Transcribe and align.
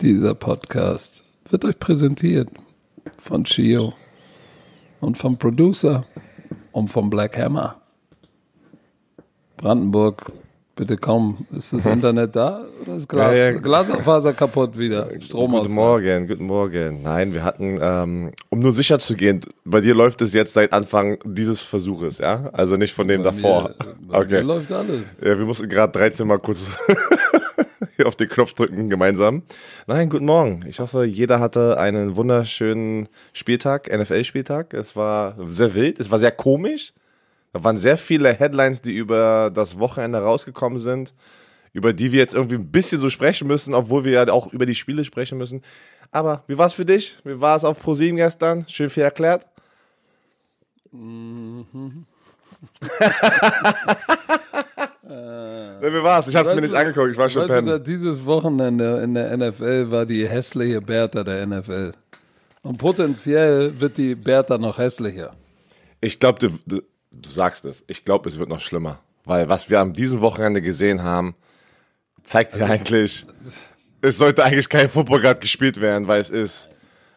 Dieser 0.00 0.34
Podcast 0.36 1.24
wird 1.48 1.64
euch 1.64 1.76
präsentiert 1.76 2.50
von 3.18 3.42
Chio 3.42 3.94
und 5.00 5.18
vom 5.18 5.36
Producer 5.36 6.04
und 6.70 6.86
vom 6.86 7.10
Black 7.10 7.36
Hammer. 7.36 7.80
Brandenburg, 9.56 10.30
bitte 10.80 10.96
komm. 10.96 11.46
Ist 11.54 11.74
das 11.74 11.84
Internet 11.96 12.34
da 12.34 12.64
oder 12.80 12.96
ist 12.96 13.06
Glas, 13.06 13.36
Ja, 13.36 13.50
ja. 13.50 13.58
Glasfaser 13.58 14.32
kaputt 14.32 14.78
wieder? 14.78 15.10
Strom 15.20 15.50
Guten 15.52 15.74
Morgen, 15.74 16.26
guten 16.26 16.46
Morgen. 16.46 17.02
Nein, 17.02 17.34
wir 17.34 17.44
hatten, 17.44 17.78
ähm, 17.80 18.32
um 18.48 18.60
nur 18.60 18.72
sicher 18.72 18.98
zu 18.98 19.14
gehen, 19.14 19.42
bei 19.66 19.82
dir 19.82 19.94
läuft 19.94 20.22
es 20.22 20.32
jetzt 20.32 20.54
seit 20.54 20.72
Anfang 20.72 21.18
dieses 21.24 21.60
Versuches, 21.60 22.16
ja? 22.16 22.48
Also 22.54 22.76
nicht 22.76 22.94
von 22.94 23.06
dem 23.08 23.22
davor. 23.22 23.74
Mir, 23.78 23.94
bei 24.08 24.18
mir 24.18 24.24
okay. 24.24 24.40
läuft 24.40 24.72
alles. 24.72 25.02
Ja, 25.20 25.38
wir 25.38 25.44
mussten 25.44 25.68
gerade 25.68 25.92
13 25.92 26.26
Mal 26.26 26.38
kurz 26.38 26.70
hier 27.96 28.08
auf 28.08 28.16
den 28.16 28.30
Knopf 28.30 28.54
drücken 28.54 28.88
gemeinsam. 28.88 29.42
Nein, 29.86 30.08
guten 30.08 30.24
Morgen. 30.24 30.64
Ich 30.66 30.80
hoffe, 30.80 31.04
jeder 31.04 31.40
hatte 31.40 31.78
einen 31.78 32.16
wunderschönen 32.16 33.10
Spieltag, 33.34 33.94
NFL-Spieltag. 33.94 34.72
Es 34.72 34.96
war 34.96 35.36
sehr 35.46 35.74
wild, 35.74 36.00
es 36.00 36.10
war 36.10 36.18
sehr 36.18 36.32
komisch. 36.32 36.94
Da 37.52 37.64
waren 37.64 37.76
sehr 37.76 37.98
viele 37.98 38.32
Headlines, 38.32 38.80
die 38.82 38.92
über 38.92 39.50
das 39.52 39.78
Wochenende 39.78 40.18
rausgekommen 40.18 40.78
sind, 40.78 41.12
über 41.72 41.92
die 41.92 42.12
wir 42.12 42.20
jetzt 42.20 42.34
irgendwie 42.34 42.54
ein 42.56 42.70
bisschen 42.70 43.00
so 43.00 43.10
sprechen 43.10 43.46
müssen, 43.48 43.74
obwohl 43.74 44.04
wir 44.04 44.12
ja 44.12 44.28
auch 44.32 44.52
über 44.52 44.66
die 44.66 44.74
Spiele 44.74 45.04
sprechen 45.04 45.38
müssen. 45.38 45.62
Aber 46.12 46.44
wie 46.46 46.58
war 46.58 46.66
es 46.66 46.74
für 46.74 46.84
dich? 46.84 47.16
Wie 47.24 47.40
war 47.40 47.56
es 47.56 47.64
auf 47.64 47.78
ProSieben 47.80 48.16
gestern? 48.16 48.66
Schön 48.68 48.90
viel 48.90 49.02
erklärt. 49.04 49.46
Ja, 55.82 55.82
wie 55.92 56.02
war's? 56.02 56.28
Ich 56.28 56.36
hab's 56.36 56.54
mir 56.54 56.60
nicht 56.60 56.72
du- 56.72 56.78
angeguckt, 56.78 57.10
ich 57.10 57.16
war 57.16 57.28
schon 57.28 57.48
Weißt 57.48 57.66
du, 57.66 57.80
dieses 57.80 58.24
Wochenende 58.24 59.00
in 59.02 59.14
der 59.14 59.36
NFL 59.36 59.90
war 59.90 60.06
die 60.06 60.28
hässliche 60.28 60.80
Bertha 60.80 61.24
der 61.24 61.46
NFL. 61.46 61.92
Und 62.62 62.78
potenziell 62.78 63.80
wird 63.80 63.96
die 63.96 64.14
Bertha 64.14 64.58
noch 64.58 64.78
hässlicher. 64.78 65.34
Ich 66.00 66.20
glaube, 66.20 66.50
du, 67.10 67.16
du, 67.16 67.28
du 67.28 67.30
sagst 67.30 67.64
es. 67.64 67.84
Ich 67.86 68.04
glaube, 68.04 68.28
es 68.28 68.38
wird 68.38 68.48
noch 68.48 68.60
schlimmer. 68.60 69.00
Weil 69.24 69.48
was 69.48 69.70
wir 69.70 69.80
am 69.80 69.92
diesem 69.92 70.20
Wochenende 70.20 70.62
gesehen 70.62 71.02
haben, 71.02 71.34
zeigt 72.22 72.56
ja 72.56 72.66
eigentlich, 72.66 73.26
es 74.00 74.18
sollte 74.18 74.44
eigentlich 74.44 74.68
kein 74.68 74.88
Football 74.88 75.20
gerade 75.20 75.40
gespielt 75.40 75.80
werden, 75.80 76.08
weil 76.08 76.20
es 76.20 76.30
ist. 76.30 76.70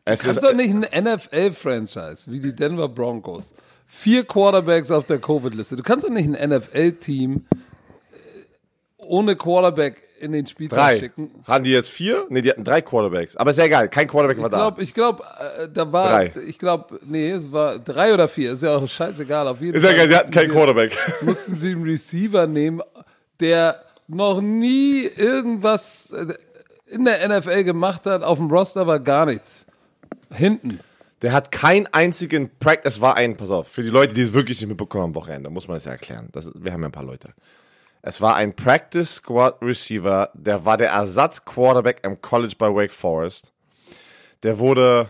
Es 0.06 0.20
Kannst 0.20 0.40
ist 0.40 0.44
doch 0.44 0.54
nicht 0.54 0.74
ein 0.74 1.06
NFL-Franchise 1.06 2.30
wie 2.30 2.42
die 2.42 2.54
Denver 2.54 2.90
Broncos. 2.90 3.54
Vier 3.88 4.26
Quarterbacks 4.26 4.92
auf 4.92 5.06
der 5.06 5.20
Covid-Liste. 5.20 5.78
Du 5.78 5.84
kannst 5.84 6.06
doch 6.06 6.10
nicht 6.10 6.28
ein 6.28 6.50
NFL-Team 6.50 7.46
ohne 9.04 9.36
Quarterback 9.36 10.02
in 10.20 10.32
den 10.32 10.46
Spieltag 10.48 10.78
drei. 10.80 11.00
schicken. 11.00 11.32
Haben 11.46 11.64
die 11.66 11.72
jetzt 11.72 11.90
vier? 11.90 12.26
Nee, 12.30 12.42
die 12.42 12.50
hatten 12.50 12.64
drei 12.64 12.82
Quarterbacks. 12.82 13.36
Aber 13.36 13.52
ist 13.52 13.58
ja 13.58 13.66
egal, 13.66 13.90
kein 13.90 14.08
Quarterback 14.08 14.38
war 14.40 14.46
Ich 14.46 14.76
da. 14.76 14.82
ich 14.82 14.94
glaube, 14.94 15.24
äh, 15.60 15.68
da 15.74 15.92
war, 15.92 16.10
Drei. 16.10 16.34
ich 16.48 16.58
glaube, 16.60 17.00
nee, 17.04 17.30
es 17.32 17.52
war 17.52 17.78
drei 17.80 18.14
oder 18.14 18.28
vier. 18.30 18.54
Ist 18.54 18.64
ja 18.64 18.76
auch 18.78 18.88
scheißegal. 18.88 19.48
Auf 19.50 19.60
jeden 19.60 19.76
Ist 19.76 19.84
ja 19.84 19.90
Fall 19.90 19.96
egal, 19.98 20.08
die 20.08 20.16
hatten 20.16 20.32
keinen 20.32 20.50
sie- 20.50 20.56
Quarterback. 20.56 20.98
mussten 21.22 21.58
sie 21.58 21.72
einen 21.72 21.84
Receiver 21.84 22.48
nehmen, 22.48 22.82
der 23.42 23.82
noch 24.08 24.40
nie 24.42 25.04
irgendwas 25.04 26.12
äh, 26.12 26.36
in 26.88 27.04
der 27.06 27.28
NFL 27.28 27.64
gemacht 27.66 28.06
hat. 28.06 28.24
Auf 28.24 28.38
dem 28.38 28.50
Roster 28.50 28.88
war 28.88 29.00
gar 29.00 29.26
nichts. 29.26 29.66
Hinten. 30.34 30.80
Der 31.22 31.32
hat 31.34 31.52
keinen 31.52 31.88
einzigen 31.88 32.50
Practice, 32.60 32.96
es 32.96 33.02
war 33.02 33.16
ein, 33.16 33.38
pass 33.38 33.50
auf, 33.52 33.68
für 33.70 33.82
die 33.82 33.90
Leute, 33.90 34.14
die 34.14 34.22
es 34.22 34.34
wirklich 34.34 34.60
nicht 34.60 34.68
mitbekommen 34.70 35.06
am 35.06 35.16
Wochenende, 35.16 35.50
muss 35.50 35.68
man 35.70 35.78
das 35.78 35.86
ja 35.86 35.92
erklären. 35.94 36.28
Das, 36.34 36.50
wir 36.54 36.72
haben 36.74 36.82
ja 36.82 36.90
ein 36.90 36.92
paar 36.92 37.04
Leute. 37.06 37.30
Es 38.06 38.20
war 38.20 38.36
ein 38.36 38.54
Practice 38.54 39.16
Squad 39.16 39.62
Receiver, 39.62 40.30
der 40.34 40.66
war 40.66 40.76
der 40.76 40.90
Ersatz 40.90 41.46
Quarterback 41.46 42.02
im 42.04 42.20
College 42.20 42.54
bei 42.58 42.68
Wake 42.68 42.92
Forest. 42.92 43.54
Der 44.44 44.60
wurde 44.60 45.10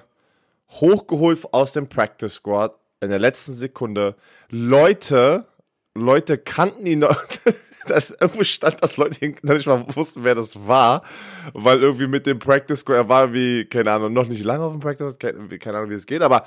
hochgeholt 0.70 1.40
aus 1.52 1.74
dem 1.74 1.90
Practice 1.90 2.36
Squad 2.36 2.76
in 3.02 3.10
der 3.10 3.18
letzten 3.18 3.54
Sekunde. 3.54 4.16
Leute, 4.50 5.48
Leute 5.96 6.38
kannten 6.38 6.86
ihn 6.86 7.00
noch. 7.00 7.18
Das 7.86 8.12
irgendwo 8.12 8.46
stand, 8.46 8.82
dass 8.82 8.96
Leute 8.96 9.36
noch 9.42 9.56
nicht 9.56 9.68
mal 9.68 9.86
wussten, 9.94 10.24
wer 10.24 10.36
das 10.36 10.56
war, 10.56 11.04
weil 11.52 11.84
irgendwie 11.84 12.08
mit 12.08 12.26
dem 12.26 12.40
Practice 12.40 12.80
Squad, 12.80 12.96
er 12.96 13.10
war 13.10 13.34
wie, 13.34 13.66
keine 13.66 13.92
Ahnung, 13.92 14.14
noch 14.14 14.26
nicht 14.26 14.42
lange 14.46 14.64
auf 14.64 14.72
dem 14.72 14.80
Practice, 14.80 15.18
keine, 15.20 15.50
keine 15.60 15.80
Ahnung, 15.80 15.90
wie 15.90 15.96
es 15.96 16.06
geht, 16.06 16.22
aber 16.22 16.46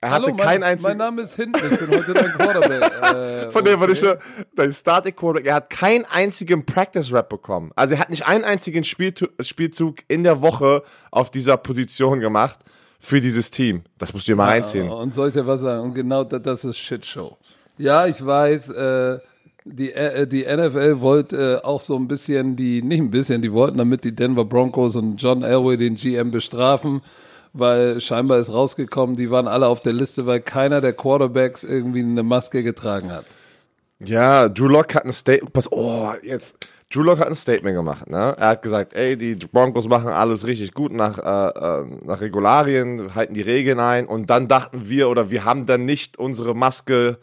er 0.00 0.10
hatte 0.10 0.26
Hallo, 0.26 0.36
keinen 0.36 0.60
mein, 0.60 0.62
einzigen. 0.62 0.88
mein 0.88 0.96
Name 0.96 1.22
ist 1.22 1.36
Hinten. 1.36 1.60
Ich 1.72 1.78
bin 1.78 1.90
heute 1.90 2.14
dein 2.14 2.32
Quarterback. 2.32 2.92
Äh, 3.10 3.50
Von 3.50 3.64
dem 3.64 3.80
war 3.80 3.84
okay. 3.88 3.92
ich 3.92 4.00
so, 4.00 4.14
dein 4.54 4.72
Starting 4.72 5.16
Quarterback, 5.16 5.46
er 5.46 5.54
hat 5.56 5.70
keinen 5.70 6.04
einzigen 6.04 6.64
Practice 6.64 7.12
Rap 7.12 7.28
bekommen. 7.28 7.72
Also 7.74 7.94
er 7.94 8.00
hat 8.00 8.10
nicht 8.10 8.26
einen 8.26 8.44
einzigen 8.44 8.84
Spielzug 8.84 9.96
in 10.06 10.22
der 10.22 10.42
Woche 10.42 10.82
auf 11.10 11.30
dieser 11.30 11.56
Position 11.56 12.20
gemacht 12.20 12.60
für 13.00 13.20
dieses 13.20 13.50
Team. 13.50 13.82
Das 13.98 14.12
musst 14.12 14.28
du 14.28 14.32
dir 14.32 14.36
mal 14.36 14.48
reinziehen. 14.48 14.88
Und 14.88 15.14
sollte 15.14 15.46
was 15.46 15.62
sagen. 15.62 15.82
Und 15.82 15.94
genau 15.94 16.22
das, 16.22 16.42
das 16.42 16.64
ist 16.64 16.78
Shitshow. 16.78 17.36
Ja, 17.78 18.06
ich 18.06 18.24
weiß, 18.24 18.70
äh, 18.70 19.18
die, 19.64 19.92
äh, 19.92 20.26
die 20.26 20.44
NFL 20.44 21.00
wollte 21.00 21.60
äh, 21.62 21.64
auch 21.64 21.80
so 21.80 21.96
ein 21.96 22.08
bisschen 22.08 22.56
die, 22.56 22.82
nicht 22.82 23.00
ein 23.00 23.10
bisschen, 23.10 23.42
die 23.42 23.52
wollten 23.52 23.78
damit 23.78 24.04
die 24.04 24.14
Denver 24.14 24.44
Broncos 24.44 24.96
und 24.96 25.16
John 25.16 25.42
Elway 25.42 25.76
den 25.76 25.94
GM 25.94 26.30
bestrafen, 26.30 27.00
weil 27.52 28.00
scheinbar 28.00 28.38
ist 28.38 28.52
rausgekommen, 28.52 29.16
die 29.16 29.30
waren 29.30 29.48
alle 29.48 29.66
auf 29.66 29.80
der 29.80 29.92
Liste, 29.92 30.26
weil 30.26 30.40
keiner 30.40 30.80
der 30.80 30.92
Quarterbacks 30.92 31.64
irgendwie 31.64 32.00
eine 32.00 32.22
Maske 32.22 32.62
getragen 32.62 33.10
hat. 33.10 33.24
Ja, 33.98 34.48
Drew 34.48 34.68
Lock 34.68 34.94
hat 34.94 35.04
ein 35.04 35.12
Statement, 35.12 35.52
pass, 35.52 35.70
oh, 35.70 36.12
jetzt, 36.22 36.56
Drew 36.90 37.02
Lock 37.02 37.18
hat 37.18 37.28
ein 37.28 37.34
Statement 37.34 37.76
gemacht, 37.76 38.08
ne? 38.08 38.34
Er 38.38 38.48
hat 38.48 38.62
gesagt, 38.62 38.94
ey, 38.94 39.16
die 39.16 39.34
Broncos 39.34 39.86
machen 39.86 40.08
alles 40.08 40.46
richtig 40.46 40.72
gut 40.72 40.92
nach, 40.92 41.18
äh, 41.18 41.82
äh, 41.82 41.86
nach 42.04 42.20
Regularien, 42.20 43.14
halten 43.14 43.34
die 43.34 43.42
Regeln 43.42 43.78
ein 43.78 44.06
und 44.06 44.30
dann 44.30 44.48
dachten 44.48 44.88
wir 44.88 45.08
oder 45.08 45.30
wir 45.30 45.44
haben 45.44 45.66
dann 45.66 45.84
nicht 45.84 46.18
unsere 46.18 46.54
Maske, 46.54 47.18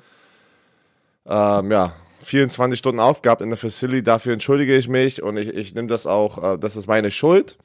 ähm, 1.25 1.71
ja, 1.71 1.94
24 2.21 2.77
Stunden 2.77 2.99
aufgehabt 2.99 3.41
in 3.41 3.49
der 3.49 3.57
Facility, 3.57 4.03
dafür 4.03 4.33
entschuldige 4.33 4.75
ich 4.75 4.88
mich 4.88 5.23
und 5.23 5.38
ich, 5.38 5.49
ich 5.49 5.73
nehme 5.73 5.88
das 5.88 6.05
auch, 6.05 6.53
äh, 6.53 6.57
das 6.57 6.75
ist 6.75 6.88
meine 6.88 7.11
Schuld. 7.11 7.57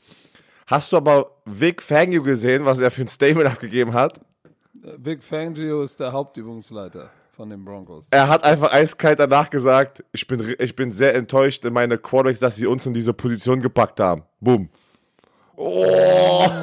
Hast 0.67 0.93
du 0.93 0.97
aber 0.97 1.31
Vic 1.45 1.83
Fangio 1.83 2.23
gesehen, 2.23 2.65
was 2.65 2.81
er 2.81 2.91
für 2.91 3.03
ein 3.03 3.09
Statement 3.09 3.49
abgegeben 3.49 3.93
hat? 3.93 4.21
Vic 4.75 5.23
Fangio 5.23 5.83
ist 5.83 6.00
der 6.00 6.12
Hauptübungsleiter 6.12 7.11
von 7.37 7.50
den 7.50 7.65
Broncos. 7.65 8.06
Er 8.11 8.28
hat 8.28 8.45
einfach 8.45 8.73
eiskalt 8.73 9.19
danach 9.19 9.49
gesagt, 9.50 10.05
ich 10.12 10.27
bin, 10.27 10.55
ich 10.59 10.77
bin 10.77 10.91
sehr 10.91 11.15
enttäuscht 11.15 11.65
in 11.65 11.73
meine 11.73 11.99
Quarterbacks, 11.99 12.41
dass 12.41 12.56
sie 12.56 12.67
uns 12.67 12.87
in 12.87 12.93
diese 12.93 13.12
Position 13.15 13.61
gepackt 13.61 14.00
haben. 14.00 14.23
Boom. 14.41 14.69
Oh. 15.56 16.47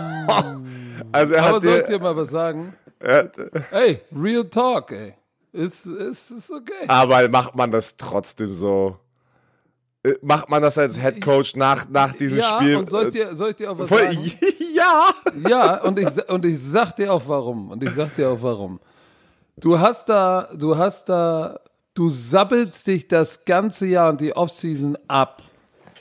Also 1.12 1.34
er 1.34 1.44
Aber 1.44 1.56
hat, 1.56 1.64
soll 1.64 1.80
ich 1.80 1.86
dir, 1.86 1.98
mal 2.00 2.16
was 2.16 2.30
sagen? 2.30 2.76
hat, 3.02 3.36
Ey, 3.72 4.02
Real 4.16 4.44
Talk, 4.44 4.92
ey. 4.92 5.16
Ist, 5.54 5.88
ist, 5.88 6.30
ist 6.30 6.52
okay. 6.52 6.86
aber 6.88 7.28
macht 7.30 7.56
man 7.56 7.72
das 7.72 7.98
trotzdem 7.98 8.54
so? 8.54 8.98
Äh, 10.04 10.14
Macht 10.22 10.50
man 10.50 10.62
das 10.62 10.78
als 10.78 11.00
Head 11.00 11.22
Coach 11.22 11.56
nach, 11.56 11.88
nach 11.90 12.14
diesem 12.14 12.38
ja, 12.38 12.44
Spiel? 12.44 12.76
und 12.78 12.90
soll 12.90 13.08
ich 13.08 13.10
dir, 13.10 13.36
soll 13.36 13.50
ich 13.52 13.56
dir 13.58 13.72
auch 13.72 13.78
was 13.78 13.90
Voll- 13.90 14.14
sagen? 14.14 14.32
ja. 14.74 15.14
Ja, 15.48 15.82
und 15.84 16.00
ich, 16.00 16.30
und 16.30 16.46
ich 16.46 16.60
sag 16.60 16.96
dir 16.96 17.14
auch 17.14 17.24
warum. 17.28 17.72
Und 17.72 17.84
ich 17.84 17.92
sag 17.92 18.16
dir 18.16 18.30
auch 18.30 18.42
warum. 18.42 18.80
Du 19.58 19.78
hast 19.78 20.08
da, 20.08 20.50
du 20.56 20.78
hast 20.78 21.10
da, 21.10 21.60
du 21.94 22.08
sabbelst 22.10 22.88
dich 22.88 23.08
das 23.08 23.44
ganze 23.44 23.88
Jahr 23.88 24.10
und 24.10 24.22
die 24.22 24.34
Offseason 24.34 24.98
ab. 25.08 25.44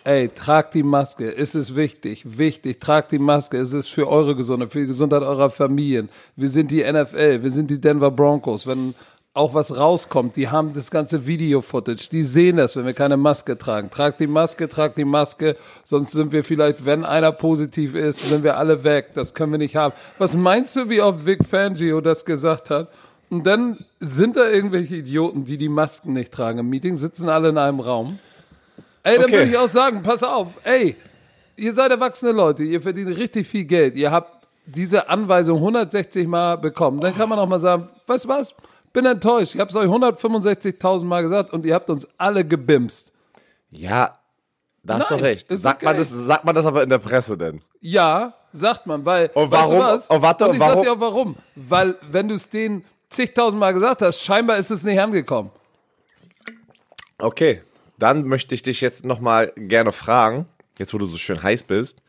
Ey, 0.04 0.28
tragt 0.28 0.74
die 0.74 0.84
Maske, 0.84 1.36
es 1.36 1.54
ist 1.54 1.76
wichtig, 1.76 2.38
wichtig, 2.38 2.80
tragt 2.80 3.12
die 3.12 3.18
Maske, 3.18 3.58
es 3.58 3.74
ist 3.74 3.88
für 3.88 4.08
eure 4.08 4.34
Gesundheit, 4.34 4.72
für 4.72 4.80
die 4.80 4.86
Gesundheit 4.86 5.22
eurer 5.22 5.50
Familien. 5.50 6.08
Wir 6.34 6.48
sind 6.48 6.70
die 6.70 6.82
NFL, 6.82 7.42
wir 7.42 7.50
sind 7.50 7.68
die 7.68 7.78
Denver 7.78 8.10
Broncos. 8.10 8.66
Wenn 8.66 8.94
auch 9.38 9.54
was 9.54 9.76
rauskommt, 9.78 10.36
die 10.36 10.48
haben 10.48 10.74
das 10.74 10.90
ganze 10.90 11.26
Video-Footage, 11.26 12.08
die 12.10 12.24
sehen 12.24 12.56
das, 12.56 12.76
wenn 12.76 12.84
wir 12.84 12.92
keine 12.92 13.16
Maske 13.16 13.56
tragen. 13.56 13.88
Tragt 13.88 14.20
die 14.20 14.26
Maske, 14.26 14.68
tragt 14.68 14.98
die 14.98 15.04
Maske, 15.04 15.56
sonst 15.84 16.10
sind 16.12 16.32
wir 16.32 16.42
vielleicht, 16.44 16.84
wenn 16.84 17.04
einer 17.04 17.32
positiv 17.32 17.94
ist, 17.94 18.28
sind 18.28 18.42
wir 18.42 18.56
alle 18.56 18.82
weg. 18.84 19.10
Das 19.14 19.34
können 19.34 19.52
wir 19.52 19.58
nicht 19.58 19.76
haben. 19.76 19.94
Was 20.18 20.36
meinst 20.36 20.74
du, 20.76 20.90
wie 20.90 21.00
oft 21.00 21.24
Vic 21.24 21.44
Fangio 21.44 22.00
das 22.00 22.24
gesagt 22.24 22.70
hat? 22.70 22.88
Und 23.30 23.46
dann 23.46 23.78
sind 24.00 24.36
da 24.36 24.48
irgendwelche 24.48 24.96
Idioten, 24.96 25.44
die 25.44 25.56
die 25.56 25.68
Masken 25.68 26.14
nicht 26.14 26.32
tragen 26.32 26.58
im 26.58 26.68
Meeting, 26.68 26.96
sitzen 26.96 27.28
alle 27.28 27.50
in 27.50 27.58
einem 27.58 27.80
Raum. 27.80 28.18
Ey, 29.04 29.14
dann 29.16 29.24
Okay. 29.26 29.32
würde 29.34 29.50
ich 29.50 29.56
auch 29.58 29.68
sagen, 29.68 30.02
pass 30.02 30.22
auf, 30.22 30.48
ey, 30.64 30.96
ihr 31.56 31.72
seid 31.72 31.90
erwachsene 31.90 32.32
Leute, 32.32 32.64
ihr 32.64 32.80
verdient 32.80 33.16
richtig 33.16 33.46
viel 33.46 33.64
Geld, 33.66 33.96
ihr 33.96 34.10
habt 34.10 34.32
diese 34.66 35.08
Anweisung 35.08 35.58
160 35.58 36.26
Mal 36.26 36.56
bekommen. 36.56 37.00
Dann 37.00 37.16
kann 37.16 37.28
man 37.28 37.38
auch 37.38 37.48
mal 37.48 37.58
sagen, 37.58 37.88
weißt 38.06 38.24
du 38.24 38.28
was, 38.28 38.54
bin 38.92 39.06
enttäuscht, 39.06 39.54
ich 39.54 39.60
habe 39.60 39.70
es 39.70 39.76
euch 39.76 39.88
165.000 39.88 41.04
Mal 41.04 41.22
gesagt 41.22 41.52
und 41.52 41.64
ihr 41.66 41.74
habt 41.74 41.90
uns 41.90 42.06
alle 42.16 42.44
gebimst. 42.44 43.12
Ja, 43.70 44.18
da 44.82 44.98
hast 45.00 45.10
du 45.10 45.14
recht. 45.16 45.46
Sagt, 45.50 45.82
okay. 45.82 45.86
man 45.86 45.96
das, 45.96 46.10
sagt 46.10 46.44
man 46.44 46.54
das 46.54 46.66
aber 46.66 46.82
in 46.82 46.88
der 46.88 46.98
Presse 46.98 47.36
denn? 47.36 47.60
Ja, 47.80 48.34
sagt 48.52 48.86
man, 48.86 49.04
weil. 49.04 49.30
Und 49.34 49.50
weißt 49.50 49.70
du 49.70 49.78
warum? 49.78 50.00
Und 50.08 50.22
warte, 50.22 50.48
und 50.48 50.54
ich 50.54 50.60
sag 50.60 50.68
warum? 50.70 50.82
dir 50.82 50.92
auch 50.92 51.00
warum. 51.00 51.36
Weil, 51.54 51.96
wenn 52.10 52.28
du 52.28 52.34
es 52.34 52.48
denen 52.48 52.84
zigtausend 53.08 53.60
Mal 53.60 53.74
gesagt 53.74 54.02
hast, 54.02 54.22
scheinbar 54.22 54.56
ist 54.56 54.70
es 54.70 54.84
nicht 54.84 55.00
angekommen. 55.00 55.50
Okay, 57.18 57.62
dann 57.98 58.26
möchte 58.26 58.54
ich 58.54 58.62
dich 58.62 58.80
jetzt 58.80 59.04
nochmal 59.04 59.52
gerne 59.56 59.92
fragen, 59.92 60.46
jetzt 60.78 60.94
wo 60.94 60.98
du 60.98 61.06
so 61.06 61.16
schön 61.16 61.42
heiß 61.42 61.64
bist, 61.64 62.00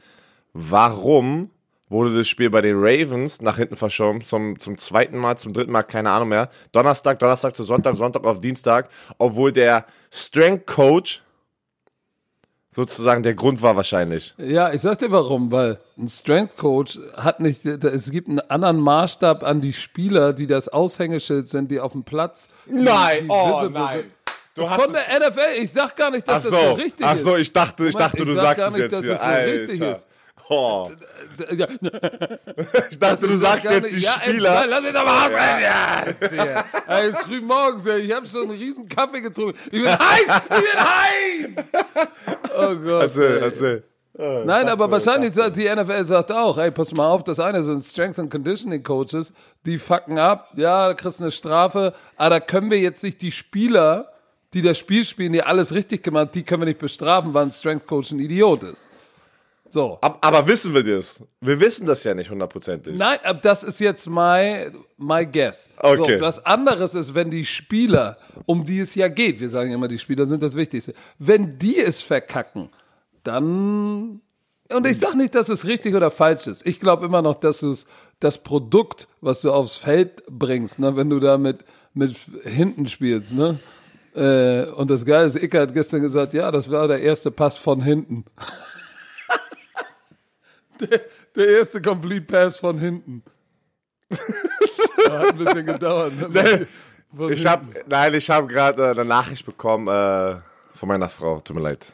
warum 0.54 1.50
wurde 1.90 2.16
das 2.16 2.28
Spiel 2.28 2.50
bei 2.50 2.62
den 2.62 2.78
Ravens 2.78 3.42
nach 3.42 3.58
hinten 3.58 3.76
verschoben 3.76 4.22
zum, 4.22 4.60
zum 4.60 4.78
zweiten 4.78 5.18
Mal, 5.18 5.38
zum 5.38 5.54
dritten 5.54 5.72
Mal, 5.72 5.84
keine 5.84 6.12
Ahnung 6.12 6.30
mehr. 6.30 6.50
Donnerstag, 6.72 7.20
Donnerstag 7.20 7.56
zu 7.56 7.64
Sonntag, 7.64 7.96
Sonntag 7.98 8.24
auf 8.26 8.40
Dienstag, 8.40 8.90
obwohl 9.18 9.52
der 9.52 9.86
Strength 10.12 10.68
Coach 10.68 11.22
sozusagen 12.72 13.24
der 13.24 13.34
Grund 13.34 13.62
war 13.62 13.76
wahrscheinlich. 13.76 14.36
Ja, 14.38 14.72
ich 14.72 14.82
sag 14.82 15.00
dir 15.00 15.12
warum, 15.12 15.52
weil 15.52 15.80
ein 15.98 16.08
Strength 16.08 16.58
Coach 16.58 17.00
hat 17.16 17.40
nicht, 17.40 17.66
es 17.66 18.12
gibt 18.12 18.30
einen 18.30 18.40
anderen 18.40 18.78
Maßstab 18.80 19.44
an 19.44 19.60
die 19.60 19.74
Spieler, 19.74 20.34
die 20.34 20.48
das 20.48 20.70
Aushängeschild 20.70 21.50
sind, 21.50 21.72
die 21.72 21.80
auf 21.80 21.94
dem 21.94 22.04
Platz. 22.04 22.48
Nein, 22.68 23.26
oh 23.30 23.68
nein. 23.72 24.12
Du 24.56 24.70
hast 24.70 24.82
Von 24.82 24.94
der 24.94 25.20
NFL, 25.30 25.62
ich 25.62 25.72
sag 25.72 25.96
gar 25.96 26.12
nicht, 26.12 26.28
dass 26.28 26.46
Ach 26.46 26.50
das 26.50 26.60
so 26.60 26.68
so, 26.68 26.74
richtig 26.74 27.06
ach 27.06 27.16
ist. 27.16 27.24
so, 27.24 27.38
ich 27.38 27.54
dachte, 27.54 27.88
ich 27.88 27.96
dachte, 27.96 28.26
du 28.26 28.32
ich 28.32 28.38
sag 28.38 28.58
sagst 28.58 28.58
gar 28.58 28.68
es 28.68 28.74
nicht, 28.74 28.82
jetzt 28.84 28.94
dass 28.94 29.02
hier. 29.02 29.14
es 29.14 29.22
so 29.22 29.62
richtig 29.62 29.82
Alter. 29.82 30.00
Oh. 30.50 30.90
Ich 32.90 32.98
dachte, 33.00 33.28
du 33.28 33.36
sagst 33.36 33.70
jetzt 33.70 33.84
nicht- 33.84 33.98
die 33.98 34.02
ja, 34.02 34.12
Spieler. 34.14 34.66
Lass 34.68 34.82
mich 34.82 34.94
doch 34.94 35.06
mal 35.06 35.28
ausreden. 35.28 35.62
Ja, 35.62 36.04
jetzt 36.08 36.34
hier. 36.34 36.66
Es 36.88 37.08
ist 37.10 37.20
früh 37.20 37.40
morgens, 37.42 37.86
ey. 37.86 38.00
ich 38.00 38.12
habe 38.12 38.28
schon 38.28 38.42
einen 38.50 38.60
riesen 38.60 38.90
Kaffee 38.90 39.22
getrunken. 39.22 39.58
Ich 39.66 39.84
bin 39.84 39.88
heiß, 39.88 40.42
ich 40.44 40.50
bin 40.50 40.80
heiß. 40.80 41.66
Oh 42.58 42.76
Gott. 42.76 43.02
Erzähl, 43.04 43.38
ey. 43.38 43.44
erzähl. 43.44 43.84
Nein, 44.46 44.68
aber 44.68 44.92
wahrscheinlich 44.92 45.34
sagt 45.34 45.56
die 45.56 45.70
NFL 45.74 46.04
sagt 46.04 46.32
auch, 46.34 46.58
ey, 46.58 46.72
pass 46.72 46.92
mal 46.94 47.08
auf, 47.08 47.24
das 47.24 47.40
eine 47.40 47.64
sind 47.64 47.80
Strength 47.82 48.20
and 48.20 48.30
Conditioning 48.30 48.84
Coaches, 48.84 49.32
die 49.66 49.78
fucken 49.78 50.18
ab, 50.18 50.50
ja, 50.58 50.90
da 50.90 50.94
kriegst 50.94 51.22
du 51.22 51.24
eine 51.26 51.32
Strafe, 51.32 51.94
aber 52.18 52.32
da 52.32 52.40
können 52.42 52.70
wir 52.70 52.80
jetzt 52.80 53.02
nicht 53.02 53.22
die 53.22 53.32
Spieler, 53.32 54.12
die 54.54 54.62
das 54.62 54.78
Spiel 54.78 55.06
spielen, 55.06 55.32
die 55.32 55.42
alles 55.42 55.74
richtig 55.74 56.04
gemacht, 56.04 56.36
die 56.36 56.44
können 56.44 56.64
wir 56.64 56.66
nicht 56.66 56.80
bestrafen, 56.80 57.34
weil 57.34 57.44
ein 57.44 57.52
Strength 57.52 57.88
Coach 57.88 58.12
ein 58.12 58.20
Idiot 58.20 58.64
ist. 58.64 58.86
So. 59.70 60.00
Ab, 60.02 60.18
aber 60.22 60.48
wissen 60.48 60.74
wir 60.74 60.84
das? 60.84 61.24
Wir 61.42 61.60
wissen 61.60 61.86
das 61.86 62.04
ja 62.04 62.14
nicht 62.14 62.30
hundertprozentig. 62.30 62.98
Nein, 62.98 63.20
das 63.42 63.64
ist 63.64 63.80
jetzt 63.80 64.10
my, 64.10 64.72
my 64.98 65.26
guess. 65.26 65.70
Okay. 65.78 66.18
So, 66.18 66.22
was 66.22 66.46
anderes 66.46 66.96
ist, 66.96 67.14
wenn 67.14 67.30
die 67.30 67.46
Spieler, 67.46 68.18
um 68.46 68.64
die 68.64 68.80
es 68.80 68.96
ja 68.96 69.08
geht, 69.08 69.40
wir 69.40 69.50
sagen 69.50 69.72
immer, 69.72 69.88
die 69.88 70.00
Spieler 70.00 70.26
sind 70.26 70.42
das 70.42 70.56
Wichtigste, 70.56 70.94
wenn 71.20 71.58
die 71.60 71.80
es 71.80 72.02
verkacken, 72.02 72.70
dann. 73.24 74.22
Und 74.72 74.86
ich 74.86 75.00
sage 75.00 75.18
nicht, 75.18 75.34
dass 75.34 75.50
es 75.50 75.66
richtig 75.66 75.96
oder 75.96 76.12
falsch 76.12 76.48
ist. 76.48 76.66
Ich 76.66 76.80
glaube 76.80 77.06
immer 77.06 77.22
noch, 77.22 77.36
dass 77.36 77.60
du 77.60 77.74
das 78.20 78.38
Produkt, 78.38 79.08
was 79.22 79.42
du 79.42 79.52
aufs 79.52 79.78
Feld 79.78 80.24
bringst, 80.28 80.80
ne, 80.80 80.96
wenn 80.96 81.10
du 81.10 81.20
da 81.20 81.38
mit, 81.38 81.64
mit 81.94 82.16
hinten 82.44 82.86
spielst, 82.88 83.34
ne? 83.34 83.60
Äh, 84.16 84.66
und 84.72 84.90
das 84.90 85.06
Geile 85.06 85.26
ist, 85.26 85.36
Icke 85.36 85.62
hat 85.62 85.74
gestern 85.74 86.02
gesagt, 86.02 86.34
ja, 86.34 86.52
das 86.52 86.70
war 86.70 86.88
der 86.88 87.02
erste 87.02 87.32
Pass 87.32 87.58
von 87.58 87.82
hinten. 87.82 88.26
der, 90.80 91.02
der 91.36 91.48
erste 91.60 91.82
Complete 91.82 92.26
Pass 92.26 92.58
von 92.58 92.78
hinten. 92.80 93.24
Hat 94.12 95.32
ein 95.32 95.38
bisschen 95.38 95.66
gedauert. 95.66 96.14
Ne? 96.34 96.68
Von 97.16 97.32
Ich 97.32 97.46
habe, 97.46 97.66
nein, 97.88 98.14
ich 98.14 98.30
habe 98.30 98.48
gerade 98.48 98.84
äh, 98.84 98.92
eine 98.92 99.06
Nachricht 99.06 99.46
bekommen 99.46 99.88
äh, 99.88 100.40
von 100.74 100.90
meiner 100.90 101.10
Frau. 101.10 101.40
Tut 101.40 101.56
mir 101.56 101.62
leid. 101.64 101.86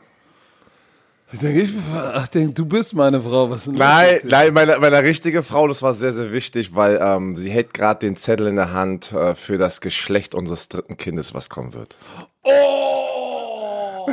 Ich 1.32 1.40
denke, 1.40 1.62
ich, 1.62 1.74
ach, 1.94 2.28
denk, 2.28 2.56
du 2.56 2.66
bist 2.66 2.94
meine 2.94 3.20
Frau. 3.22 3.50
Was 3.50 3.66
Nein, 3.68 4.20
nein, 4.24 4.54
meine, 4.54 4.78
meine 4.80 5.04
richtige 5.04 5.42
Frau, 5.42 5.68
das 5.68 5.82
war 5.82 5.94
sehr, 5.94 6.14
sehr 6.14 6.32
wichtig, 6.32 6.76
weil 6.76 7.00
ähm, 7.02 7.36
sie 7.36 7.50
hält 7.50 7.74
gerade 7.74 8.00
den 8.02 8.16
Zettel 8.16 8.48
in 8.48 8.56
der 8.56 8.74
Hand 8.74 9.12
äh, 9.12 9.36
für 9.36 9.58
das 9.58 9.82
Geschlecht 9.82 10.36
unseres 10.36 10.70
dritten 10.70 10.98
Kindes, 10.98 11.34
was 11.34 11.50
kommen 11.50 11.74
wird. 11.74 11.98
Oh, 12.44 14.08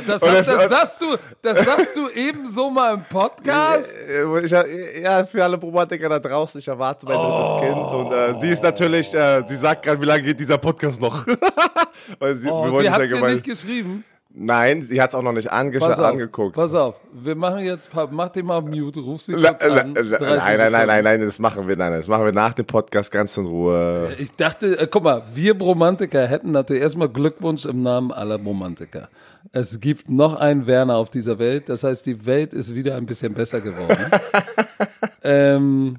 das, 0.00 0.20
das- 0.20 0.46
das, 0.46 0.68
sagst 0.70 1.00
du, 1.00 1.16
das 1.42 1.64
sagst 1.64 1.96
du 1.96 2.08
ebenso 2.14 2.70
mal 2.70 2.94
im 2.94 3.04
Podcast? 3.04 3.90
Äh, 4.08 4.44
Ich, 4.44 4.50
ja, 5.02 5.24
für 5.26 5.42
alle 5.44 5.58
Probatiker 5.58 6.08
da 6.08 6.18
draußen, 6.18 6.58
ich 6.58 6.68
erwarte 6.68 7.06
mein 7.06 7.16
Oh. 7.16 7.58
drittes 7.58 7.68
Kind 7.68 7.92
und 7.92 8.12
äh, 8.12 8.40
sie 8.40 8.48
ist 8.50 8.62
natürlich, 8.62 9.12
äh, 9.14 9.42
sie 9.46 9.56
sagt 9.56 9.84
gerade, 9.84 10.00
wie 10.00 10.06
lange 10.06 10.22
geht 10.22 10.38
dieser 10.40 10.58
Podcast 10.58 11.00
noch? 11.00 11.26
weil 12.18 12.34
sie, 12.36 12.46
wir 12.46 12.52
Oh, 12.52 12.70
wollen 12.70 12.80
sie 12.82 12.86
es 12.86 12.92
hat 12.92 12.98
ja 13.00 13.04
es 13.06 13.12
gemein- 13.12 13.34
nicht 13.34 13.44
geschrieben. 13.46 14.04
Nein, 14.34 14.80
sie 14.82 15.00
hat 15.02 15.10
es 15.10 15.14
auch 15.14 15.20
noch 15.22 15.32
nicht 15.34 15.52
ange 15.52 15.78
Pass 15.78 15.98
auf, 15.98 16.06
angeguckt. 16.06 16.54
pass 16.56 16.74
auf, 16.74 16.94
wir 17.12 17.34
machen 17.34 17.60
jetzt, 17.60 17.90
mach 18.12 18.30
den 18.30 18.46
mal 18.46 18.62
mute, 18.62 19.00
ruf 19.00 19.20
sie 19.20 19.34
kurz 19.34 19.44
la- 19.44 19.82
an. 19.82 19.94
la- 19.94 20.18
30 20.18 20.20
Nein, 20.20 20.38
nein, 20.58 20.72
nein, 20.72 20.86
nein, 20.86 21.04
nein, 21.04 21.20
das 21.20 21.38
machen 21.38 21.68
wir, 21.68 21.76
nein, 21.76 21.90
nein, 21.90 22.00
das 22.00 22.08
machen 22.08 22.24
wir 22.24 22.32
nach 22.32 22.54
dem 22.54 22.64
Podcast 22.64 23.12
ganz 23.12 23.36
in 23.36 23.44
Ruhe. 23.44 24.08
Ich 24.18 24.32
dachte, 24.32 24.78
äh, 24.78 24.86
guck 24.90 25.02
mal, 25.04 25.22
wir 25.34 25.52
Bromantiker 25.58 26.26
hätten 26.26 26.50
natürlich 26.50 26.82
erstmal 26.82 27.10
Glückwunsch 27.10 27.66
im 27.66 27.82
Namen 27.82 28.10
aller 28.10 28.38
Bromantiker. 28.38 29.10
Es 29.52 29.80
gibt 29.80 30.08
noch 30.08 30.36
einen 30.36 30.66
Werner 30.66 30.96
auf 30.96 31.10
dieser 31.10 31.38
Welt, 31.38 31.68
das 31.68 31.84
heißt, 31.84 32.06
die 32.06 32.24
Welt 32.24 32.54
ist 32.54 32.74
wieder 32.74 32.94
ein 32.96 33.04
bisschen 33.04 33.34
besser 33.34 33.60
geworden. 33.60 33.98
ähm, 35.22 35.96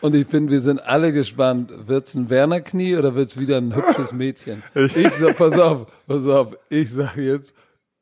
und 0.00 0.14
ich 0.14 0.26
bin, 0.26 0.50
wir 0.50 0.60
sind 0.60 0.78
alle 0.80 1.12
gespannt, 1.12 1.70
wird's 1.86 2.14
ein 2.14 2.30
Werner-Knie 2.30 2.96
oder 2.96 3.14
wird's 3.14 3.38
wieder 3.38 3.58
ein 3.58 3.74
hübsches 3.74 4.12
Mädchen? 4.12 4.62
Ich 4.74 5.12
sag, 5.14 5.36
pass 5.36 5.58
auf, 5.58 5.86
pass 6.06 6.26
auf, 6.26 6.56
ich 6.68 6.90
sag 6.90 7.16
jetzt, 7.16 7.52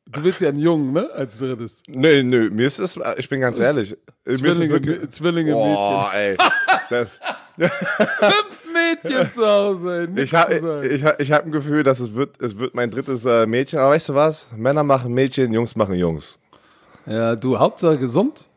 du 0.06 0.22
willst 0.24 0.40
ja 0.40 0.48
einen 0.48 0.58
Jungen, 0.60 0.92
ne, 0.92 1.10
als 1.12 1.38
drittes. 1.38 1.82
Nö, 1.88 2.22
nö, 2.22 2.50
mir 2.50 2.66
ist 2.66 2.78
es, 2.78 2.98
ich 3.16 3.28
bin 3.28 3.40
ganz 3.40 3.58
ehrlich. 3.58 3.96
es 4.24 4.38
Zwillinge, 4.38 4.70
wirklich- 4.70 5.10
Zwillinge 5.10 5.52
Boah, 5.52 6.10
ey. 6.14 6.36
Das, 6.90 7.18
Mädchen. 7.58 7.70
Fünf 8.18 8.72
Mädchen 8.72 9.32
zu 9.32 9.46
Hause, 9.46 10.08
ich 10.16 10.32
habe 10.34 10.86
ich, 10.88 11.04
hab- 11.04 11.20
ich 11.20 11.32
hab 11.32 11.44
ein 11.44 11.50
Gefühl, 11.52 11.82
dass 11.82 11.98
es 12.00 12.14
wird, 12.14 12.40
es 12.40 12.56
wird 12.58 12.74
mein 12.74 12.90
drittes 12.90 13.24
äh, 13.24 13.46
Mädchen. 13.46 13.78
Aber 13.80 13.90
weißt 13.90 14.10
du 14.10 14.14
was? 14.14 14.46
Männer 14.56 14.84
machen 14.84 15.12
Mädchen, 15.12 15.52
Jungs 15.52 15.74
machen 15.74 15.94
Jungs. 15.96 16.38
Ja, 17.04 17.34
du, 17.36 17.58
Hauptsache 17.58 17.98
gesund. 17.98 18.48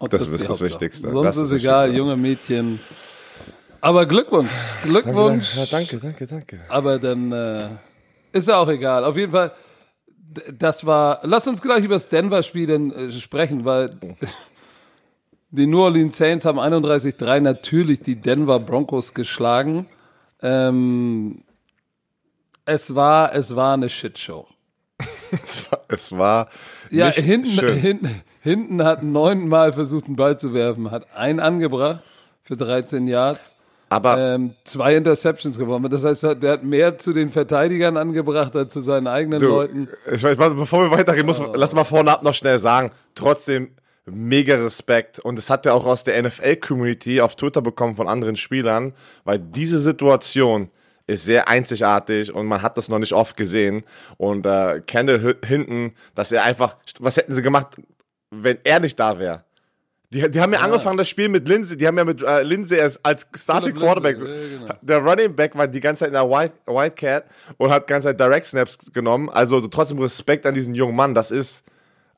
Und 0.00 0.12
Das 0.12 0.22
die 0.24 0.32
ist 0.34 0.40
das 0.40 0.48
Hauptsache. 0.48 0.68
Wichtigste. 0.70 1.08
Sonst 1.10 1.24
Das 1.24 1.36
ist, 1.36 1.42
ist 1.44 1.52
das 1.52 1.62
egal, 1.62 1.84
Wichtigste. 1.90 1.98
junge 1.98 2.16
Mädchen. 2.16 2.80
Aber 3.80 4.06
Glückwunsch. 4.06 4.50
Glückwunsch. 4.82 5.56
Ja, 5.56 5.66
danke, 5.70 5.98
danke, 5.98 6.26
danke. 6.26 6.60
Aber 6.68 6.98
dann 6.98 7.30
äh, 7.32 7.68
ist 8.32 8.48
ja 8.48 8.56
auch 8.58 8.68
egal. 8.68 9.04
Auf 9.04 9.16
jeden 9.16 9.30
Fall, 9.32 9.52
das 10.52 10.84
war. 10.84 11.20
Lass 11.22 11.46
uns 11.46 11.62
gleich 11.62 11.84
über 11.84 11.94
das 11.94 12.08
Denver-Spiel 12.08 12.66
dann, 12.66 12.90
äh, 12.92 13.10
sprechen, 13.12 13.64
weil 13.64 13.90
die 15.50 15.66
New 15.66 15.80
Orleans 15.82 16.16
Saints 16.16 16.44
haben 16.44 16.58
31-3 16.58 17.40
natürlich 17.40 18.00
die 18.00 18.16
Denver 18.16 18.58
Broncos 18.60 19.14
geschlagen. 19.14 19.86
Ähm, 20.42 21.42
es 22.64 22.94
war, 22.94 23.34
es 23.34 23.54
war 23.54 23.74
eine 23.74 23.88
Shitshow. 23.88 24.46
Es 25.44 25.70
war, 25.70 25.80
es 25.88 26.12
war 26.12 26.48
Ja, 26.90 27.06
nicht 27.06 27.20
hinten, 27.20 27.50
schön. 27.52 27.76
hinten, 27.78 28.22
hinten 28.40 28.84
hat 28.84 29.02
neunmal 29.02 29.72
versucht, 29.72 30.06
einen 30.06 30.16
Ball 30.16 30.38
zu 30.38 30.52
werfen, 30.54 30.90
hat 30.90 31.06
einen 31.14 31.40
angebracht 31.40 32.02
für 32.42 32.56
13 32.56 33.06
Yards, 33.06 33.54
Aber 33.90 34.18
ähm, 34.18 34.54
zwei 34.64 34.96
Interceptions 34.96 35.58
gewonnen. 35.58 35.88
Das 35.90 36.04
heißt, 36.04 36.22
der 36.42 36.52
hat 36.52 36.64
mehr 36.64 36.98
zu 36.98 37.12
den 37.12 37.28
Verteidigern 37.30 37.96
angebracht 37.96 38.56
als 38.56 38.72
zu 38.72 38.80
seinen 38.80 39.06
eigenen 39.06 39.40
du, 39.40 39.48
Leuten. 39.48 39.88
ich 40.10 40.22
weiß, 40.22 40.36
bevor 40.36 40.90
wir 40.90 40.96
weitergehen, 40.96 41.26
muss, 41.26 41.42
lass 41.54 41.72
mal 41.74 41.84
vorne 41.84 42.10
ab 42.12 42.22
noch 42.22 42.34
schnell 42.34 42.58
sagen. 42.58 42.90
Trotzdem 43.14 43.70
mega 44.06 44.56
Respekt. 44.56 45.18
Und 45.20 45.36
das 45.36 45.50
hat 45.50 45.66
er 45.66 45.74
auch 45.74 45.86
aus 45.86 46.02
der 46.04 46.20
NFL-Community 46.22 47.20
auf 47.20 47.36
Twitter 47.36 47.62
bekommen 47.62 47.96
von 47.96 48.08
anderen 48.08 48.36
Spielern, 48.36 48.94
weil 49.24 49.38
diese 49.38 49.78
Situation 49.78 50.70
ist 51.06 51.24
sehr 51.24 51.48
einzigartig 51.48 52.32
und 52.32 52.46
man 52.46 52.62
hat 52.62 52.76
das 52.76 52.88
noch 52.88 52.98
nicht 52.98 53.12
oft 53.12 53.36
gesehen. 53.36 53.82
Und 54.16 54.46
äh, 54.46 54.80
Kendall 54.86 55.22
Hi- 55.22 55.46
hinten, 55.46 55.92
dass 56.14 56.32
er 56.32 56.44
einfach, 56.44 56.76
was 57.00 57.16
hätten 57.16 57.34
sie 57.34 57.42
gemacht, 57.42 57.76
wenn 58.30 58.58
er 58.64 58.80
nicht 58.80 58.98
da 58.98 59.18
wäre? 59.18 59.44
Die, 60.12 60.28
die 60.28 60.40
haben 60.40 60.52
ja, 60.52 60.58
angefangen, 60.60 60.96
das 60.98 61.08
Spiel 61.08 61.28
mit 61.28 61.46
Lindsay, 61.46 61.76
die 61.76 61.86
haben 61.86 61.96
ja 61.96 62.04
mit 62.04 62.20
äh, 62.20 62.42
Lindsay 62.42 62.80
als, 62.80 63.04
als 63.04 63.28
Starting 63.36 63.74
Quarterback. 63.74 64.18
Ja, 64.18 64.24
genau. 64.24 64.74
Der 64.82 64.98
Running 64.98 65.36
Back 65.36 65.56
war 65.56 65.68
die 65.68 65.78
ganze 65.78 66.00
Zeit 66.00 66.08
in 66.08 66.14
der 66.14 66.28
White, 66.28 66.54
Wildcat 66.66 67.26
und 67.58 67.70
hat 67.70 67.88
die 67.88 67.92
ganze 67.92 68.08
Zeit 68.08 68.18
Direct 68.18 68.46
Snaps 68.46 68.92
genommen. 68.92 69.28
Also 69.30 69.60
trotzdem 69.68 70.00
Respekt 70.00 70.46
an 70.46 70.54
diesen 70.54 70.74
jungen 70.74 70.96
Mann. 70.96 71.14
Das 71.14 71.30
ist 71.30 71.64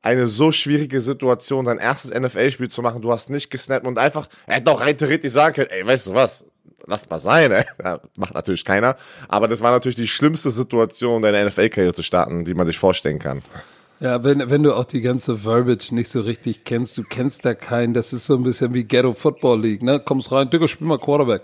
eine 0.00 0.26
so 0.26 0.52
schwierige 0.52 1.02
Situation, 1.02 1.66
sein 1.66 1.78
erstes 1.78 2.10
NFL-Spiel 2.12 2.70
zu 2.70 2.80
machen. 2.80 3.02
Du 3.02 3.12
hast 3.12 3.28
nicht 3.28 3.50
gesnappt 3.50 3.86
und 3.86 3.98
einfach, 3.98 4.26
er 4.46 4.56
hätte 4.56 4.70
auch 4.70 4.80
rein 4.80 4.96
theoretisch 4.96 5.32
sagen 5.32 5.54
können, 5.54 5.70
ey, 5.70 5.86
weißt 5.86 6.06
du 6.06 6.14
was? 6.14 6.46
Lass 6.86 7.08
mal 7.10 7.18
sein, 7.18 7.52
ey. 7.52 7.64
Ja, 7.84 8.00
macht 8.16 8.34
natürlich 8.34 8.64
keiner. 8.64 8.96
Aber 9.28 9.48
das 9.48 9.60
war 9.60 9.70
natürlich 9.70 9.96
die 9.96 10.08
schlimmste 10.08 10.50
Situation, 10.50 11.20
deine 11.20 11.44
NFL-Karriere 11.46 11.92
zu 11.92 12.02
starten, 12.02 12.46
die 12.46 12.54
man 12.54 12.66
sich 12.66 12.78
vorstellen 12.78 13.18
kann. 13.18 13.42
Ja, 14.02 14.24
wenn, 14.24 14.50
wenn 14.50 14.64
du 14.64 14.74
auch 14.74 14.84
die 14.84 15.00
ganze 15.00 15.36
Verbiage 15.38 15.94
nicht 15.94 16.10
so 16.10 16.22
richtig 16.22 16.64
kennst, 16.64 16.98
du 16.98 17.04
kennst 17.04 17.44
da 17.44 17.54
keinen, 17.54 17.94
das 17.94 18.12
ist 18.12 18.26
so 18.26 18.34
ein 18.34 18.42
bisschen 18.42 18.74
wie 18.74 18.82
Ghetto 18.82 19.12
Football 19.12 19.60
League, 19.60 19.84
ne? 19.84 20.00
Kommst 20.00 20.32
rein, 20.32 20.50
Digga, 20.50 20.66
spiel 20.66 20.88
mal 20.88 20.98
Quarterback. 20.98 21.42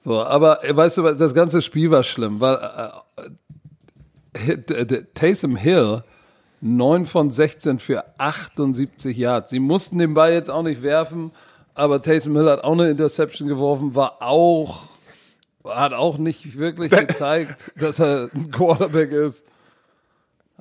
So, 0.00 0.20
aber 0.20 0.64
äh, 0.64 0.74
weißt 0.74 0.98
du, 0.98 1.02
das 1.14 1.34
ganze 1.34 1.62
Spiel 1.62 1.92
war 1.92 2.02
schlimm, 2.02 2.40
weil 2.40 2.58
äh, 4.32 4.52
äh, 4.54 5.04
Taysom 5.14 5.54
Hill 5.54 6.02
9 6.62 7.06
von 7.06 7.30
16 7.30 7.78
für 7.78 8.02
78 8.18 9.16
Yards. 9.16 9.52
Sie 9.52 9.60
mussten 9.60 9.98
den 9.98 10.14
Ball 10.14 10.32
jetzt 10.32 10.50
auch 10.50 10.64
nicht 10.64 10.82
werfen, 10.82 11.30
aber 11.74 12.02
Taysom 12.02 12.34
Hill 12.34 12.50
hat 12.50 12.64
auch 12.64 12.72
eine 12.72 12.90
Interception 12.90 13.46
geworfen, 13.46 13.94
war 13.94 14.20
auch, 14.20 14.88
hat 15.64 15.92
auch 15.92 16.18
nicht 16.18 16.58
wirklich 16.58 16.90
gezeigt, 17.06 17.54
dass 17.76 18.00
er 18.00 18.30
ein 18.34 18.50
Quarterback 18.50 19.12
ist. 19.12 19.44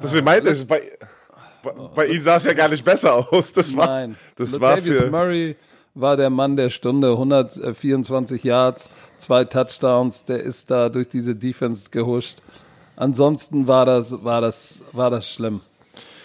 Deswegen 0.01 0.25
meinte 0.25 0.49
ich, 0.49 0.65
bei, 0.67 0.83
bei, 1.63 1.71
bei 1.95 2.05
ihm 2.07 2.21
sah 2.21 2.35
es 2.35 2.45
ja 2.45 2.53
gar 2.53 2.69
nicht 2.69 2.85
besser 2.85 3.15
aus. 3.15 3.51
Das 3.53 3.75
war, 3.75 3.87
Nein. 3.87 4.15
das 4.35 4.59
war 4.59 4.75
Latavius 4.75 4.99
für. 4.99 5.11
Murray 5.11 5.55
war 5.95 6.15
der 6.15 6.29
Mann 6.29 6.55
der 6.55 6.69
Stunde, 6.69 7.11
124 7.11 8.43
Yards, 8.43 8.89
zwei 9.17 9.43
Touchdowns, 9.45 10.25
der 10.25 10.41
ist 10.41 10.69
da 10.69 10.89
durch 10.89 11.07
diese 11.07 11.35
Defense 11.35 11.89
gehuscht. 11.89 12.37
Ansonsten 12.95 13.67
war 13.67 13.85
das, 13.85 14.23
war 14.23 14.41
das, 14.41 14.81
war 14.91 15.09
das 15.09 15.29
schlimm. 15.29 15.61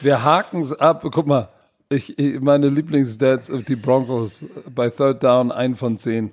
Wir 0.01 0.23
haken 0.23 0.63
es 0.63 0.73
ab. 0.73 1.05
Guck 1.11 1.27
mal, 1.27 1.49
ich, 1.89 2.19
ich, 2.19 2.41
meine 2.41 2.69
Lieblingsstats, 2.69 3.51
die 3.69 3.77
Broncos 3.77 4.45
bei 4.75 4.91
Third 4.91 5.23
Down, 5.23 5.53
ein 5.53 5.75
von 5.75 5.99
zehn. 5.99 6.33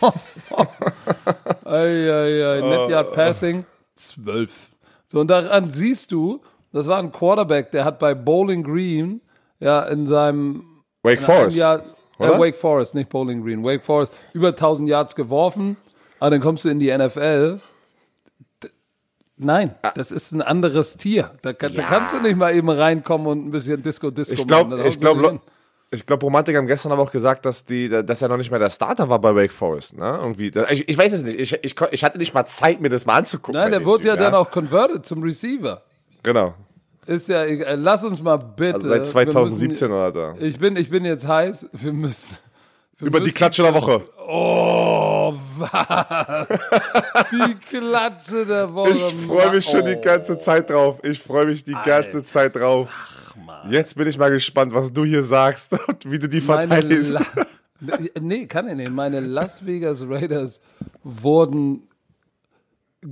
ei, 1.64 2.10
ei, 2.10 2.46
ei. 2.46 2.60
Net 2.60 2.88
Yard 2.88 3.12
Passing, 3.12 3.64
zwölf. 3.94 4.70
So, 5.06 5.20
und 5.20 5.28
daran 5.28 5.70
siehst 5.70 6.12
du, 6.12 6.40
das 6.76 6.86
war 6.86 6.98
ein 6.98 7.10
Quarterback, 7.12 7.70
der 7.72 7.84
hat 7.84 7.98
bei 7.98 8.14
Bowling 8.14 8.62
Green, 8.62 9.20
ja, 9.60 9.82
in 9.82 10.06
seinem 10.06 10.82
Wake 11.02 11.18
in 11.20 11.24
Forest. 11.24 11.56
Jahr, 11.56 11.82
äh? 12.18 12.38
Wake 12.38 12.56
Forest, 12.56 12.94
nicht 12.94 13.08
Bowling 13.10 13.42
Green. 13.42 13.64
Wake 13.64 13.82
Forest, 13.84 14.12
über 14.32 14.48
1000 14.48 14.88
Yards 14.88 15.14
geworfen, 15.16 15.76
aber 16.20 16.30
dann 16.30 16.40
kommst 16.40 16.64
du 16.64 16.68
in 16.68 16.78
die 16.78 16.90
NFL. 16.96 17.60
D- 18.62 18.68
Nein, 19.36 19.74
Ah. 19.82 19.92
das 19.94 20.10
ist 20.12 20.32
ein 20.32 20.40
anderes 20.42 20.96
Tier. 20.96 21.30
Da, 21.42 21.52
kann, 21.52 21.74
da 21.74 21.82
kannst 21.82 22.14
du 22.14 22.20
nicht 22.20 22.36
mal 22.36 22.54
eben 22.54 22.70
reinkommen 22.70 23.26
und 23.26 23.46
ein 23.46 23.50
bisschen 23.50 23.82
Disco-Disco 23.82 24.34
Ich 24.34 24.46
glaube, 24.46 24.76
machen. 24.76 24.86
Ich 24.88 24.98
glaube, 24.98 25.40
ich 25.92 26.04
glaube, 26.04 26.24
Romantik 26.26 26.56
haben 26.56 26.66
gestern 26.66 26.90
aber 26.92 27.02
auch 27.02 27.12
gesagt, 27.12 27.44
dass 27.46 27.64
die, 27.64 27.88
dass 27.88 28.20
er 28.20 28.28
noch 28.28 28.38
nicht 28.38 28.50
mehr 28.50 28.58
der 28.58 28.70
Starter 28.70 29.08
war 29.08 29.20
bei 29.20 29.34
Wake 29.34 29.52
Forest, 29.52 29.96
ne? 29.96 30.18
Irgendwie. 30.20 30.50
Ich, 30.70 30.88
ich 30.88 30.98
weiß 30.98 31.12
es 31.12 31.22
nicht. 31.22 31.38
Ich, 31.38 31.52
ich, 31.62 31.74
ich 31.92 32.04
hatte 32.04 32.18
nicht 32.18 32.34
mal 32.34 32.44
Zeit, 32.46 32.80
mir 32.80 32.88
das 32.88 33.06
mal 33.06 33.14
anzugucken. 33.14 33.60
Nein, 33.60 33.70
der 33.70 33.84
wurde 33.84 34.02
Typ, 34.02 34.08
ja 34.08 34.16
dann 34.16 34.34
auch 34.34 34.50
converted 34.50 35.06
zum 35.06 35.22
Receiver. 35.22 35.82
Genau. 36.22 36.54
Ist 37.06 37.28
ja 37.28 37.44
egal. 37.44 37.76
Lass 37.80 38.02
uns 38.04 38.20
mal 38.22 38.36
bitte. 38.36 38.74
Also 38.74 38.88
seit 38.88 38.98
wir 39.00 39.04
2017 39.04 39.68
müssen, 39.68 39.92
oder 39.92 40.12
da. 40.12 40.34
ich, 40.40 40.58
bin, 40.58 40.76
ich 40.76 40.90
bin 40.90 41.04
jetzt 41.04 41.26
heiß. 41.26 41.68
Wir 41.72 41.92
müssen. 41.92 42.36
wir 42.98 43.06
Über 43.08 43.18
die 43.20 43.26
müssen- 43.26 43.36
Klatsche 43.36 43.62
der 43.62 43.74
Woche. 43.74 44.02
Oh, 44.28 45.34
was? 45.58 46.48
Die 47.30 47.54
Klatsche 47.76 48.44
der 48.46 48.72
Woche. 48.74 48.90
Ich 48.90 49.14
freue 49.26 49.50
mich 49.52 49.64
schon 49.64 49.84
die 49.84 49.94
Oh. 49.96 50.00
ganze 50.00 50.36
Zeit 50.38 50.68
drauf. 50.70 50.98
Ich 51.04 51.20
freue 51.20 51.46
mich 51.46 51.62
die 51.62 51.72
ganze 51.74 51.92
Alter, 51.92 52.22
Zeit 52.24 52.54
drauf. 52.56 52.88
Jetzt 53.70 53.94
bin 53.96 54.08
ich 54.08 54.18
mal 54.18 54.30
gespannt, 54.30 54.74
was 54.74 54.92
du 54.92 55.04
hier 55.04 55.22
sagst 55.22 55.72
und 55.88 56.10
wie 56.10 56.18
du 56.18 56.28
die 56.28 56.40
verteidigst. 56.40 57.16
Nee, 58.20 58.46
kann 58.46 58.68
ich 58.68 58.74
nicht. 58.74 58.90
Meine 58.90 59.20
Las 59.20 59.64
Vegas 59.64 60.04
Raiders 60.08 60.60
wurden 61.04 61.86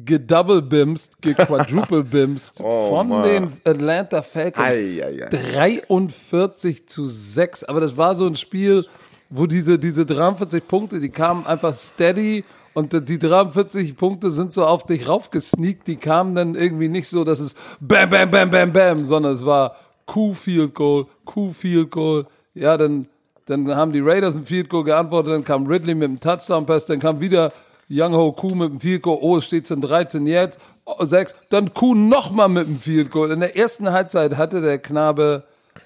gedouble-bimst, 0.05 1.21
gequadruple-bimst 1.23 2.61
Oh, 2.63 2.89
von 2.91 3.09
Mann. 3.09 3.23
den 3.25 3.53
Atlanta 3.65 4.23
Falcons. 4.23 4.67
Ei, 4.67 5.03
ei, 5.05 5.25
ei. 5.25 5.29
43 5.31 6.87
zu 6.89 7.07
6. 7.07 7.65
Aber 7.65 7.81
das 7.81 7.97
war 7.97 8.15
so 8.15 8.27
ein 8.27 8.37
Spiel, 8.37 8.87
wo 9.31 9.47
diese, 9.47 9.79
diese 9.79 10.07
43 10.07 10.67
Punkte, 10.67 11.01
die 11.01 11.11
kamen 11.11 11.47
einfach 11.47 11.75
steady 11.75 12.45
und 12.73 12.93
die 13.09 13.19
43 13.19 13.97
Punkte 13.97 14.31
sind 14.31 14.53
so 14.53 14.67
auf 14.67 14.85
dich 14.85 15.09
raufgesneakt. 15.09 15.87
Die 15.87 15.97
kamen 15.97 16.35
dann 16.35 16.55
irgendwie 16.57 16.89
nicht 16.89 17.09
so, 17.09 17.25
dass 17.25 17.41
es 17.41 17.55
bam, 17.81 18.11
bam, 18.11 18.31
bam, 18.31 18.51
bam, 18.51 18.73
bam, 18.73 19.05
sondern 19.05 19.35
es 19.35 19.47
war 19.47 19.77
Q-Field 20.07 20.75
Goal, 20.75 21.07
Q-Field 21.25 21.91
Goal. 21.91 22.27
Ja, 22.55 22.77
dann, 22.77 23.07
dann 23.47 23.75
haben 23.77 23.93
die 23.93 24.01
Raiders 24.01 24.37
ein 24.37 24.45
Field 24.45 24.69
Goal 24.69 24.85
geantwortet, 24.85 25.33
dann 25.33 25.45
kam 25.45 25.67
Ridley 25.67 25.95
mit 25.95 26.09
einem 26.09 26.21
Touchdown-Pass, 26.21 26.87
dann 26.87 26.99
kam 26.99 27.21
wieder 27.21 27.53
Young 27.91 28.15
Ho 28.15 28.33
Q 28.33 28.55
mit 28.55 28.71
dem 28.71 28.81
Field 28.81 29.03
Goal, 29.03 29.19
oh, 29.21 29.37
es 29.37 29.45
steht 29.45 29.71
in 29.71 29.81
13 29.81 30.27
jetzt, 30.27 30.59
oh, 30.85 31.05
6, 31.05 31.35
dann 31.51 31.75
Q 31.75 31.95
nochmal 31.95 32.49
mit 32.49 32.67
dem 32.67 32.79
Field 32.79 33.11
Goal. 33.11 33.31
In 33.31 33.41
der 33.41 33.57
ersten 33.57 33.91
Halbzeit 33.91 34.37
hatte 34.37 34.61
der 34.61 34.79
Knabe 34.79 35.45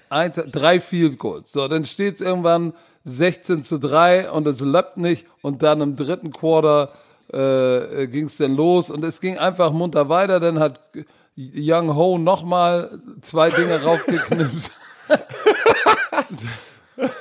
ein, 0.09 0.31
drei 0.31 0.79
Field 0.79 1.19
Goals. 1.19 1.51
So, 1.51 1.67
dann 1.67 1.85
steht 1.85 2.15
es 2.15 2.21
irgendwann 2.21 2.73
16 3.03 3.63
zu 3.63 3.79
3 3.79 4.31
und 4.31 4.47
es 4.47 4.61
läppt 4.61 4.97
nicht 4.97 5.25
und 5.41 5.63
dann 5.63 5.81
im 5.81 5.95
dritten 5.95 6.31
Quarter 6.31 6.89
äh, 7.31 8.07
ging 8.07 8.25
es 8.25 8.37
dann 8.37 8.55
los 8.55 8.89
und 8.89 9.03
es 9.03 9.21
ging 9.21 9.37
einfach 9.37 9.71
munter 9.71 10.09
weiter. 10.09 10.39
Dann 10.39 10.59
hat 10.59 10.79
Young 11.35 11.95
Ho 11.95 12.17
nochmal 12.17 12.99
zwei 13.21 13.49
Dinge 13.49 13.81
raufgeknipst. 13.83 14.71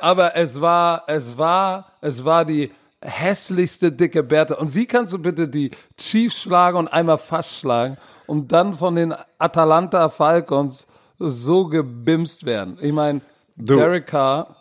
Aber 0.00 0.35
es 0.35 0.61
war, 0.61 1.04
es 1.06 1.37
war, 1.38 1.92
es 2.00 2.25
war 2.25 2.44
die 2.44 2.70
hässlichste 3.02 3.93
dicke 3.93 4.23
Bärte. 4.23 4.57
Und 4.57 4.75
wie 4.75 4.87
kannst 4.87 5.14
du 5.14 5.19
bitte 5.19 5.49
die 5.49 5.71
Chiefs 5.97 6.43
schlagen 6.43 6.78
und 6.78 6.88
einmal 6.88 7.19
fast 7.19 7.57
schlagen, 7.57 7.97
um 8.26 8.49
dann 8.49 8.75
von 8.75 8.97
den 8.97 9.14
Atalanta 9.38 10.09
Falcons 10.09 10.87
so 11.19 11.67
gebimst 11.67 12.45
werden? 12.45 12.78
Ich 12.81 12.93
meine. 12.93 13.21
Derek 13.57 14.07
Carr 14.07 14.57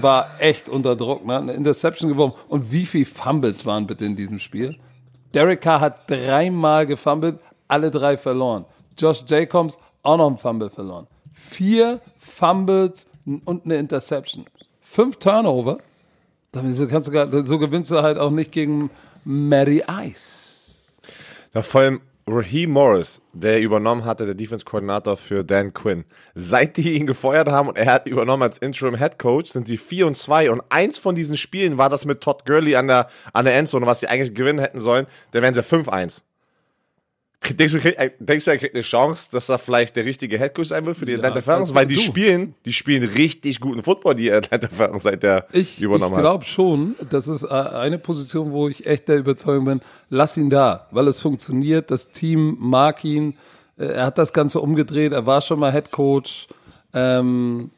war 0.00 0.28
echt 0.40 0.68
unter 0.68 0.96
Druck, 0.96 1.24
ne? 1.24 1.38
Eine 1.38 1.52
Interception 1.52 2.10
geworfen. 2.10 2.36
Und 2.48 2.72
wie 2.72 2.86
viele 2.86 3.04
Fumbles 3.04 3.64
waren 3.66 3.86
bitte 3.86 4.04
in 4.04 4.16
diesem 4.16 4.38
Spiel? 4.38 4.76
Derek 5.34 5.60
Carr 5.60 5.80
hat 5.80 6.10
dreimal 6.10 6.86
gefumbled, 6.86 7.38
alle 7.68 7.90
drei 7.90 8.16
verloren. 8.16 8.64
Josh 8.96 9.24
Jacobs 9.26 9.78
auch 10.02 10.16
noch 10.16 10.30
ein 10.30 10.38
Fumble 10.38 10.70
verloren. 10.70 11.06
Vier 11.32 12.00
Fumbles 12.18 13.06
und 13.44 13.64
eine 13.64 13.76
Interception. 13.76 14.46
Fünf 14.80 15.16
Turnover. 15.18 15.78
So, 16.54 16.86
kannst 16.86 17.08
du 17.08 17.12
gar, 17.12 17.46
so 17.46 17.58
gewinnst 17.58 17.90
du 17.90 18.02
halt 18.02 18.18
auch 18.18 18.30
nicht 18.30 18.52
gegen 18.52 18.90
Mary 19.24 19.82
Ice. 19.86 20.76
Ja, 21.54 21.62
vor 21.62 21.82
allem 21.82 22.00
Raheem 22.26 22.70
Morris, 22.70 23.20
der 23.32 23.60
übernommen 23.60 24.04
hatte, 24.04 24.26
der 24.26 24.34
Defense-Koordinator 24.34 25.16
für 25.16 25.44
Dan 25.44 25.72
Quinn. 25.72 26.04
Seit 26.34 26.76
die 26.76 26.94
ihn 26.94 27.06
gefeuert 27.06 27.48
haben 27.48 27.68
und 27.68 27.78
er 27.78 27.92
hat 27.92 28.06
übernommen 28.06 28.42
als 28.42 28.58
Interim 28.58 28.96
Head 28.96 29.18
Coach, 29.18 29.52
sind 29.52 29.68
die 29.68 29.78
4 29.78 30.06
und 30.06 30.16
2 30.16 30.50
und 30.50 30.62
eins 30.68 30.98
von 30.98 31.14
diesen 31.14 31.36
Spielen 31.36 31.78
war 31.78 31.88
das 31.88 32.04
mit 32.04 32.20
Todd 32.20 32.44
Gurley 32.44 32.76
an 32.76 32.88
der, 32.88 33.08
an 33.32 33.44
der 33.44 33.56
Endzone, 33.56 33.86
was 33.86 34.00
sie 34.00 34.08
eigentlich 34.08 34.34
gewinnen 34.34 34.58
hätten 34.58 34.80
sollen, 34.80 35.06
da 35.32 35.42
wären 35.42 35.54
sie 35.54 35.62
5-1. 35.62 36.22
Denkst 37.50 37.72
du, 37.72 37.78
krieg- 37.78 37.96
denkst 38.18 38.44
du, 38.44 38.50
er 38.50 38.58
kriegt 38.58 38.74
eine 38.74 38.82
Chance, 38.82 39.28
dass 39.30 39.48
er 39.48 39.58
vielleicht 39.58 39.96
der 39.96 40.04
richtige 40.04 40.38
Headcoach 40.38 40.66
sein 40.66 40.84
wird 40.84 40.96
für 40.96 41.06
die 41.06 41.12
Ja, 41.12 41.18
Atlanta 41.18 41.40
Falcons? 41.40 41.72
Weil 41.74 41.86
die 41.86 41.94
du. 41.94 42.00
spielen, 42.00 42.54
die 42.64 42.72
spielen 42.72 43.08
richtig 43.08 43.60
guten 43.60 43.82
Football, 43.82 44.16
die 44.16 44.30
Atlanta 44.30 44.68
Falcons, 44.68 45.04
seit 45.04 45.22
der 45.22 45.46
Ich, 45.52 45.78
ich 45.78 45.82
übernommen 45.84 46.14
hat. 46.16 46.20
glaube 46.22 46.44
schon, 46.44 46.94
das 47.10 47.26
ist 47.28 47.44
äh, 47.44 47.48
eine 47.48 47.98
Position, 47.98 48.52
wo 48.52 48.68
ich 48.68 48.86
echt 48.86 49.08
der 49.08 49.16
Überzeugung 49.18 49.64
bin, 49.66 49.80
lass 50.10 50.36
ihn 50.36 50.50
da, 50.50 50.88
weil 50.90 51.06
es 51.08 51.20
funktioniert, 51.20 51.90
das 51.90 52.08
Team 52.10 52.56
mag 52.58 53.04
ihn, 53.04 53.36
äh, 53.78 53.84
er 53.86 54.06
hat 54.06 54.18
das 54.18 54.32
Ganze 54.32 54.60
umgedreht, 54.60 55.12
er 55.12 55.24
war 55.24 55.40
schon 55.40 55.60
mal 55.60 55.72
Head 55.72 55.90
Coach, 55.92 56.48
ähm, 56.92 57.70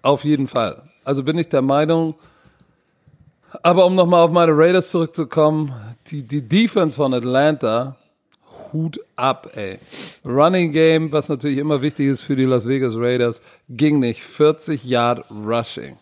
auf 0.00 0.24
jeden 0.24 0.46
Fall. 0.46 0.82
Also 1.04 1.22
bin 1.24 1.36
ich 1.38 1.48
der 1.48 1.62
Meinung, 1.62 2.14
aber 3.62 3.84
um 3.84 3.94
nochmal 3.94 4.22
auf 4.24 4.30
meine 4.30 4.52
Raiders 4.56 4.90
zurückzukommen, 4.90 5.72
die, 6.06 6.22
die 6.22 6.42
Defense 6.42 6.96
von 6.96 7.12
Atlanta, 7.12 7.96
Hut 8.72 9.00
ab, 9.16 9.50
ey. 9.54 9.78
Running 10.24 10.72
Game, 10.72 11.12
was 11.12 11.28
natürlich 11.28 11.58
immer 11.58 11.82
wichtig 11.82 12.08
ist 12.08 12.22
für 12.22 12.36
die 12.36 12.44
Las 12.44 12.66
Vegas 12.66 12.94
Raiders, 12.96 13.42
ging 13.68 13.98
nicht. 13.98 14.22
40 14.22 14.84
Yard 14.84 15.24
Rushing. 15.30 15.96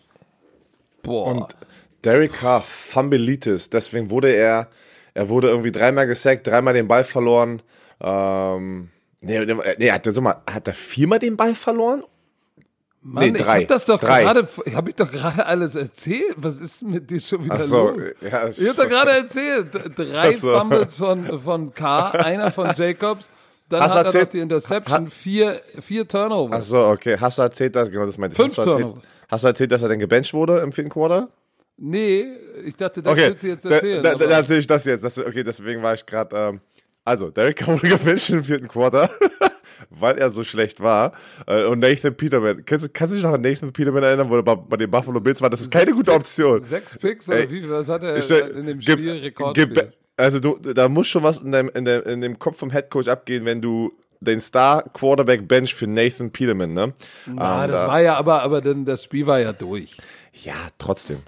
Boah. 1.03 1.27
Und 1.27 1.57
Derek 2.03 2.33
Carr, 2.33 2.61
Fumbleitis, 2.61 3.69
deswegen 3.69 4.09
wurde 4.09 4.31
er, 4.31 4.67
er 5.13 5.29
wurde 5.29 5.49
irgendwie 5.49 5.71
dreimal 5.71 6.07
gesackt, 6.07 6.47
dreimal 6.47 6.73
den 6.73 6.87
Ball 6.87 7.03
verloren. 7.03 7.61
Ähm, 7.99 8.89
nee, 9.21 9.45
nee, 9.77 9.91
hat 9.91 10.05
er, 10.05 10.11
sag 10.11 10.23
mal, 10.23 10.41
hat 10.49 10.67
er 10.67 10.73
viermal 10.73 11.19
den 11.19 11.37
Ball 11.37 11.55
verloren? 11.55 12.03
Mann, 13.09 13.23
nee, 13.31 13.37
ich 13.37 13.41
drei. 13.43 13.61
hab 13.61 13.67
das 13.69 13.85
doch 13.85 13.99
Drei. 13.99 14.23
gerade, 14.23 14.47
habe 14.75 14.89
ich 14.89 14.95
doch 14.95 15.09
gerade 15.11 15.45
alles 15.45 15.75
erzählt. 15.75 16.33
Was 16.37 16.59
ist 16.59 16.83
mit 16.83 17.09
dir 17.09 17.19
schon 17.19 17.45
wieder 17.45 17.55
Ach 17.55 17.63
so, 17.63 17.89
los? 17.91 18.03
ja, 18.21 18.47
Ich 18.49 18.67
hab 18.67 18.75
doch 18.75 18.89
gerade 18.89 19.11
erzählt. 19.23 19.67
Drei 19.95 20.33
Ach 20.35 20.39
so. 20.39 20.57
Fumbles 20.57 20.97
von, 20.97 21.39
von 21.41 21.73
K, 21.73 22.09
einer 22.11 22.51
von 22.51 22.69
Jacobs. 22.75 23.29
Dann 23.69 23.81
Hast 23.81 23.91
hat 23.91 23.97
er 23.97 23.99
noch 23.99 24.05
erzählt- 24.07 24.33
die 24.33 24.39
Interception, 24.39 25.09
vier, 25.09 25.61
vier 25.79 26.03
Ach 26.03 26.07
Turnovers. 26.07 26.67
so, 26.67 26.79
okay. 26.87 27.17
Hast 27.19 27.37
du 27.37 27.41
erzählt, 27.43 27.75
dass, 27.75 27.89
genau 27.89 28.05
das 28.05 28.17
meinte 28.17 28.33
ich. 28.33 28.37
Fünf 28.37 28.57
hast 28.57 28.65
du 28.65 28.69
erzählt, 28.71 28.81
Turnovers. 28.87 29.05
hast 29.29 29.43
du 29.43 29.47
erzählt, 29.47 29.71
dass 29.71 29.81
er 29.83 29.89
dann 29.89 29.99
gebencht 29.99 30.33
wurde 30.33 30.59
im 30.59 30.71
vierten 30.71 30.89
Quarter? 30.91 31.29
Nee, 31.77 32.25
ich 32.65 32.75
dachte, 32.75 33.01
das 33.01 33.13
Okay, 33.13 33.27
willst 33.29 33.43
du 33.43 33.47
jetzt 33.47 33.65
erzählen. 33.65 34.03
da, 34.03 34.09
da, 34.09 34.15
aber- 34.15 34.27
da 34.27 34.37
erzähle 34.37 34.59
ich 34.59 34.67
das 34.67 34.83
jetzt. 34.85 35.03
Das, 35.03 35.17
okay, 35.17 35.43
deswegen 35.43 35.81
war 35.83 35.93
ich 35.93 36.05
gerade, 36.05 36.35
ähm, 36.35 36.61
also, 37.05 37.29
Derek 37.29 37.65
wurde 37.67 37.87
gebencht 37.89 38.29
im 38.31 38.43
vierten 38.43 38.67
Quarter, 38.67 39.09
weil 39.89 40.17
er 40.17 40.29
so 40.29 40.43
schlecht 40.43 40.81
war. 40.81 41.13
Äh, 41.45 41.65
und 41.65 41.79
Nathan 41.79 42.15
Peterman, 42.15 42.65
kannst, 42.65 42.85
du- 42.85 42.89
kannst 42.91 43.11
du 43.11 43.15
dich 43.17 43.23
noch 43.25 43.33
an 43.33 43.41
Nathan 43.41 43.71
Peterman 43.73 44.03
erinnern, 44.03 44.29
wo 44.29 44.35
er 44.35 44.43
bei, 44.43 44.55
bei 44.55 44.77
den 44.77 44.89
Buffalo 44.91 45.19
Bills 45.19 45.41
war? 45.41 45.49
Das 45.49 45.61
ist 45.61 45.71
keine 45.71 45.91
gute 45.91 46.11
Option. 46.13 46.61
Sechs 46.61 46.95
Picks 46.97 47.29
oder 47.29 47.49
wie, 47.49 47.69
was 47.69 47.89
hat 47.89 48.03
er 48.03 48.21
soll- 48.21 48.39
in 48.41 48.65
dem 48.65 48.79
ge- 48.79 48.93
Spiel 48.93 49.13
ge- 49.13 49.21
Rekordspiel? 49.23 49.93
Also 50.15 50.39
du, 50.39 50.57
da 50.57 50.89
muss 50.89 51.07
schon 51.07 51.21
was 51.23 51.39
in, 51.41 51.51
deinem, 51.51 51.69
in, 51.75 51.85
dem, 51.85 52.01
in 52.03 52.21
dem 52.21 52.39
Kopf 52.39 52.57
vom 52.57 52.71
Headcoach 52.71 53.07
abgehen, 53.07 53.45
wenn 53.45 53.61
du 53.61 53.91
den 54.19 54.39
Star 54.39 54.81
Quarterback 54.93 55.47
bench 55.47 55.75
für 55.75 55.85
Nathan 55.85 56.31
Peterman, 56.31 56.73
ne? 56.73 56.93
Ah, 57.35 57.65
Ähm, 57.65 57.71
das 57.71 57.81
da- 57.81 57.87
war 57.87 58.01
ja 58.01 58.15
aber, 58.15 58.41
aber 58.41 58.61
denn 58.61 58.83
das 58.83 59.03
Spiel 59.03 59.27
war 59.27 59.39
ja 59.39 59.53
durch. 59.53 59.95
ja, 60.33 60.55
trotzdem. 60.79 61.19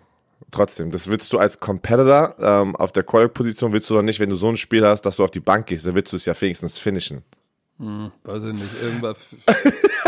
Trotzdem, 0.51 0.89
das 0.89 1.07
willst 1.07 1.31
du 1.31 1.37
als 1.37 1.59
Competitor 1.59 2.33
ähm, 2.39 2.75
auf 2.75 2.91
der 2.91 3.03
Quarterback-Position 3.03 3.71
willst 3.71 3.87
du 3.91 3.93
doch 3.93 4.01
nicht, 4.01 4.19
wenn 4.19 4.31
du 4.31 4.35
so 4.35 4.47
ein 4.49 4.57
Spiel 4.57 4.83
hast, 4.83 5.03
dass 5.03 5.17
du 5.17 5.23
auf 5.23 5.29
die 5.29 5.39
Bank 5.39 5.67
gehst, 5.67 5.85
dann 5.85 5.93
willst 5.93 6.11
du 6.11 6.15
es 6.15 6.25
ja 6.25 6.33
wenigstens 6.41 6.79
finishen. 6.79 7.21
Hm, 7.79 8.11
weiß 8.23 8.43
ich 8.45 8.53
nicht, 8.53 8.83
irgendwas. 8.83 9.17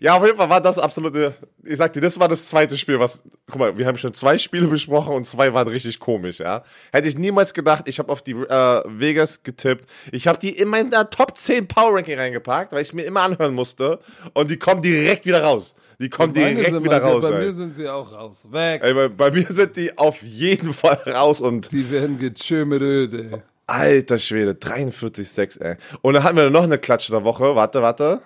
Ja, 0.00 0.16
auf 0.16 0.24
jeden 0.24 0.36
Fall 0.36 0.48
war 0.48 0.60
das 0.60 0.78
absolute. 0.78 1.34
Ich 1.64 1.76
sag 1.76 1.92
dir, 1.92 2.00
das 2.00 2.18
war 2.18 2.28
das 2.28 2.48
zweite 2.48 2.76
Spiel, 2.76 2.98
was. 2.98 3.22
Guck 3.50 3.58
mal, 3.58 3.76
wir 3.76 3.86
haben 3.86 3.98
schon 3.98 4.14
zwei 4.14 4.38
Spiele 4.38 4.66
besprochen 4.66 5.14
und 5.14 5.26
zwei 5.26 5.52
waren 5.52 5.68
richtig 5.68 5.98
komisch, 5.98 6.38
ja. 6.38 6.62
Hätte 6.92 7.08
ich 7.08 7.18
niemals 7.18 7.52
gedacht, 7.52 7.88
ich 7.88 7.98
habe 7.98 8.10
auf 8.10 8.22
die 8.22 8.32
äh, 8.32 8.82
Vegas 8.86 9.42
getippt. 9.42 9.88
Ich 10.10 10.26
habe 10.26 10.38
die 10.38 10.50
in 10.50 10.90
der 10.90 11.10
Top 11.10 11.36
10 11.36 11.68
Power 11.68 11.96
Ranking 11.96 12.18
reingepackt, 12.18 12.72
weil 12.72 12.82
ich 12.82 12.92
mir 12.92 13.02
immer 13.02 13.22
anhören 13.22 13.54
musste. 13.54 13.98
Und 14.34 14.50
die 14.50 14.56
kommen 14.56 14.82
direkt 14.82 15.26
wieder 15.26 15.42
raus. 15.42 15.74
Die 15.98 16.08
kommen 16.08 16.32
direkt 16.32 16.82
wieder 16.82 17.02
raus. 17.02 17.22
Bei 17.22 17.30
ey. 17.30 17.46
mir 17.46 17.52
sind 17.52 17.74
sie 17.74 17.88
auch 17.88 18.12
raus. 18.12 18.44
Weg. 18.50 18.82
Ey, 18.82 18.94
bei, 18.94 19.08
bei 19.08 19.30
mir 19.30 19.46
sind 19.48 19.76
die 19.76 19.96
auf 19.96 20.22
jeden 20.22 20.72
Fall 20.72 21.00
raus 21.06 21.40
und 21.40 21.70
Die 21.70 21.90
werden 21.90 22.18
getschömeröd, 22.18 23.14
ey. 23.14 23.42
Alter 23.72 24.18
Schwede, 24.18 24.52
43,6, 24.52 25.60
ey. 25.60 25.76
Und 26.02 26.14
dann 26.14 26.22
hatten 26.22 26.36
wir 26.36 26.50
noch 26.50 26.64
eine 26.64 26.78
Klatsche 26.78 27.12
der 27.12 27.24
Woche. 27.24 27.56
Warte, 27.56 27.82
warte. 27.82 28.22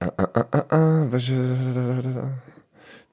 Ah, 0.00 0.10
ah, 0.16 0.64
ah, 0.70 1.06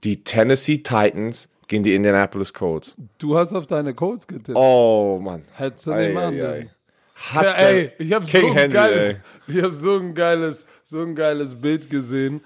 Die 0.03 0.23
Tennessee 0.23 0.77
Titans 0.77 1.49
gegen 1.67 1.83
die 1.83 1.93
Indianapolis 1.93 2.53
Colts. 2.53 2.95
Du 3.17 3.37
hast 3.37 3.53
auf 3.53 3.67
deine 3.67 3.93
Codes 3.93 4.25
getippt. 4.25 4.57
Oh, 4.57 5.19
Mann. 5.21 5.43
Hättest 5.53 5.87
du 5.87 5.93
nicht 5.93 6.13
machen 6.13 6.41
ei. 6.41 6.69
Hat 7.15 7.43
Ja, 7.43 7.53
ey, 7.53 7.91
ich 7.97 8.13
habe 8.13 8.25
so, 8.25 8.37
hab 8.37 9.71
so 9.73 9.97
ein 9.97 10.13
geiles, 10.13 10.65
so 10.83 11.01
ein 11.01 11.15
geiles 11.15 11.55
Bild 11.55 11.89
gesehen. 11.89 12.41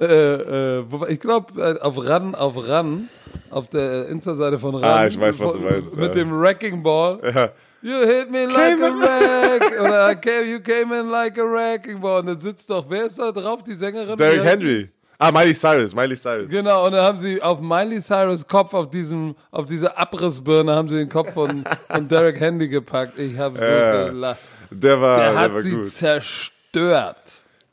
Äh, 0.00 0.78
äh, 0.80 0.84
ich 1.08 1.20
glaube, 1.20 1.60
äh, 1.60 1.80
auf 1.80 1.96
Run, 1.96 2.34
auf 2.34 2.56
Run, 2.56 3.08
auf 3.50 3.68
der 3.68 4.08
Insta-Seite 4.08 4.58
von 4.58 4.74
Run. 4.74 4.84
Ah, 4.84 5.06
ich 5.06 5.18
weiß, 5.18 5.38
was 5.40 5.52
du 5.52 5.60
meinst, 5.60 5.96
Mit 5.96 6.08
ja. 6.08 6.22
dem 6.22 6.40
Wrecking 6.40 6.82
Ball. 6.82 7.18
Ja. 7.34 7.50
You 7.82 7.98
hit 8.06 8.30
me 8.30 8.46
like 8.46 8.80
a 8.80 8.90
wreck. 8.98 9.80
Oder 9.82 10.10
I 10.10 10.14
came, 10.14 10.44
you 10.50 10.58
came 10.60 10.90
in 10.98 11.10
like 11.10 11.38
a 11.38 11.42
wrecking 11.42 12.00
ball. 12.00 12.20
Und 12.20 12.26
dann 12.28 12.38
sitzt 12.38 12.70
doch, 12.70 12.86
wer 12.88 13.04
ist 13.04 13.18
da 13.18 13.30
drauf? 13.30 13.62
Die 13.62 13.74
Sängerin? 13.74 14.16
Derrick? 14.16 14.42
Henry. 14.42 14.88
Ah, 15.18 15.30
Miley 15.30 15.52
Cyrus, 15.54 15.94
Miley 15.94 16.16
Cyrus. 16.16 16.48
Genau, 16.48 16.86
und 16.86 16.92
dann 16.92 17.02
haben 17.04 17.18
sie 17.18 17.42
auf 17.42 17.60
Miley 17.60 18.00
Cyrus 18.00 18.46
Kopf, 18.48 18.72
auf 18.72 18.88
diesem, 18.88 19.34
auf 19.50 19.66
diese 19.66 19.94
Abrissbirne, 19.98 20.74
haben 20.74 20.88
sie 20.88 20.96
den 20.96 21.10
Kopf 21.10 21.34
von, 21.34 21.62
von 21.90 22.08
Derek 22.08 22.40
Handy 22.40 22.68
gepackt. 22.68 23.18
Ich 23.18 23.36
habe 23.38 23.58
so 23.58 23.64
Ja. 23.66 24.08
gelacht. 24.08 24.40
Der 24.70 24.98
war, 25.00 25.18
Der 25.18 25.30
der 25.32 25.40
hat 25.40 25.52
war 25.52 25.60
sie 25.60 25.70
gut. 25.72 25.86
zerstört. 25.88 27.16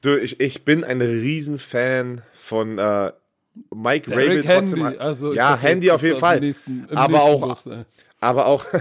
Du, 0.01 0.17
ich, 0.17 0.39
ich 0.39 0.65
bin 0.65 0.83
ein 0.83 1.01
Riesenfan 1.01 2.21
von 2.33 2.77
äh, 2.77 3.11
Mike 3.73 4.09
Derek 4.09 4.29
Rabel 4.29 4.43
trotzdem. 4.43 4.83
Handy. 4.83 4.99
Also, 4.99 5.33
ja, 5.33 5.51
dachte, 5.51 5.67
Handy 5.67 5.91
auf 5.91 6.01
jeden 6.01 6.19
Fall. 6.19 6.37
Im 6.37 6.43
nächsten, 6.43 6.87
im 6.89 6.97
aber 6.97 7.21
auch, 7.21 7.47
Bus, 7.47 7.69
aber 8.19 8.45
auch 8.47 8.65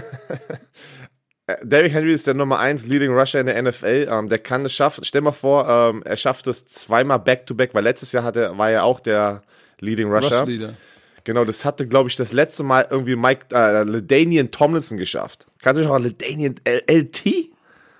Derrick 1.63 1.93
Henry 1.93 2.13
ist 2.13 2.27
der 2.27 2.33
Nummer 2.33 2.59
1 2.59 2.85
Leading 2.85 3.11
Rusher 3.11 3.39
in 3.39 3.47
der 3.47 3.61
NFL. 3.61 4.07
Ähm, 4.09 4.29
der 4.29 4.39
kann 4.39 4.65
es 4.65 4.73
schaffen. 4.73 5.03
Stell 5.03 5.21
mal 5.21 5.31
vor, 5.31 5.67
ähm, 5.67 6.01
er 6.03 6.17
schafft 6.17 6.47
es 6.47 6.65
zweimal 6.65 7.19
Back-to-Back, 7.19 7.73
weil 7.73 7.83
letztes 7.83 8.11
Jahr 8.11 8.23
hatte, 8.23 8.57
war 8.57 8.69
er 8.71 8.83
auch 8.83 8.99
der 8.99 9.41
Leading 9.79 10.11
Rusher. 10.11 10.41
Rush-Leader. 10.41 10.73
Genau, 11.23 11.45
das 11.45 11.65
hatte, 11.65 11.87
glaube 11.87 12.09
ich, 12.09 12.15
das 12.15 12.31
letzte 12.31 12.63
Mal 12.63 12.87
irgendwie 12.89 13.15
Mike 13.15 13.47
äh, 13.53 13.83
Ledanian 13.83 14.49
Tomlinson 14.49 14.97
geschafft. 14.97 15.45
Kannst 15.61 15.77
du 15.77 15.81
dich 15.83 15.89
noch 15.89 15.95
an 15.95 16.03
Ledanian 16.03 16.55
LT? 16.65 17.51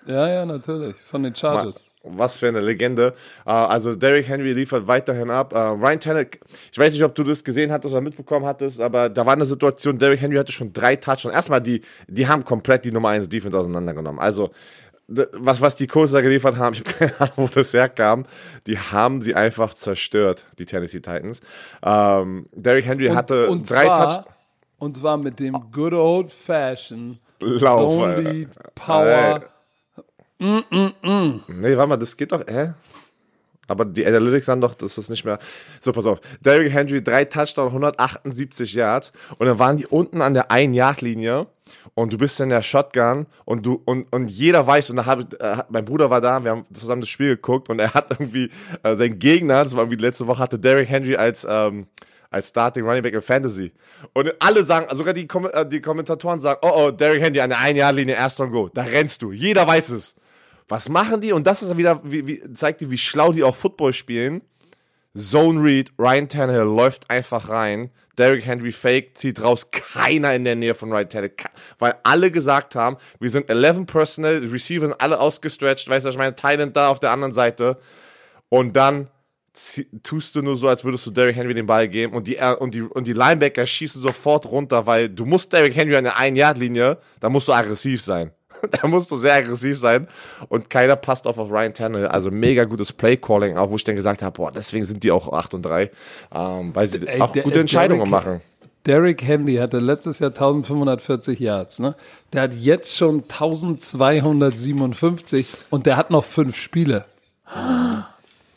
Ja, 0.06 0.28
ja, 0.28 0.46
natürlich. 0.46 0.96
Von 0.98 1.24
den 1.24 1.36
Chargers. 1.36 1.92
Was 2.04 2.38
für 2.38 2.48
eine 2.48 2.60
Legende. 2.60 3.14
Äh, 3.46 3.52
also 3.52 3.96
Derrick 3.96 4.28
Henry 4.28 4.54
liefert 4.54 4.88
weiterhin 4.88 5.30
ab. 5.30 5.54
Äh, 5.54 5.60
Ryan 5.60 6.00
Tannehill, 6.00 6.30
ich 6.72 6.78
weiß 6.78 6.94
nicht, 6.94 7.04
ob 7.04 7.14
du 7.14 7.24
das 7.24 7.44
gesehen 7.44 7.72
hattest 7.72 7.94
oder 7.94 8.02
mitbekommen 8.02 8.46
hattest, 8.46 8.82
aber 8.82 9.10
da 9.10 9.26
war 9.26 9.34
eine 9.34 9.46
Situation, 9.46 10.00
Derrick 10.00 10.22
Henry 10.22 10.38
hatte 10.38 10.52
schon 10.52 10.74
drei 10.74 10.96
Touchdowns. 10.96 11.36
Erstmal, 11.36 11.62
die, 11.62 11.82
die 12.08 12.28
haben 12.28 12.44
komplett 12.44 12.86
die 12.86 12.92
Nummer 12.92 13.10
1 13.10 13.30
Defense 13.30 13.58
auseinandergenommen. 13.58 14.20
Also, 14.20 14.52
was, 15.08 15.62
was 15.62 15.76
die 15.76 15.88
Coaches 15.88 16.12
da 16.12 16.22
geliefert 16.22 16.58
haben, 16.58 16.74
ich 16.74 16.80
habe 16.80 16.92
keine 16.92 17.22
Ahnung, 17.22 17.34
wo 17.36 17.48
das 17.48 17.74
herkam, 17.74 18.26
die 18.66 18.80
haben 18.80 19.22
sie 19.22 19.36
einfach 19.36 19.74
zerstört, 19.74 20.48
die 20.58 20.66
Tennessee 20.66 21.02
Titans. 21.02 21.42
Ähm, 21.84 22.48
Derrick 22.54 22.86
Henry 22.86 23.10
hatte 23.10 23.48
und 23.48 23.70
drei 23.70 23.86
Touchdowns. 23.86 24.26
Und 24.80 24.98
zwar 24.98 25.18
mit 25.18 25.40
dem 25.40 25.54
good 25.72 25.94
old 25.94 26.32
fashioned 26.32 27.20
Lauf, 27.40 27.80
Zone 27.80 28.48
Alter. 30.42 30.66
Lead 30.72 31.02
Power. 31.02 31.40
Nee, 31.48 31.78
warte 31.78 31.90
mal, 31.90 31.98
das 31.98 32.18
geht 32.18 32.32
doch, 32.32 32.44
hä? 32.48 32.74
Aber 33.72 33.86
die 33.86 34.06
Analytics 34.06 34.48
sagen 34.48 34.60
doch, 34.60 34.74
das 34.74 34.98
ist 34.98 35.10
nicht 35.10 35.24
mehr. 35.24 35.40
So, 35.80 35.94
pass 35.94 36.06
auf. 36.06 36.20
Derrick 36.42 36.74
Henry, 36.74 37.02
drei 37.02 37.24
Touchdowns, 37.24 37.70
178 37.70 38.74
Yards. 38.74 39.14
Und 39.38 39.48
dann 39.48 39.60
waren 39.60 39.78
die 39.78 39.88
unten 39.88 40.22
an 40.22 40.34
der 40.34 40.52
1-Yard-Linie. 40.52 41.48
Und 41.94 42.12
du 42.12 42.18
bist 42.18 42.40
in 42.42 42.50
der 42.50 42.64
Shotgun 42.64 43.28
und 43.46 43.66
du 43.66 43.82
und, 43.86 44.12
und 44.12 44.28
jeder 44.30 44.68
weiß, 44.68 44.90
und 44.90 44.98
da 44.98 45.06
hab, 45.06 45.42
äh, 45.42 45.64
mein 45.70 45.86
Bruder 45.86 46.10
war 46.10 46.20
da, 46.20 46.44
wir 46.44 46.52
haben 46.52 46.66
zusammen 46.74 47.02
das 47.02 47.10
Spiel 47.10 47.36
geguckt 47.36 47.70
und 47.70 47.80
er 47.80 47.94
hat 47.94 48.12
irgendwie 48.12 48.50
äh, 48.84 48.96
sein 48.96 49.18
Gegner, 49.20 49.64
das 49.64 49.74
war 49.74 49.84
irgendwie 49.84 50.02
letzte 50.02 50.28
Woche, 50.28 50.40
hatte 50.40 50.60
Derrick 50.60 50.90
Henry 50.90 51.16
als, 51.16 51.48
ähm, 51.50 51.88
als 52.30 52.50
Starting 52.50 52.84
Running 52.86 53.04
Back 53.04 53.14
in 53.14 53.22
Fantasy. 53.22 53.72
Und 54.14 54.34
alle 54.40 54.64
sagen, 54.64 54.94
sogar 54.98 55.14
die, 55.14 55.28
Kom 55.28 55.46
äh, 55.46 55.66
die 55.66 55.80
Kommentatoren 55.80 56.42
sagen, 56.42 56.60
oh 56.62 56.72
oh, 56.76 56.92
Derrick 56.92 57.22
Henry 57.22 57.40
an 57.40 57.52
der 57.52 57.60
1-Yard-Linie, 57.60 58.16
erst 58.16 58.42
und 58.42 58.52
go. 58.52 58.70
Da 58.74 58.82
rennst 58.82 59.22
du. 59.22 59.32
Jeder 59.32 59.66
weiß 59.66 59.90
es. 59.92 60.16
Was 60.68 60.90
machen 60.90 61.22
die? 61.22 61.34
Und 61.34 61.48
das 61.48 61.62
ist 61.62 61.78
wieder, 61.78 62.02
wie, 62.04 62.28
wie, 62.28 62.54
zeigt 62.54 62.82
dir, 62.82 62.92
wie 62.92 62.98
schlau 62.98 63.32
die 63.32 63.44
auch 63.44 63.56
Football 63.56 63.94
spielen. 63.94 64.42
Zone 65.18 65.62
Read, 65.62 65.92
Ryan 66.00 66.30
Tannehill 66.30 66.62
läuft 66.62 67.10
einfach 67.10 67.50
rein. 67.50 67.92
Derrick 68.18 68.46
Henry 68.46 68.72
fake, 68.72 69.18
zieht 69.18 69.42
raus. 69.42 69.72
Keiner 69.72 70.34
in 70.34 70.46
der 70.46 70.56
Nähe 70.56 70.74
von 70.74 70.92
Ryan 70.92 71.10
Tannehill. 71.10 71.36
Weil 71.80 71.96
alle 72.04 72.32
gesagt 72.32 72.76
haben, 72.76 72.98
wir 73.20 73.30
sind 73.30 73.50
11 73.50 73.86
Personal, 73.86 74.42
die 74.42 74.48
Receiver 74.48 74.86
sind 74.86 75.02
alle 75.02 75.20
ausgestretched. 75.20 75.90
Weißt 75.90 76.06
du, 76.06 76.10
ich 76.10 76.18
meine, 76.18 76.36
Thailand 76.36 76.76
da 76.78 76.90
auf 76.90 77.00
der 77.00 77.12
anderen 77.12 77.34
Seite. 77.34 77.78
Und 78.50 78.76
dann 78.76 79.10
tust 80.04 80.36
du 80.36 80.42
nur 80.42 80.56
so, 80.56 80.68
als 80.68 80.84
würdest 80.84 81.06
du 81.06 81.12
Derrick 81.12 81.36
Henry 81.36 81.54
den 81.54 81.66
Ball 81.66 81.90
geben 81.90 82.14
und 82.14 82.28
die, 82.28 82.38
äh, 82.38 82.56
und 82.56 82.74
die, 82.74 82.82
und 82.82 83.06
die 83.06 83.14
Linebacker 83.14 83.66
schießen 83.66 84.02
sofort 84.02 84.46
runter, 84.46 84.86
weil 84.86 85.10
du 85.10 85.26
musst 85.26 85.52
Derrick 85.52 85.76
Henry 85.76 85.96
an 85.98 86.06
der 86.06 86.18
1-Yard-Linie, 86.18 86.98
da 87.20 87.30
musst 87.30 87.48
du 87.48 87.54
aggressiv 87.54 88.02
sein. 88.02 88.32
da 88.72 88.88
musst 88.88 89.12
du 89.12 89.18
sehr 89.18 89.34
aggressiv 89.36 89.78
sein 89.78 90.08
und 90.50 90.70
keiner 90.70 90.96
passt 90.96 91.28
auf 91.28 91.38
auf 91.38 91.50
Ryan 91.52 91.74
Tannehill. 91.74 92.08
Also 92.08 92.32
mega 92.32 92.64
gutes 92.66 92.92
Play-Calling, 92.94 93.58
auch 93.58 93.70
wo 93.72 93.76
ich 93.76 93.84
dann 93.84 93.96
gesagt 93.96 94.22
habe, 94.22 94.36
boah, 94.38 94.52
deswegen 94.52 94.86
sind 94.86 95.04
die 95.04 95.12
auch 95.12 95.32
8 95.32 95.54
und 95.56 95.62
3, 95.64 95.90
ähm, 96.34 96.72
weil 96.76 96.88
sie 96.88 97.06
Ey, 97.08 97.22
auch 97.22 97.32
der- 97.32 97.44
gute 97.44 97.60
Entscheidungen 97.60 98.00
Derrick- 98.06 98.12
machen. 98.12 98.42
Derrick 98.88 99.22
Henry 99.24 99.58
hatte 99.58 99.78
letztes 99.78 100.18
Jahr 100.18 100.32
1540 100.32 101.40
Yards. 101.40 101.78
Ne? 101.78 101.94
Der 102.34 102.42
hat 102.42 102.56
jetzt 102.56 102.98
schon 102.98 103.26
1257 103.30 105.46
und 105.70 105.86
der 105.86 105.98
hat 105.98 106.10
noch 106.10 106.24
fünf 106.24 106.58
Spiele. 106.58 107.06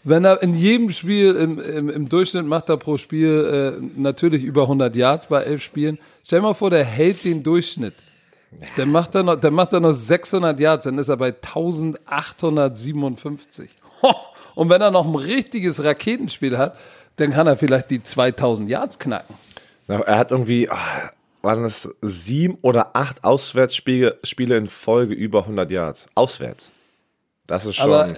Wenn 0.02 0.24
er 0.24 0.42
in 0.42 0.54
jedem 0.54 0.90
Spiel, 0.90 1.34
im, 1.34 1.58
im, 1.58 1.88
im 1.90 2.08
Durchschnitt 2.08 2.46
macht 2.46 2.68
er 2.68 2.76
pro 2.76 2.96
Spiel 2.98 3.78
äh, 3.80 4.00
natürlich 4.00 4.42
über 4.44 4.62
100 4.62 4.94
Yards 4.96 5.26
bei 5.28 5.42
elf 5.42 5.62
Spielen. 5.62 5.98
Stell 6.24 6.40
dir 6.40 6.46
mal 6.46 6.54
vor, 6.54 6.70
der 6.70 6.84
hält 6.84 7.24
den 7.24 7.42
Durchschnitt. 7.42 7.94
Dann 8.76 8.90
macht 8.90 9.14
er 9.14 9.22
noch, 9.22 9.36
dann 9.36 9.54
macht 9.54 9.72
er 9.72 9.80
noch 9.80 9.92
600 9.92 10.58
Yards, 10.58 10.84
dann 10.84 10.98
ist 10.98 11.08
er 11.08 11.16
bei 11.16 11.28
1857. 11.28 13.70
Ho! 14.02 14.14
Und 14.54 14.70
wenn 14.70 14.80
er 14.80 14.90
noch 14.90 15.06
ein 15.06 15.14
richtiges 15.14 15.82
Raketenspiel 15.82 16.58
hat, 16.58 16.76
dann 17.16 17.32
kann 17.32 17.46
er 17.46 17.56
vielleicht 17.56 17.90
die 17.90 18.02
2000 18.02 18.68
Yards 18.68 18.98
knacken. 18.98 19.34
Na, 19.86 20.00
Er 20.00 20.18
hat 20.18 20.30
irgendwie, 20.30 20.68
ah, 20.70 21.10
waren 21.42 21.62
das 21.62 21.88
sieben 22.00 22.58
oder 22.62 22.96
acht 22.96 23.22
Auswärtsspiele 23.22 24.18
Spiele 24.24 24.56
in 24.56 24.66
Folge 24.66 25.14
über 25.14 25.40
100 25.40 25.70
Yards. 25.70 26.06
Auswärts. 26.14 26.70
Das 27.46 27.66
ist 27.66 27.76
schon. 27.76 27.92
Aber 27.92 28.08
äh, 28.08 28.16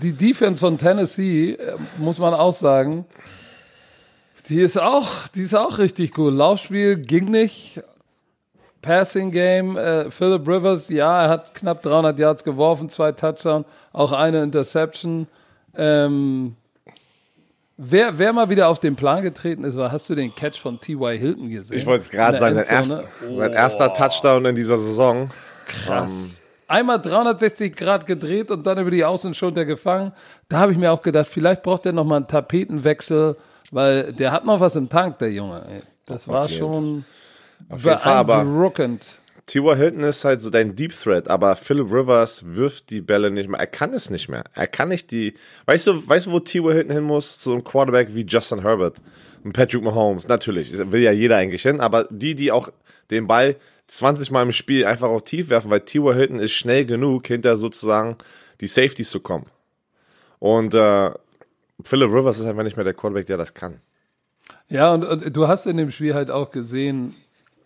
die 0.00 0.12
Defense 0.12 0.60
von 0.60 0.78
Tennessee, 0.78 1.54
äh, 1.54 1.76
muss 1.98 2.18
man 2.18 2.34
auch 2.34 2.52
sagen, 2.52 3.04
die 4.48 4.60
ist 4.60 4.78
auch, 4.78 5.28
die 5.28 5.42
ist 5.42 5.54
auch 5.54 5.78
richtig 5.78 6.16
cool. 6.16 6.32
Laufspiel 6.32 6.96
ging 6.96 7.30
nicht. 7.30 7.82
Passing 8.88 9.30
Game, 9.30 9.76
äh, 9.76 10.10
Philip 10.10 10.48
Rivers, 10.48 10.88
ja, 10.88 11.24
er 11.24 11.28
hat 11.28 11.54
knapp 11.54 11.82
300 11.82 12.18
Yards 12.18 12.42
geworfen, 12.42 12.88
zwei 12.88 13.12
Touchdowns, 13.12 13.66
auch 13.92 14.12
eine 14.12 14.42
Interception. 14.42 15.26
Ähm, 15.76 16.56
wer, 17.76 18.16
wer 18.16 18.32
mal 18.32 18.48
wieder 18.48 18.66
auf 18.68 18.80
den 18.80 18.96
Plan 18.96 19.22
getreten 19.22 19.64
ist, 19.64 19.76
war, 19.76 19.92
hast 19.92 20.08
du 20.08 20.14
den 20.14 20.34
Catch 20.34 20.58
von 20.58 20.80
T.Y. 20.80 21.18
Hilton 21.18 21.50
gesehen? 21.50 21.76
ich 21.76 21.84
wollte 21.84 22.06
es 22.06 22.10
gerade 22.10 22.38
sagen, 22.38 22.54
sein, 22.54 22.76
erster, 22.76 23.04
sein 23.30 23.52
erster 23.52 23.92
Touchdown 23.92 24.46
in 24.46 24.56
dieser 24.56 24.78
Saison. 24.78 25.28
Krass. 25.66 26.40
Einmal 26.66 26.98
360 26.98 27.76
Grad 27.76 28.06
gedreht 28.06 28.50
und 28.50 28.66
dann 28.66 28.78
über 28.78 28.90
die 28.90 29.04
Außenschulter 29.04 29.66
gefangen. 29.66 30.12
Da 30.48 30.60
habe 30.60 30.72
ich 30.72 30.78
mir 30.78 30.92
auch 30.92 31.02
gedacht, 31.02 31.26
vielleicht 31.26 31.62
braucht 31.62 31.84
er 31.84 31.92
noch 31.92 32.04
mal 32.04 32.16
einen 32.16 32.26
Tapetenwechsel, 32.26 33.36
weil 33.70 34.14
der 34.14 34.32
hat 34.32 34.46
noch 34.46 34.60
was 34.60 34.76
im 34.76 34.88
Tank, 34.88 35.18
der 35.18 35.30
Junge. 35.30 35.62
Ey. 35.68 35.82
Das 36.06 36.26
war 36.26 36.48
schon 36.48 37.04
Auf 37.68 37.84
jeden 37.84 37.98
Fall, 37.98 38.14
aber. 38.14 38.44
T.Y. 39.48 39.76
Hilton 39.76 40.02
ist 40.02 40.24
halt 40.26 40.42
so 40.42 40.50
dein 40.50 40.74
Deep 40.74 40.94
Threat, 40.94 41.28
aber 41.28 41.56
Philip 41.56 41.90
Rivers 41.90 42.44
wirft 42.46 42.90
die 42.90 43.00
Bälle 43.00 43.30
nicht 43.30 43.48
mehr. 43.48 43.58
Er 43.58 43.66
kann 43.66 43.94
es 43.94 44.10
nicht 44.10 44.28
mehr. 44.28 44.44
Er 44.54 44.66
kann 44.66 44.90
nicht 44.90 45.10
die. 45.10 45.34
Weißt 45.64 45.86
du, 45.86 46.06
weißt 46.06 46.26
du, 46.26 46.32
wo 46.32 46.40
T.Y. 46.40 46.72
Hilton 46.72 46.92
hin 46.92 47.04
muss? 47.04 47.38
Zu 47.38 47.52
einem 47.52 47.64
Quarterback 47.64 48.14
wie 48.14 48.26
Justin 48.26 48.60
Herbert 48.60 48.98
und 49.42 49.54
Patrick 49.54 49.82
Mahomes. 49.82 50.28
Natürlich, 50.28 50.72
will 50.90 51.00
ja 51.00 51.12
jeder 51.12 51.36
eigentlich 51.36 51.62
hin, 51.62 51.80
aber 51.80 52.06
die, 52.10 52.34
die 52.34 52.52
auch 52.52 52.68
den 53.10 53.26
Ball 53.26 53.56
20 53.88 54.30
Mal 54.30 54.42
im 54.42 54.52
Spiel 54.52 54.84
einfach 54.84 55.08
auch 55.08 55.22
tief 55.22 55.48
werfen, 55.48 55.70
weil 55.70 55.80
T.Y. 55.80 56.14
Hilton 56.14 56.40
ist 56.40 56.52
schnell 56.52 56.84
genug, 56.84 57.26
hinter 57.26 57.56
sozusagen 57.56 58.16
die 58.60 58.66
Safeties 58.66 59.10
zu 59.10 59.20
kommen. 59.20 59.46
Und 60.38 60.74
äh, 60.74 61.10
Philip 61.84 62.10
Rivers 62.10 62.38
ist 62.38 62.46
einfach 62.46 62.64
nicht 62.64 62.76
mehr 62.76 62.84
der 62.84 62.94
Quarterback, 62.94 63.26
der 63.26 63.38
das 63.38 63.54
kann. 63.54 63.80
Ja, 64.68 64.92
und, 64.92 65.04
und 65.04 65.36
du 65.36 65.48
hast 65.48 65.66
in 65.66 65.78
dem 65.78 65.90
Spiel 65.90 66.14
halt 66.14 66.30
auch 66.30 66.50
gesehen, 66.50 67.16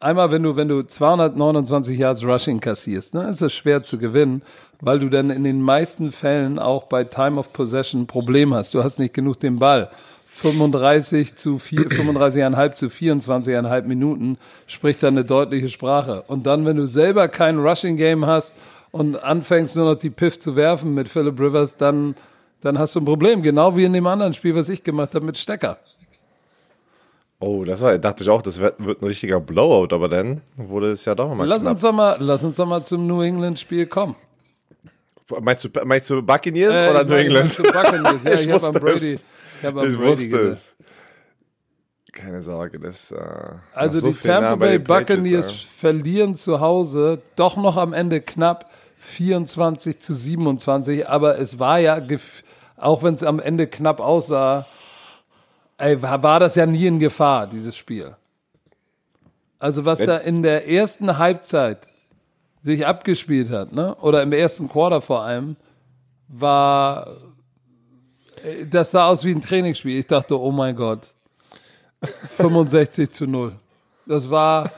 einmal, 0.03 0.31
wenn 0.31 0.43
du, 0.43 0.57
wenn 0.57 0.69
du 0.69 0.83
229 0.83 1.99
Yards 1.99 2.25
Rushing 2.25 2.61
kassierst, 2.61 3.15
ne, 3.15 3.29
ist 3.29 3.41
es 3.41 3.53
schwer 3.53 3.83
zu 3.83 3.99
gewinnen, 3.99 4.43
weil 4.81 4.99
du 4.99 5.09
dann 5.09 5.31
in 5.31 5.45
den 5.45 5.63
meisten 5.63 6.13
Fällen 6.13 6.59
auch 6.59 6.85
bei 6.85 7.05
Time 7.05 7.39
of 7.39 7.53
Possession 7.53 8.03
ein 8.03 8.07
Problem 8.07 8.53
hast. 8.53 8.75
Du 8.75 8.83
hast 8.83 8.99
nicht 8.99 9.15
genug 9.15 9.41
den 9.41 9.59
Ball. 9.59 9.91
35 10.27 11.35
zu 11.37 11.59
4, 11.59 11.91
35,5 11.91 12.75
zu 12.75 12.87
24,5 12.87 13.83
Minuten 13.83 14.39
spricht 14.67 15.03
dann 15.03 15.15
eine 15.15 15.25
deutliche 15.25 15.69
Sprache. 15.69 16.25
Und 16.27 16.47
dann, 16.47 16.65
wenn 16.65 16.77
du 16.77 16.87
selber 16.87 17.29
kein 17.29 17.59
Rushing 17.59 17.97
Game 17.97 18.27
hast 18.27 18.55
und 18.91 19.23
anfängst 19.23 19.77
nur 19.77 19.85
noch 19.85 19.99
die 19.99 20.11
Piff 20.11 20.39
zu 20.39 20.57
werfen 20.57 20.95
mit 20.95 21.09
Philip 21.09 21.39
Rivers, 21.39 21.77
dann, 21.77 22.15
dann 22.63 22.79
hast 22.79 22.95
du 22.95 23.01
ein 23.01 23.05
Problem. 23.05 23.43
Genau 23.43 23.77
wie 23.77 23.85
in 23.85 23.93
dem 23.93 24.07
anderen 24.07 24.33
Spiel, 24.33 24.55
was 24.55 24.69
ich 24.69 24.83
gemacht 24.83 25.15
habe 25.15 25.27
mit 25.27 25.37
Stecker. 25.37 25.79
Oh, 27.43 27.65
das 27.65 27.81
war, 27.81 27.99
dachte 27.99 28.23
ich 28.23 28.31
auch, 28.31 28.41
das 28.43 28.61
wird, 28.61 28.75
wird 28.85 29.03
ein 29.03 29.07
richtiger 29.07 29.41
Blowout, 29.41 29.95
aber 29.95 30.09
dann 30.09 30.43
wurde 30.57 30.93
es 30.93 31.05
ja 31.05 31.15
doch 31.15 31.29
nochmal 31.29 31.47
Lass 31.49 31.61
knapp. 31.63 31.73
uns 31.73 31.81
doch 31.83 31.93
mal, 31.93 32.17
lass 32.21 32.45
uns 32.45 32.57
doch 32.57 32.67
mal 32.67 32.85
zum 32.85 33.07
New 33.07 33.21
England 33.23 33.59
Spiel 33.59 33.87
kommen. 33.87 34.15
Meinst 35.41 35.65
du, 35.65 35.69
meinst 35.85 36.11
du 36.11 36.23
Buccaneers 36.23 36.75
Äh, 36.75 36.91
oder 36.91 37.05
New 37.05 37.15
England? 37.15 37.57
Buccaneers. 37.57 38.23
Ja, 38.25 38.35
Ich 38.35 38.45
ich, 38.47 38.53
habe 38.53 38.67
an 38.67 38.73
Brady, 38.75 39.13
es. 39.15 39.23
ich 39.61 39.65
hab 39.67 39.77
an 39.77 39.91
Ich 39.91 39.97
Brady 39.97 40.09
wusste 40.11 40.29
gedacht. 40.29 40.53
es. 40.53 42.13
Keine 42.13 42.43
Sorge, 42.43 42.79
das. 42.79 43.11
Äh, 43.11 43.17
Also 43.75 44.01
so 44.01 44.09
die 44.13 44.15
Tampa 44.19 44.57
Bay 44.57 44.79
Patriots, 44.79 45.07
Buccaneers 45.09 45.51
ja. 45.51 45.69
verlieren 45.79 46.35
zu 46.35 46.61
Hause 46.61 47.23
doch 47.37 47.57
noch 47.57 47.77
am 47.77 47.93
Ende 47.95 48.21
knapp 48.21 48.71
24 48.99 49.99
zu 50.01 50.13
27, 50.15 51.09
aber 51.09 51.39
es 51.39 51.59
war 51.59 51.79
ja, 51.81 52.01
auch 52.77 53.03
wenn 53.03 53.15
es 53.15 53.25
am 53.25 53.41
Ende 53.41 53.67
knapp 53.67 53.99
aussah, 54.01 54.67
ey, 55.79 56.01
war 56.03 56.41
das 56.41 56.55
ja 56.55 56.67
nie 56.67 56.87
in 56.87 56.99
Gefahr, 56.99 57.47
dieses 57.47 57.77
Spiel. 57.77 58.17
Also 59.59 59.85
was 59.85 60.01
da 60.01 60.17
in 60.17 60.43
der 60.43 60.69
ersten 60.69 61.19
Halbzeit 61.19 61.87
sich 62.63 62.87
abgespielt 62.87 63.51
hat, 63.51 63.73
ne? 63.73 63.95
oder 63.97 64.23
im 64.23 64.33
ersten 64.33 64.69
Quarter 64.69 65.01
vor 65.01 65.23
allem, 65.23 65.57
war, 66.29 67.17
äh, 68.45 68.67
das 68.67 68.91
sah 68.91 69.07
aus 69.07 69.25
wie 69.25 69.33
ein 69.33 69.41
Trainingsspiel. 69.41 69.99
Ich 69.99 70.07
dachte, 70.07 70.39
oh 70.41 70.51
mein 70.51 70.75
Gott, 70.75 71.15
65 72.37 73.13
zu 73.13 73.27
0. 73.27 73.53
Das 74.07 74.31
war, 74.31 74.71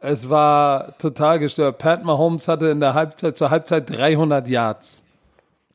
es 0.00 0.30
war 0.30 0.96
total 0.98 1.38
gestört. 1.38 1.78
Pat 1.78 2.02
Mahomes 2.02 2.48
hatte 2.48 2.68
in 2.68 2.80
der 2.80 2.94
Halbzeit, 2.94 3.36
zur 3.36 3.50
Halbzeit 3.50 3.90
300 3.90 4.48
Yards. 4.48 5.03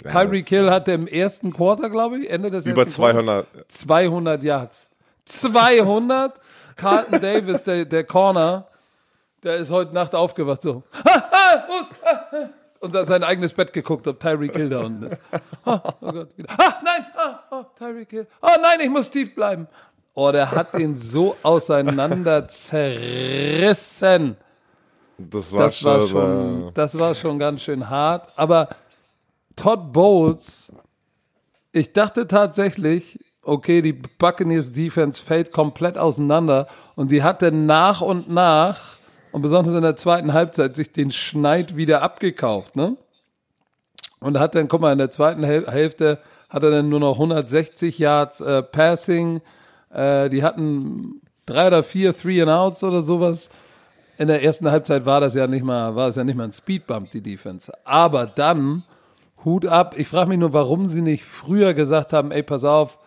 Tyreek 0.04 0.48
Hill 0.48 0.70
hatte 0.70 0.94
im 0.94 1.08
ersten 1.08 1.52
Quarter, 1.54 1.90
glaube 1.90 2.20
ich, 2.20 2.30
Ende 2.30 2.50
des 2.50 2.66
Über 2.66 2.84
ersten 2.84 3.02
Quarters, 3.02 3.24
200. 3.24 3.48
200 3.72 4.44
Yards. 4.44 4.90
200? 5.26 6.40
Carlton 6.78 7.22
Davis, 7.22 7.64
der, 7.64 7.86
der 7.86 8.04
Corner, 8.06 8.68
der 9.44 9.58
ist 9.58 9.72
heute 9.72 9.94
Nacht 9.94 10.16
aufgewacht 10.16 10.62
so. 10.62 10.84
Wo 10.94 11.80
ist, 11.82 11.94
ah, 12.04 12.26
ah. 12.32 12.50
Und 12.80 12.96
hat 12.96 13.08
sein 13.08 13.24
eigenes 13.24 13.52
Bett 13.52 13.74
geguckt, 13.74 14.08
ob 14.08 14.22
Tyreek 14.22 14.56
Hill 14.56 14.70
da 14.70 14.80
unten 14.80 15.04
ist. 15.04 15.20
Ah, 15.66 15.82
oh 16.00 16.12
Gott, 16.14 16.38
wieder. 16.38 16.50
Ah, 16.58 16.76
nein, 16.82 17.06
ah, 17.18 17.40
oh, 17.52 17.66
Tyreek 17.78 18.10
Hill. 18.10 18.28
Oh 18.42 18.56
nein, 18.62 18.80
ich 18.82 18.90
muss 18.90 19.10
tief 19.10 19.36
bleiben. 19.36 19.68
Oh, 20.14 20.32
der 20.32 20.50
hat 20.50 20.74
ihn 20.80 20.98
so 20.98 21.36
auseinander 21.44 22.48
zerrissen. 22.48 24.38
Das 25.18 25.52
war 25.52 25.60
Das 25.60 25.84
war 25.84 26.00
schon. 26.00 26.08
schon, 26.10 26.68
äh, 26.70 26.72
das 26.74 26.98
war 26.98 27.14
schon 27.14 27.38
ganz 27.38 27.62
schön 27.64 27.90
hart. 27.90 28.30
Aber 28.38 28.70
Todd 29.60 29.92
Bowles, 29.92 30.72
ich 31.74 31.92
dachte 31.92 32.28
tatsächlich, 32.28 33.20
okay, 33.44 33.82
die 33.82 33.92
Buccaneers 33.92 34.72
Defense 34.72 35.22
fällt 35.22 35.52
komplett 35.52 35.98
auseinander 35.98 36.68
und 36.96 37.12
die 37.12 37.24
hatte 37.24 37.52
nach 37.52 38.00
und 38.00 38.30
nach 38.30 38.98
und 39.34 39.42
besonders 39.42 39.74
in 39.74 39.82
der 39.82 39.98
zweiten 39.98 40.32
Halbzeit 40.32 40.78
sich 40.78 40.94
den 40.94 41.12
Schneid 41.12 41.76
wieder 41.76 42.02
abgekauft, 42.02 42.78
ne? 42.78 42.96
Und 44.22 44.40
hat 44.40 44.56
dann, 44.56 44.70
guck 44.70 44.80
mal, 44.80 44.94
in 44.94 44.98
der 44.98 45.12
zweiten 45.12 45.44
Häl 45.44 45.70
Hälfte 45.70 46.20
hat 46.50 46.64
er 46.64 46.72
dann 46.72 46.88
nur 46.88 47.02
noch 47.02 47.14
160 47.14 48.00
Yards 48.00 48.40
äh, 48.40 48.64
Passing. 48.64 49.42
Äh, 49.94 50.30
die 50.30 50.42
hatten 50.42 51.22
drei 51.46 51.68
oder 51.68 51.84
vier 51.84 52.16
Three 52.16 52.42
and 52.42 52.52
Outs 52.52 52.84
oder 52.84 53.02
sowas. 53.02 53.50
In 54.18 54.28
der 54.28 54.42
ersten 54.42 54.72
Halbzeit 54.72 55.06
war 55.06 55.22
das 55.22 55.36
ja 55.36 55.48
nicht 55.48 55.64
mal, 55.64 55.96
war 55.96 56.08
es 56.08 56.16
ja 56.16 56.24
nicht 56.24 56.36
mal 56.36 56.46
ein 56.46 56.54
Speedbump, 56.54 57.12
die 57.12 57.22
Defense. 57.22 57.72
Aber 57.86 58.26
dann, 58.26 58.84
Hut 59.46 59.66
ab. 59.66 59.96
Ich 59.98 60.08
frage 60.08 60.30
mich 60.30 60.40
nur, 60.40 60.54
warum 60.54 60.88
sie 60.88 61.02
nicht 61.02 61.24
früher 61.24 61.74
gesagt 61.74 62.14
haben, 62.14 62.32
ey, 62.32 62.44
pass 62.44 62.64
auf, 62.64 62.98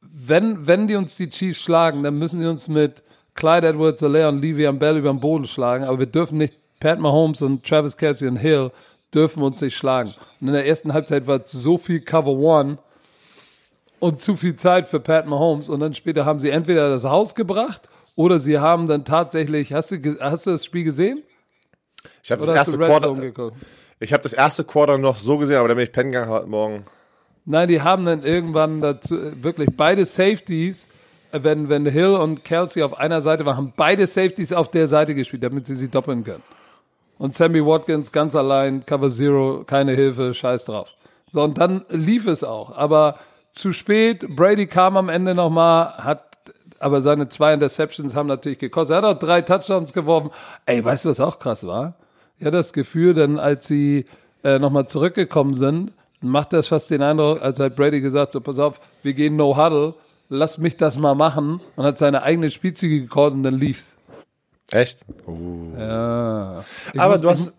wenn, 0.00 0.66
wenn 0.66 0.86
die 0.86 0.96
uns 0.96 1.16
die 1.16 1.30
Chiefs 1.30 1.60
schlagen, 1.60 2.02
dann 2.02 2.18
müssen 2.18 2.40
die 2.40 2.46
uns 2.46 2.68
mit 2.68 3.04
Clyde 3.34 3.68
edwards 3.68 4.02
helaire 4.02 4.28
und 4.28 4.42
Le'Veon 4.42 4.78
Bell 4.78 4.98
über 4.98 5.10
den 5.10 5.20
Boden 5.20 5.44
schlagen, 5.44 5.84
aber 5.84 5.98
wir 5.98 6.06
dürfen 6.06 6.38
nicht, 6.38 6.54
Pat 6.80 6.98
Mahomes 6.98 7.42
und 7.42 7.64
Travis 7.64 7.96
Kelsey 7.96 8.26
und 8.26 8.36
Hill 8.36 8.70
dürfen 9.12 9.42
uns 9.42 9.60
nicht 9.60 9.76
schlagen. 9.76 10.14
Und 10.40 10.48
in 10.48 10.54
der 10.54 10.66
ersten 10.66 10.94
Halbzeit 10.94 11.26
war 11.26 11.42
so 11.44 11.76
viel 11.76 12.00
Cover 12.00 12.32
One 12.32 12.78
und 13.98 14.22
zu 14.22 14.34
viel 14.36 14.56
Zeit 14.56 14.88
für 14.88 14.98
Pat 14.98 15.26
Mahomes 15.26 15.68
und 15.68 15.80
dann 15.80 15.92
später 15.92 16.24
haben 16.24 16.40
sie 16.40 16.48
entweder 16.48 16.88
das 16.88 17.04
Haus 17.04 17.34
gebracht 17.34 17.90
oder 18.16 18.40
sie 18.40 18.58
haben 18.58 18.86
dann 18.86 19.04
tatsächlich, 19.04 19.74
hast 19.74 19.90
du, 19.90 20.16
hast 20.20 20.46
du 20.46 20.52
das 20.52 20.64
Spiel 20.64 20.84
gesehen? 20.84 21.22
Ich 22.22 22.32
habe 22.32 22.46
das 22.46 22.54
erste 22.54 22.78
Quarter. 22.78 23.52
Ich 24.02 24.14
habe 24.14 24.22
das 24.22 24.32
erste 24.32 24.64
Quarter 24.64 24.96
noch 24.96 25.18
so 25.18 25.36
gesehen, 25.36 25.58
aber 25.58 25.68
dann 25.68 25.76
bin 25.76 25.84
ich 25.84 25.92
pennen 25.92 26.10
gegangen 26.10 26.30
heute 26.30 26.46
Morgen. 26.46 26.84
Nein, 27.44 27.68
die 27.68 27.82
haben 27.82 28.06
dann 28.06 28.22
irgendwann 28.22 28.80
dazu, 28.80 29.14
äh, 29.14 29.42
wirklich 29.42 29.68
beide 29.76 30.06
Safeties, 30.06 30.88
äh, 31.32 31.40
wenn, 31.42 31.68
wenn 31.68 31.84
Hill 31.84 32.14
und 32.14 32.42
Kelsey 32.42 32.82
auf 32.82 32.98
einer 32.98 33.20
Seite 33.20 33.44
waren, 33.44 33.58
haben 33.58 33.72
beide 33.76 34.06
Safeties 34.06 34.54
auf 34.54 34.70
der 34.70 34.86
Seite 34.86 35.14
gespielt, 35.14 35.42
damit 35.42 35.66
sie 35.66 35.74
sie 35.74 35.88
doppeln 35.88 36.24
können. 36.24 36.42
Und 37.18 37.34
Sammy 37.34 37.64
Watkins 37.64 38.10
ganz 38.10 38.34
allein, 38.34 38.86
Cover 38.86 39.10
Zero, 39.10 39.64
keine 39.66 39.92
Hilfe, 39.92 40.32
scheiß 40.32 40.64
drauf. 40.64 40.88
So, 41.26 41.42
und 41.42 41.58
dann 41.58 41.84
lief 41.90 42.26
es 42.26 42.42
auch. 42.42 42.74
Aber 42.74 43.16
zu 43.52 43.74
spät, 43.74 44.26
Brady 44.34 44.66
kam 44.66 44.96
am 44.96 45.10
Ende 45.10 45.34
nochmal, 45.34 45.98
hat, 45.98 46.24
aber 46.78 47.02
seine 47.02 47.28
zwei 47.28 47.52
Interceptions 47.52 48.14
haben 48.14 48.28
natürlich 48.28 48.58
gekostet. 48.58 48.94
Er 48.94 49.02
hat 49.02 49.16
auch 49.16 49.18
drei 49.18 49.42
Touchdowns 49.42 49.92
geworfen. 49.92 50.30
Ey, 50.64 50.82
weißt 50.82 51.04
du, 51.04 51.10
was 51.10 51.20
auch 51.20 51.38
krass 51.38 51.66
war? 51.66 51.96
Ich 52.40 52.46
hatte 52.46 52.56
das 52.56 52.72
Gefühl, 52.72 53.12
dann 53.12 53.38
als 53.38 53.66
sie 53.66 54.06
äh, 54.42 54.58
nochmal 54.58 54.86
zurückgekommen 54.88 55.52
sind, 55.54 55.92
macht 56.22 56.54
das 56.54 56.68
fast 56.68 56.90
den 56.90 57.02
Eindruck, 57.02 57.42
als 57.42 57.60
hat 57.60 57.76
Brady 57.76 58.00
gesagt, 58.00 58.32
so 58.32 58.40
pass 58.40 58.58
auf, 58.58 58.80
wir 59.02 59.12
gehen 59.12 59.36
no 59.36 59.56
huddle, 59.56 59.94
lass 60.30 60.56
mich 60.56 60.76
das 60.78 60.96
mal 60.98 61.14
machen 61.14 61.60
und 61.76 61.84
hat 61.84 61.98
seine 61.98 62.22
eigenen 62.22 62.50
Spielzüge 62.50 63.02
gecallt 63.02 63.34
und 63.34 63.42
dann 63.42 63.54
lief's. 63.58 63.94
Echt? 64.70 65.00
Ja. 65.78 66.64
Ich 66.94 67.00
aber 67.00 67.12
muss- 67.14 67.20
du 67.22 67.28
hast. 67.30 67.54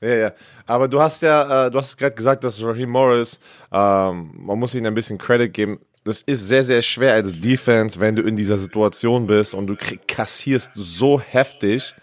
Ja, 0.00 0.14
ja. 0.16 0.32
Aber 0.66 0.88
du 0.88 1.00
hast 1.00 1.22
ja, 1.22 1.66
äh, 1.66 1.70
du 1.70 1.78
hast 1.78 1.96
gerade 1.96 2.14
gesagt, 2.16 2.42
dass 2.42 2.60
Raheem 2.60 2.90
Morris, 2.90 3.38
ähm, 3.72 4.32
man 4.36 4.58
muss 4.58 4.74
ihm 4.74 4.84
ein 4.84 4.94
bisschen 4.94 5.16
Credit 5.18 5.52
geben. 5.52 5.78
Das 6.02 6.22
ist 6.22 6.48
sehr, 6.48 6.64
sehr 6.64 6.82
schwer 6.82 7.14
als 7.14 7.40
Defense, 7.40 8.00
wenn 8.00 8.16
du 8.16 8.22
in 8.22 8.34
dieser 8.36 8.56
Situation 8.56 9.26
bist 9.28 9.54
und 9.54 9.68
du 9.68 9.76
kassierst 10.08 10.70
so 10.74 11.20
heftig. 11.20 11.94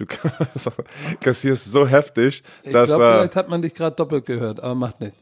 Du 0.00 0.06
kassierst 1.20 1.70
so 1.70 1.86
heftig, 1.86 2.42
Ich 2.62 2.72
dass. 2.72 2.88
glaube, 2.88 3.04
äh, 3.04 3.12
vielleicht 3.12 3.36
hat 3.36 3.48
man 3.50 3.60
dich 3.60 3.74
gerade 3.74 3.94
doppelt 3.94 4.24
gehört, 4.24 4.58
aber 4.60 4.74
macht 4.74 4.98
nichts. 5.00 5.18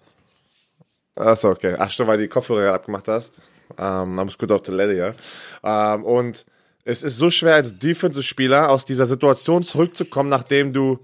Achso, 1.17 1.51
okay. 1.51 1.75
Ach, 1.77 1.91
stimmt, 1.91 2.09
weil 2.09 2.19
du 2.19 2.23
die 2.23 2.29
Kopfhörer 2.29 2.73
abgemacht 2.75 3.09
hast. 3.09 3.41
Ähm, 3.77 4.17
da 4.17 4.25
muss 4.25 4.39
kurz 4.39 4.53
auf 4.53 4.63
Toilette, 4.63 4.95
ja. 4.95 5.95
Ähm, 5.95 6.05
und 6.05 6.47
es 6.85 7.03
ist 7.03 7.17
so 7.17 7.29
schwer 7.29 7.57
als 7.57 7.77
Defensive-Spieler 7.77 8.71
aus 8.71 8.85
dieser 8.85 9.07
Situation 9.07 9.65
zurückzukommen, 9.65 10.29
nachdem 10.29 10.73
du, 10.73 11.01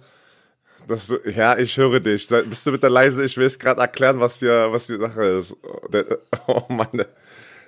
dass 0.87 1.09
du, 1.09 1.19
ja, 1.29 1.59
ich 1.59 1.77
höre 1.77 1.99
dich. 1.99 2.29
Bist 2.29 2.65
du 2.67 2.71
bitte 2.71 2.87
leise? 2.87 3.25
Ich 3.25 3.37
will 3.37 3.47
es 3.47 3.59
gerade 3.59 3.81
erklären, 3.81 4.21
was 4.21 4.39
hier, 4.39 4.69
was 4.71 4.87
die 4.87 4.99
Sache 5.01 5.25
ist. 5.25 5.57
Oh, 5.65 5.81
oh 6.47 6.63
meine 6.69 7.09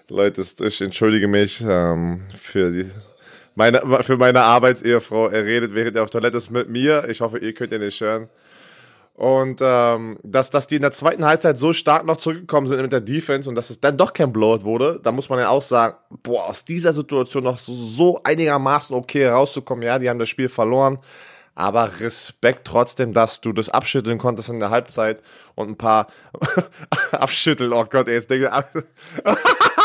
Leute, 0.09 0.43
ich 0.61 0.81
entschuldige 0.81 1.27
mich 1.27 1.61
ähm, 1.67 2.23
für 2.41 2.71
die, 2.71 2.91
meine, 3.57 4.03
für 4.03 4.17
meine 4.17 4.43
Arbeitsehefrau. 4.43 5.29
Er 5.29 5.45
redet, 5.45 5.75
während 5.75 5.97
er 5.97 6.05
auf 6.05 6.11
Toilette 6.11 6.37
ist 6.37 6.51
mit 6.51 6.69
mir. 6.69 7.09
Ich 7.09 7.21
hoffe, 7.21 7.39
ihr 7.39 7.53
könnt 7.53 7.73
ihn 7.73 7.81
nicht 7.81 8.01
hören. 8.01 8.29
Und 9.15 9.61
ähm, 9.63 10.19
dass, 10.23 10.51
dass 10.51 10.67
die 10.67 10.77
in 10.77 10.83
der 10.83 10.93
zweiten 10.93 11.25
Halbzeit 11.25 11.57
so 11.57 11.73
stark 11.73 12.05
noch 12.05 12.19
zurückgekommen 12.19 12.69
sind 12.69 12.83
mit 12.83 12.93
der 12.93 13.01
Defense 13.01 13.49
und 13.49 13.55
dass 13.55 13.71
es 13.71 13.81
dann 13.81 13.97
doch 13.97 14.13
kein 14.13 14.31
Blowout 14.31 14.65
wurde, 14.65 15.01
da 15.03 15.11
muss 15.11 15.31
man 15.31 15.39
ja 15.39 15.49
auch 15.49 15.63
sagen, 15.63 15.97
boah, 16.23 16.45
aus 16.45 16.67
dieser 16.67 16.93
Situation 16.93 17.45
noch 17.45 17.57
so, 17.57 17.75
so 17.75 18.21
einigermaßen 18.25 18.95
okay 18.95 19.27
rauszukommen. 19.27 19.83
Ja, 19.83 19.99
die 19.99 20.11
haben 20.11 20.19
das 20.19 20.29
Spiel 20.29 20.51
verloren, 20.51 20.99
aber 21.55 21.99
Respekt 22.01 22.67
trotzdem, 22.67 23.15
dass 23.15 23.41
du 23.41 23.55
das 23.55 23.71
abschütteln 23.71 24.19
konntest 24.19 24.51
in 24.51 24.61
der 24.61 24.69
Halbzeit 24.69 25.23
und 25.55 25.71
ein 25.71 25.79
paar 25.79 26.09
abschütteln. 27.13 27.73
Oh 27.73 27.87
Gott, 27.89 28.09
ey, 28.09 28.17
jetzt 28.17 28.29
denke 28.29 28.51
ich, 28.53 29.33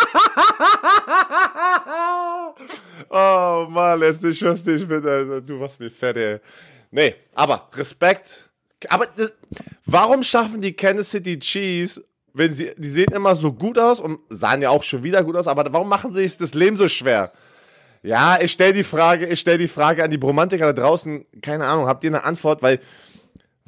Oh 3.09 3.67
Mann, 3.69 4.01
jetzt 4.01 4.23
ich 4.23 4.43
weiß 4.43 4.65
nicht, 4.65 4.87
bin, 4.87 5.05
also, 5.05 5.39
du 5.41 5.55
machst 5.55 5.79
mir 5.79 5.89
fertig. 5.89 6.41
Nee, 6.91 7.15
aber 7.33 7.69
Respekt. 7.73 8.49
Aber 8.89 9.05
das, 9.05 9.33
warum 9.85 10.23
schaffen 10.23 10.61
die 10.61 10.73
Kansas 10.73 11.09
City 11.11 11.37
Chiefs, 11.39 12.01
wenn 12.33 12.51
sie, 12.51 12.71
die 12.77 12.89
sehen 12.89 13.11
immer 13.13 13.35
so 13.35 13.51
gut 13.51 13.77
aus 13.77 13.99
und 13.99 14.19
sahen 14.29 14.61
ja 14.61 14.69
auch 14.69 14.83
schon 14.83 15.03
wieder 15.03 15.23
gut 15.23 15.35
aus, 15.35 15.47
aber 15.47 15.71
warum 15.71 15.89
machen 15.89 16.13
sie 16.13 16.23
sich 16.23 16.37
das 16.37 16.53
Leben 16.53 16.77
so 16.77 16.87
schwer? 16.87 17.31
Ja, 18.03 18.39
ich 18.41 18.51
stelle 18.51 18.73
die 18.73 18.83
Frage, 18.83 19.27
ich 19.27 19.39
stelle 19.39 19.59
die 19.59 19.67
Frage 19.67 20.03
an 20.03 20.09
die 20.09 20.17
Bromantiker 20.17 20.73
da 20.73 20.81
draußen. 20.81 21.25
Keine 21.41 21.65
Ahnung, 21.65 21.87
habt 21.87 22.03
ihr 22.03 22.09
eine 22.09 22.23
Antwort? 22.23 22.63
Weil 22.63 22.79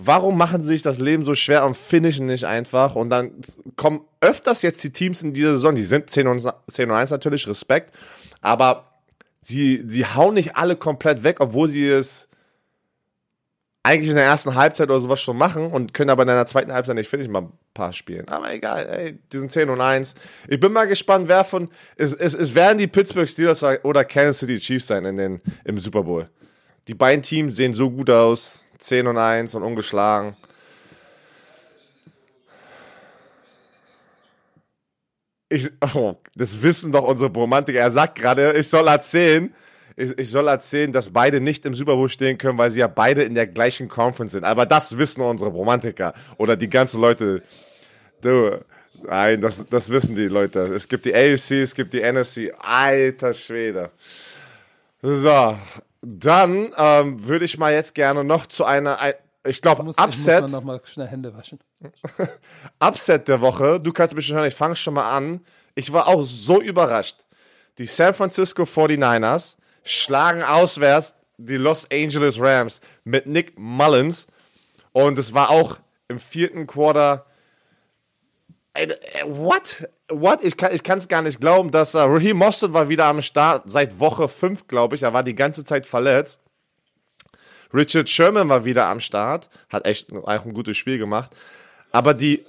warum 0.06 0.38
machen 0.38 0.64
sie 0.64 0.70
sich 0.70 0.82
das 0.82 1.00
Leben 1.00 1.24
so 1.24 1.36
schwer 1.36 1.66
und 1.66 1.78
finishen 1.78 2.26
nicht 2.26 2.46
einfach? 2.46 2.96
Und 2.96 3.10
dann 3.10 3.32
kommen 3.76 4.02
öfters 4.22 4.62
jetzt 4.62 4.84
die 4.84 4.92
Teams 4.92 5.24
in 5.24 5.34
dieser 5.34 5.54
Saison, 5.54 5.76
die 5.76 5.84
sind 5.84 6.10
10 6.10 6.28
und, 6.28 6.54
10 6.72 6.90
und 6.90 6.96
1 6.96 7.12
natürlich, 7.12 7.48
Respekt, 7.48 7.94
aber 8.42 8.94
sie, 9.42 9.84
sie 9.88 10.06
hauen 10.06 10.36
nicht 10.36 10.56
alle 10.56 10.76
komplett 10.76 11.24
weg, 11.24 11.40
obwohl 11.40 11.68
sie 11.68 11.88
es 11.88 12.28
eigentlich 13.84 14.10
in 14.10 14.16
der 14.16 14.26
ersten 14.26 14.56
Halbzeit 14.56 14.90
oder 14.90 15.02
sowas 15.02 15.22
schon 15.22 15.38
machen 15.38 15.68
und 15.68 15.94
können 15.94 16.10
aber 16.10 16.24
in 16.24 16.30
der 16.30 16.46
zweiten 16.46 16.72
Halbzeit 16.72 16.96
nicht, 16.96 17.10
finde 17.10 17.26
ich, 17.26 17.32
mal 17.32 17.42
ein 17.42 17.52
paar 17.74 17.92
spielen. 17.92 18.28
Aber 18.30 18.54
egal, 18.54 18.88
ey, 18.88 19.20
die 19.32 19.38
sind 19.38 19.52
10 19.52 19.70
und 19.70 19.82
1. 19.82 20.16
Ich 20.48 20.60
bin 20.60 20.72
mal 20.72 20.88
gespannt, 20.88 21.28
wer 21.28 21.44
von, 21.44 21.70
es, 21.98 22.14
es, 22.14 22.34
es 22.34 22.56
werden 22.56 22.78
die 22.78 22.88
Pittsburgh 22.88 23.28
Steelers 23.28 23.62
oder 23.84 24.06
Kansas 24.06 24.40
City 24.40 24.58
Chiefs 24.58 24.88
sein 24.88 25.04
in 25.04 25.18
den, 25.18 25.42
im 25.66 25.78
Super 25.78 26.04
Bowl. 26.04 26.30
Die 26.88 26.94
beiden 26.94 27.22
Teams 27.22 27.58
sehen 27.58 27.74
so 27.74 27.92
gut 27.92 28.10
aus, 28.10 28.64
10 28.84 29.08
und 29.08 29.18
1 29.18 29.56
und 29.56 29.64
ungeschlagen. 29.64 30.36
Ich, 35.48 35.70
oh, 35.94 36.16
das 36.36 36.62
wissen 36.62 36.92
doch 36.92 37.04
unsere 37.04 37.32
Romantiker. 37.32 37.80
Er 37.80 37.92
sagt 37.92 38.16
gerade, 38.16 38.54
ich 38.54 38.68
soll 38.68 38.88
erzählen, 38.88 39.54
ich, 39.96 40.18
ich 40.18 40.30
soll 40.30 40.48
erzählen, 40.48 40.92
dass 40.92 41.12
beide 41.12 41.40
nicht 41.40 41.66
im 41.66 41.76
Super 41.76 41.96
Bowl 41.96 42.10
stehen 42.10 42.38
können, 42.38 42.58
weil 42.58 42.72
sie 42.72 42.82
ja 42.82 42.88
beide 42.88 43.24
in 43.24 43.36
der 43.36 43.48
gleichen 43.48 43.88
Conference 43.88 44.34
sind. 44.34 44.44
Aber 44.44 44.66
das 44.66 44.98
wissen 44.98 45.22
unsere 45.22 45.52
Romantiker 45.52 46.14
oder 46.38 46.58
die 46.58 46.70
ganzen 46.70 47.00
Leute. 47.00 47.42
Du, 48.22 48.60
nein, 49.04 49.40
das, 49.40 49.66
das 49.70 49.90
wissen 49.92 50.16
die 50.16 50.28
Leute. 50.28 50.74
Es 50.74 50.90
gibt 50.90 51.06
die 51.06 51.16
AFC, 51.16 51.52
es 51.62 51.74
gibt 51.76 51.94
die 51.94 52.02
NSC. 52.02 52.52
Alter 52.60 53.34
Schwede. 53.34 53.92
So, 55.02 55.56
dann 56.06 56.74
ähm, 56.78 57.26
würde 57.26 57.46
ich 57.46 57.58
mal 57.58 57.72
jetzt 57.72 57.96
gerne 57.96 58.26
noch 58.26 58.46
zu 58.46 58.66
einer, 58.66 59.00
ein, 59.00 59.14
ich 59.48 59.62
glaube, 59.62 59.84
Upset. 59.84 60.36
Ich 60.36 60.42
muss 60.42 60.52
noch 60.52 60.64
mal 60.64 60.82
schnell 60.84 61.08
Hände 61.08 61.34
waschen. 61.34 61.60
Upset 62.80 63.28
der 63.30 63.40
Woche. 63.40 63.80
Du 63.80 63.94
kannst 63.94 64.14
mich 64.14 64.26
schon 64.26 64.36
hören, 64.36 64.48
ich 64.48 64.56
fange 64.56 64.76
schon 64.76 64.96
mal 64.96 65.10
an. 65.10 65.42
Ich 65.76 65.92
war 65.94 66.08
auch 66.08 66.24
so 66.24 66.62
überrascht. 66.62 67.18
Die 67.78 67.88
San 67.88 68.14
Francisco 68.14 68.64
49ers 68.64 69.56
schlagen 69.84 70.44
auswärts 70.44 71.16
die 71.38 71.56
Los 71.56 71.90
Angeles 71.92 72.40
Rams 72.40 72.82
mit 73.06 73.26
Nick 73.26 73.58
Mullins. 73.58 74.28
Und 74.92 75.18
es 75.18 75.34
war 75.34 75.50
auch 75.50 75.80
im 76.10 76.20
vierten 76.20 76.68
Quarter. 76.68 77.26
What? 79.26 79.88
What? 80.10 80.44
Ich 80.44 80.58
kann 80.58 80.98
es 80.98 81.08
gar 81.08 81.22
nicht 81.22 81.40
glauben, 81.40 81.70
dass 81.70 81.94
uh, 81.94 82.00
Raheem 82.00 82.38
Mostert 82.38 82.74
war 82.74 82.90
wieder 82.90 83.06
am 83.06 83.22
Start 83.22 83.64
seit 83.68 84.00
Woche 84.00 84.28
5, 84.28 84.68
glaube 84.68 84.96
ich. 84.96 85.04
Er 85.04 85.14
war 85.14 85.24
die 85.24 85.36
ganze 85.36 85.64
Zeit 85.64 85.86
verletzt. 85.86 86.42
Richard 87.74 88.10
Sherman 88.10 88.50
war 88.50 88.66
wieder 88.66 88.86
am 88.88 89.00
Start, 89.00 89.50
hat 89.70 89.86
echt 89.86 90.12
auch 90.14 90.46
ein 90.46 90.54
gutes 90.54 90.78
Spiel 90.78 90.98
gemacht. 90.98 91.32
Aber 91.92 92.14
die 92.14 92.46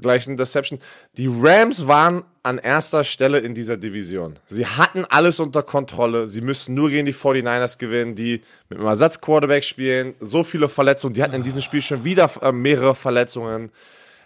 gleichen 0.00 0.36
Deception. 0.36 0.78
Die 1.18 1.28
Rams 1.30 1.86
waren 1.86 2.24
an 2.42 2.58
erster 2.58 3.04
Stelle 3.04 3.38
in 3.38 3.54
dieser 3.54 3.76
Division. 3.76 4.38
Sie 4.46 4.66
hatten 4.66 5.04
alles 5.04 5.38
unter 5.38 5.62
Kontrolle. 5.62 6.26
Sie 6.28 6.40
müssten 6.40 6.74
nur 6.74 6.90
gegen 6.90 7.06
die 7.06 7.14
49ers 7.14 7.78
gewinnen, 7.78 8.14
die 8.14 8.42
mit 8.68 8.78
einem 8.78 8.88
Ersatzquarterback 8.88 9.64
spielen. 9.64 10.14
So 10.20 10.44
viele 10.44 10.68
Verletzungen. 10.68 11.14
Die 11.14 11.22
hatten 11.22 11.34
in 11.34 11.42
diesem 11.42 11.62
Spiel 11.62 11.82
schon 11.82 12.04
wieder 12.04 12.30
äh, 12.40 12.52
mehrere 12.52 12.94
Verletzungen. 12.94 13.70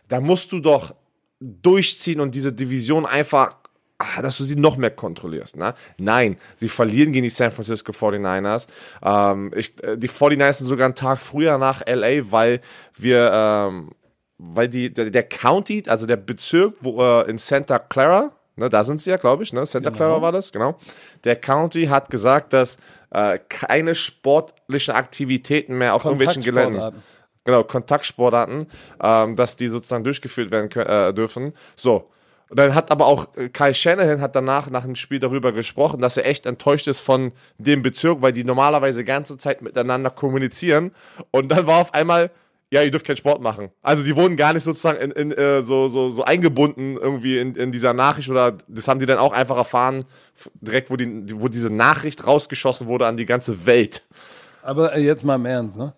Da 0.09 0.21
musst 0.21 0.53
du 0.53 0.61
doch 0.61 0.95
durchziehen 1.63 2.21
und 2.21 2.35
diese 2.35 2.53
Division 2.53 3.07
einfach, 3.07 3.57
ah, 3.99 4.23
dass 4.23 4.37
du 4.37 4.45
sie 4.45 4.57
noch 4.57 4.77
mehr 4.77 4.91
kontrollierst. 4.91 5.57
Ne? 5.57 5.75
Nein, 5.99 6.37
sie 6.57 6.69
verlieren 6.69 7.13
gegen 7.13 7.25
die 7.25 7.31
San 7.31 7.53
Francisco 7.53 7.93
49ers. 7.93 8.67
Ähm, 9.03 9.53
ich, 9.55 9.83
äh, 9.83 9.97
die 9.97 10.09
49ers 10.09 10.55
sind 10.55 10.67
sogar 10.67 10.87
einen 10.87 10.95
Tag 10.95 11.19
früher 11.19 11.59
nach 11.59 11.83
LA, 11.87 12.31
weil 12.31 12.61
wir 12.97 13.31
ähm, 13.33 13.91
weil 14.39 14.69
die, 14.69 14.93
der, 14.93 15.11
der, 15.11 15.23
County, 15.23 15.83
also 15.87 16.07
der 16.07 16.17
Bezirk, 16.17 16.75
wo 16.81 17.01
äh, 17.03 17.31
in 17.31 17.39
Santa 17.39 17.79
Clara, 17.79 18.33
ne, 18.57 18.69
da 18.69 18.85
sind 18.85 19.01
sie 19.01 19.11
ja, 19.11 19.17
glaube 19.17 19.43
ich, 19.43 19.53
ne? 19.53 19.65
Santa 19.65 19.91
genau. 19.91 19.97
Clara 19.97 20.23
war 20.23 20.33
das, 20.33 20.53
genau. 20.53 20.77
Der 21.25 21.37
County 21.37 21.87
hat 21.87 22.11
gesagt, 22.11 22.53
dass 22.53 22.77
äh, 23.11 23.39
keine 23.49 23.95
sportlichen 23.95 24.95
Aktivitäten 24.95 25.79
mehr 25.79 25.95
auf 25.95 26.05
irgendwelchen 26.05 26.43
Geländen. 26.43 27.03
Genau, 27.47 27.63
Kontaktsportarten, 27.63 28.67
ähm, 29.01 29.37
dass 29.37 29.57
die 29.57 29.69
sozusagen 29.69 30.05
durchgeführt 30.05 30.51
werden 30.51 30.71
äh, 30.73 31.15
dürfen. 31.15 31.55
So. 31.77 32.11
Und 32.49 32.59
dann 32.59 32.75
hat 32.75 32.91
aber 32.91 33.07
auch 33.07 33.35
äh, 33.37 33.49
Kai 33.49 33.73
Shanahan 33.73 34.21
hat 34.21 34.37
danach 34.37 34.69
nach 34.69 34.83
dem 34.83 34.97
Spiel 34.97 35.21
darüber 35.21 35.53
gesprochen, 35.53 36.01
dass 36.01 36.17
er 36.17 36.27
echt 36.27 36.45
enttäuscht 36.45 36.89
ist 36.89 37.01
von 37.01 37.33
dem 37.59 37.83
Bezirk, 37.83 38.21
weil 38.21 38.33
die 38.33 38.45
normalerweise 38.45 38.99
die 38.99 39.05
ganze 39.05 39.37
Zeit 39.37 39.63
miteinander 39.63 40.11
kommunizieren. 40.11 40.93
Und 41.31 41.49
dann 41.49 41.67
war 41.67 41.81
auf 41.81 41.95
einmal 41.95 42.31
ja, 42.71 42.83
ihr 42.83 42.91
dürft 42.91 43.07
keinen 43.07 43.17
Sport 43.17 43.41
machen. 43.41 43.71
Also 43.81 44.03
die 44.03 44.17
wurden 44.17 44.37
gar 44.37 44.53
nicht 44.53 44.65
sozusagen 44.65 44.99
in, 44.99 45.13
in, 45.13 45.33
äh, 45.33 45.63
so, 45.63 45.89
so, 45.89 46.11
so 46.11 46.25
eingebunden 46.25 46.97
irgendwie 46.97 47.39
in, 47.39 47.55
in 47.55 47.71
dieser 47.71 47.93
Nachricht 47.93 48.29
oder 48.29 48.57
das 48.67 48.89
haben 48.89 48.99
die 48.99 49.07
dann 49.07 49.19
auch 49.19 49.33
einfach 49.33 49.57
erfahren, 49.57 50.05
direkt 50.61 50.91
wo, 50.91 50.97
die, 50.97 51.41
wo 51.41 51.47
diese 51.47 51.71
Nachricht 51.71 52.27
rausgeschossen 52.27 52.89
wurde 52.89 53.07
an 53.07 53.17
die 53.17 53.25
ganze 53.25 53.67
Welt. 53.67 54.05
Aber 54.63 54.97
äh, 54.97 55.01
jetzt 55.01 55.25
mal 55.25 55.37
im 55.37 55.47
Ernst, 55.47 55.79
ne? 55.79 55.93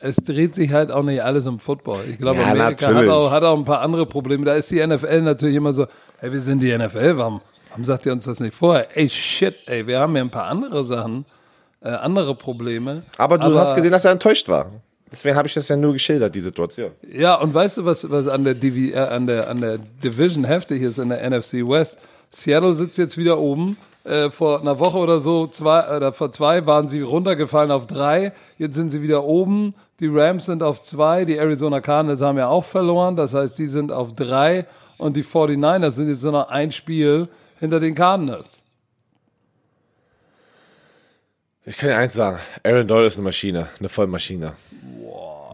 Es 0.00 0.16
dreht 0.16 0.54
sich 0.54 0.72
halt 0.72 0.92
auch 0.92 1.02
nicht 1.02 1.22
alles 1.22 1.46
um 1.46 1.58
Football. 1.58 2.00
Ich 2.10 2.18
glaube, 2.18 2.40
ja, 2.40 2.48
Amerika 2.48 2.94
hat 2.94 3.08
auch, 3.08 3.30
hat 3.32 3.42
auch 3.42 3.56
ein 3.56 3.64
paar 3.64 3.80
andere 3.80 4.06
Probleme. 4.06 4.44
Da 4.44 4.54
ist 4.54 4.70
die 4.70 4.84
NFL 4.84 5.22
natürlich 5.22 5.56
immer 5.56 5.72
so, 5.72 5.86
hey, 6.18 6.32
wir 6.32 6.40
sind 6.40 6.60
die 6.60 6.76
NFL, 6.76 7.16
warum, 7.16 7.40
warum 7.70 7.84
sagt 7.84 8.06
ihr 8.06 8.12
uns 8.12 8.24
das 8.24 8.40
nicht 8.40 8.54
vorher? 8.54 8.96
Ey, 8.96 9.08
shit, 9.08 9.56
ey, 9.66 9.86
wir 9.86 9.98
haben 9.98 10.14
ja 10.14 10.22
ein 10.22 10.30
paar 10.30 10.46
andere 10.46 10.84
Sachen, 10.84 11.24
äh, 11.82 11.88
andere 11.88 12.34
Probleme. 12.34 13.02
Aber 13.16 13.38
du 13.38 13.46
aber, 13.46 13.60
hast 13.60 13.74
gesehen, 13.74 13.90
dass 13.90 14.04
er 14.04 14.12
enttäuscht 14.12 14.48
war. 14.48 14.70
Deswegen 15.10 15.36
habe 15.36 15.48
ich 15.48 15.54
das 15.54 15.68
ja 15.68 15.76
nur 15.76 15.94
geschildert, 15.94 16.34
die 16.34 16.40
Situation. 16.40 16.92
Ja, 17.10 17.36
und 17.36 17.54
weißt 17.54 17.78
du, 17.78 17.84
was, 17.84 18.08
was 18.10 18.28
an, 18.28 18.44
der 18.44 18.54
Divi 18.54 18.92
äh, 18.92 18.98
an, 18.98 19.26
der, 19.26 19.48
an 19.48 19.60
der 19.60 19.78
Division 19.78 20.44
heftig 20.44 20.82
ist 20.82 20.98
in 20.98 21.08
der 21.08 21.28
NFC 21.28 21.54
West? 21.66 21.98
Seattle 22.30 22.74
sitzt 22.74 22.98
jetzt 22.98 23.16
wieder 23.16 23.38
oben. 23.38 23.78
Äh, 24.04 24.30
vor 24.30 24.60
einer 24.60 24.78
Woche 24.78 24.98
oder 24.98 25.20
so, 25.20 25.46
zwei, 25.46 25.96
oder 25.96 26.12
vor 26.12 26.32
zwei 26.32 26.64
waren 26.66 26.88
sie 26.88 27.00
runtergefallen 27.00 27.70
auf 27.70 27.86
drei. 27.86 28.32
Jetzt 28.56 28.74
sind 28.74 28.90
sie 28.90 29.02
wieder 29.02 29.24
oben. 29.24 29.74
Die 30.00 30.06
Rams 30.06 30.46
sind 30.46 30.62
auf 30.62 30.80
zwei. 30.82 31.24
Die 31.24 31.36
Arizona 31.36 31.80
Cardinals 31.80 32.20
haben 32.20 32.38
ja 32.38 32.48
auch 32.48 32.64
verloren. 32.64 33.16
Das 33.16 33.34
heißt, 33.34 33.58
die 33.58 33.66
sind 33.66 33.90
auf 33.90 34.14
drei. 34.14 34.66
Und 34.96 35.16
die 35.16 35.24
49ers 35.24 35.90
sind 35.90 36.08
jetzt 36.08 36.22
nur 36.22 36.32
noch 36.32 36.48
ein 36.48 36.72
Spiel 36.72 37.28
hinter 37.58 37.80
den 37.80 37.94
Cardinals. 37.94 38.62
Ich 41.64 41.76
kann 41.76 41.90
dir 41.90 41.96
eins 41.96 42.14
sagen: 42.14 42.38
Aaron 42.62 42.86
Doyle 42.86 43.06
ist 43.06 43.16
eine 43.16 43.24
Maschine, 43.24 43.68
eine 43.78 43.88
Vollmaschine. 43.88 44.54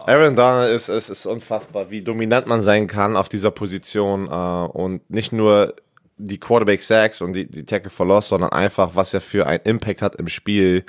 Aaron 0.06 0.36
Donald 0.36 0.74
ist, 0.74 0.90
es 0.90 1.08
ist 1.08 1.24
unfassbar, 1.24 1.90
wie 1.90 2.02
dominant 2.02 2.46
man 2.46 2.60
sein 2.60 2.86
kann 2.86 3.16
auf 3.16 3.30
dieser 3.30 3.50
Position 3.50 4.26
äh, 4.26 4.30
und 4.30 5.08
nicht 5.08 5.32
nur 5.32 5.74
die 6.18 6.38
Quarterback 6.38 6.82
Sacks 6.82 7.22
und 7.22 7.32
die, 7.32 7.50
die 7.50 7.64
Tackle 7.64 7.90
for 7.90 8.06
Loss, 8.06 8.28
sondern 8.28 8.52
einfach, 8.52 8.94
was 8.94 9.14
er 9.14 9.22
für 9.22 9.46
einen 9.46 9.64
Impact 9.64 10.02
hat 10.02 10.16
im 10.16 10.28
Spiel, 10.28 10.84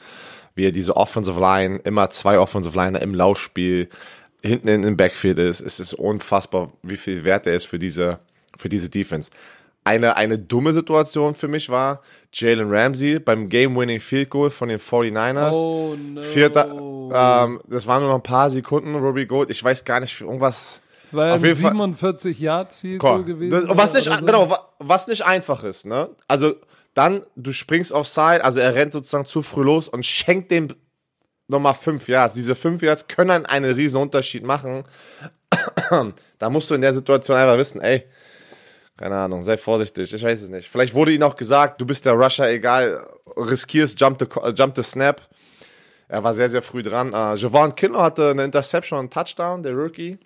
wie 0.55 0.65
er 0.65 0.71
diese 0.71 0.95
Offensive 0.95 1.39
Line, 1.39 1.79
immer 1.83 2.09
zwei 2.09 2.39
Offensive 2.39 2.77
Liner 2.77 3.01
im 3.01 3.13
Laufspiel 3.13 3.89
hinten 4.41 4.67
in 4.67 4.81
dem 4.81 4.97
Backfield 4.97 5.39
ist. 5.39 5.61
Es 5.61 5.79
ist 5.79 5.93
unfassbar, 5.93 6.71
wie 6.81 6.97
viel 6.97 7.23
Wert 7.23 7.47
er 7.47 7.55
ist 7.55 7.65
für 7.65 7.79
diese, 7.79 8.19
für 8.57 8.69
diese 8.69 8.89
Defense 8.89 9.29
eine, 9.85 10.17
eine 10.17 10.39
dumme 10.39 10.73
Situation 10.73 11.35
für 11.35 11.47
mich 11.47 11.69
war, 11.69 12.01
Jalen 12.33 12.67
Ramsey 12.69 13.19
beim 13.19 13.47
Game-Winning 13.47 13.99
Field 13.99 14.31
Goal 14.31 14.49
von 14.49 14.67
den 14.67 14.79
49ers. 14.79 15.53
Oh 15.53 15.95
no. 15.95 16.21
Vierter, 16.21 16.71
ähm, 16.71 17.61
das 17.67 17.85
waren 17.85 18.01
nur 18.01 18.09
noch 18.09 18.17
ein 18.17 18.23
paar 18.23 18.49
Sekunden, 18.49 18.95
Robbie 18.95 19.27
Gold. 19.27 19.51
Ich 19.51 19.63
weiß 19.63 19.85
gar 19.85 19.99
nicht, 19.99 20.19
irgendwas. 20.19 20.81
Es 21.05 21.13
war 21.13 21.27
ja 21.27 21.33
ein 21.35 21.53
47 21.53 22.39
Yards 22.39 22.79
Field 22.79 22.99
Goal 22.99 23.23
gewesen. 23.23 23.67
Das, 23.67 23.77
was 23.77 23.93
nicht, 23.93 24.11
so. 24.11 24.25
genau, 24.25 24.51
was 24.79 25.07
nicht 25.07 25.23
einfach 25.23 25.63
ist, 25.63 25.85
ne? 25.85 26.09
Also, 26.27 26.55
dann, 26.95 27.23
du 27.35 27.51
springst 27.51 27.91
offside, 27.91 28.43
also 28.43 28.59
er 28.59 28.73
rennt 28.73 28.93
sozusagen 28.93 29.25
zu 29.25 29.43
früh 29.43 29.63
los 29.63 29.87
und 29.87 30.05
schenkt 30.05 30.49
dem 30.49 30.69
nochmal 31.47 31.75
fünf 31.75 32.07
Yards. 32.07 32.33
Diese 32.33 32.55
fünf 32.55 32.81
Yards 32.81 33.07
können 33.07 33.45
einen 33.45 33.75
riesen 33.75 33.97
Unterschied 33.97 34.43
machen. 34.43 34.85
da 36.39 36.49
musst 36.49 36.69
du 36.69 36.73
in 36.73 36.81
der 36.81 36.93
Situation 36.93 37.37
einfach 37.37 37.57
wissen, 37.57 37.81
ey, 37.81 38.05
keine 38.97 39.17
Ahnung, 39.17 39.43
sei 39.43 39.57
vorsichtig, 39.57 40.13
ich 40.13 40.23
weiß 40.23 40.43
es 40.43 40.49
nicht. 40.49 40.69
Vielleicht 40.69 40.93
wurde 40.93 41.11
ihnen 41.11 41.23
auch 41.23 41.35
gesagt, 41.35 41.81
du 41.81 41.85
bist 41.85 42.05
der 42.05 42.13
Rusher, 42.13 42.49
egal, 42.49 43.05
riskierst, 43.35 43.99
jump 43.99 44.19
the, 44.19 44.51
jump 44.55 44.75
the 44.77 44.83
snap. 44.83 45.21
Er 46.07 46.23
war 46.23 46.33
sehr, 46.33 46.47
sehr 46.47 46.61
früh 46.61 46.81
dran. 46.81 47.09
Uh, 47.13 47.35
Javon 47.35 47.75
Kinlo 47.75 48.01
hatte 48.01 48.29
eine 48.29 48.45
Interception 48.45 48.99
und 48.99 49.05
einen 49.05 49.09
Touchdown, 49.09 49.63
der 49.63 49.73
Rookie. 49.73 50.17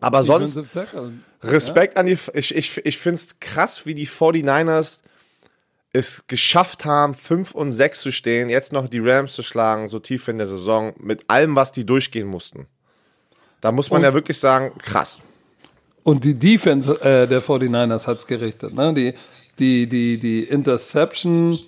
Aber 0.00 0.24
sonst, 0.24 0.58
Respekt 1.42 1.94
ja? 1.94 2.00
an 2.00 2.06
die, 2.06 2.18
ich, 2.32 2.54
ich, 2.54 2.84
ich 2.84 2.98
finde 2.98 3.20
es 3.20 3.38
krass, 3.38 3.86
wie 3.86 3.94
die 3.94 4.08
49ers 4.08 5.02
es 5.98 6.26
geschafft 6.26 6.84
haben, 6.84 7.14
5 7.14 7.54
und 7.54 7.72
6 7.72 8.00
zu 8.00 8.12
stehen, 8.12 8.48
jetzt 8.48 8.72
noch 8.72 8.88
die 8.88 9.00
Rams 9.00 9.34
zu 9.34 9.42
schlagen, 9.42 9.88
so 9.88 9.98
tief 9.98 10.28
in 10.28 10.38
der 10.38 10.46
Saison, 10.46 10.92
mit 10.98 11.24
allem, 11.28 11.56
was 11.56 11.72
die 11.72 11.84
durchgehen 11.84 12.28
mussten. 12.28 12.66
Da 13.60 13.72
muss 13.72 13.90
man 13.90 14.00
Und- 14.00 14.04
ja 14.04 14.14
wirklich 14.14 14.38
sagen, 14.38 14.72
krass. 14.78 15.20
Und 16.04 16.24
die 16.24 16.34
Defense 16.38 16.90
äh, 17.02 17.26
der 17.26 17.42
49ers 17.42 18.06
hat's 18.06 18.26
gerichtet. 18.26 18.72
Ne? 18.72 18.94
Die, 18.94 19.14
die, 19.58 19.86
die, 19.86 20.18
die 20.18 20.44
Interception 20.44 21.58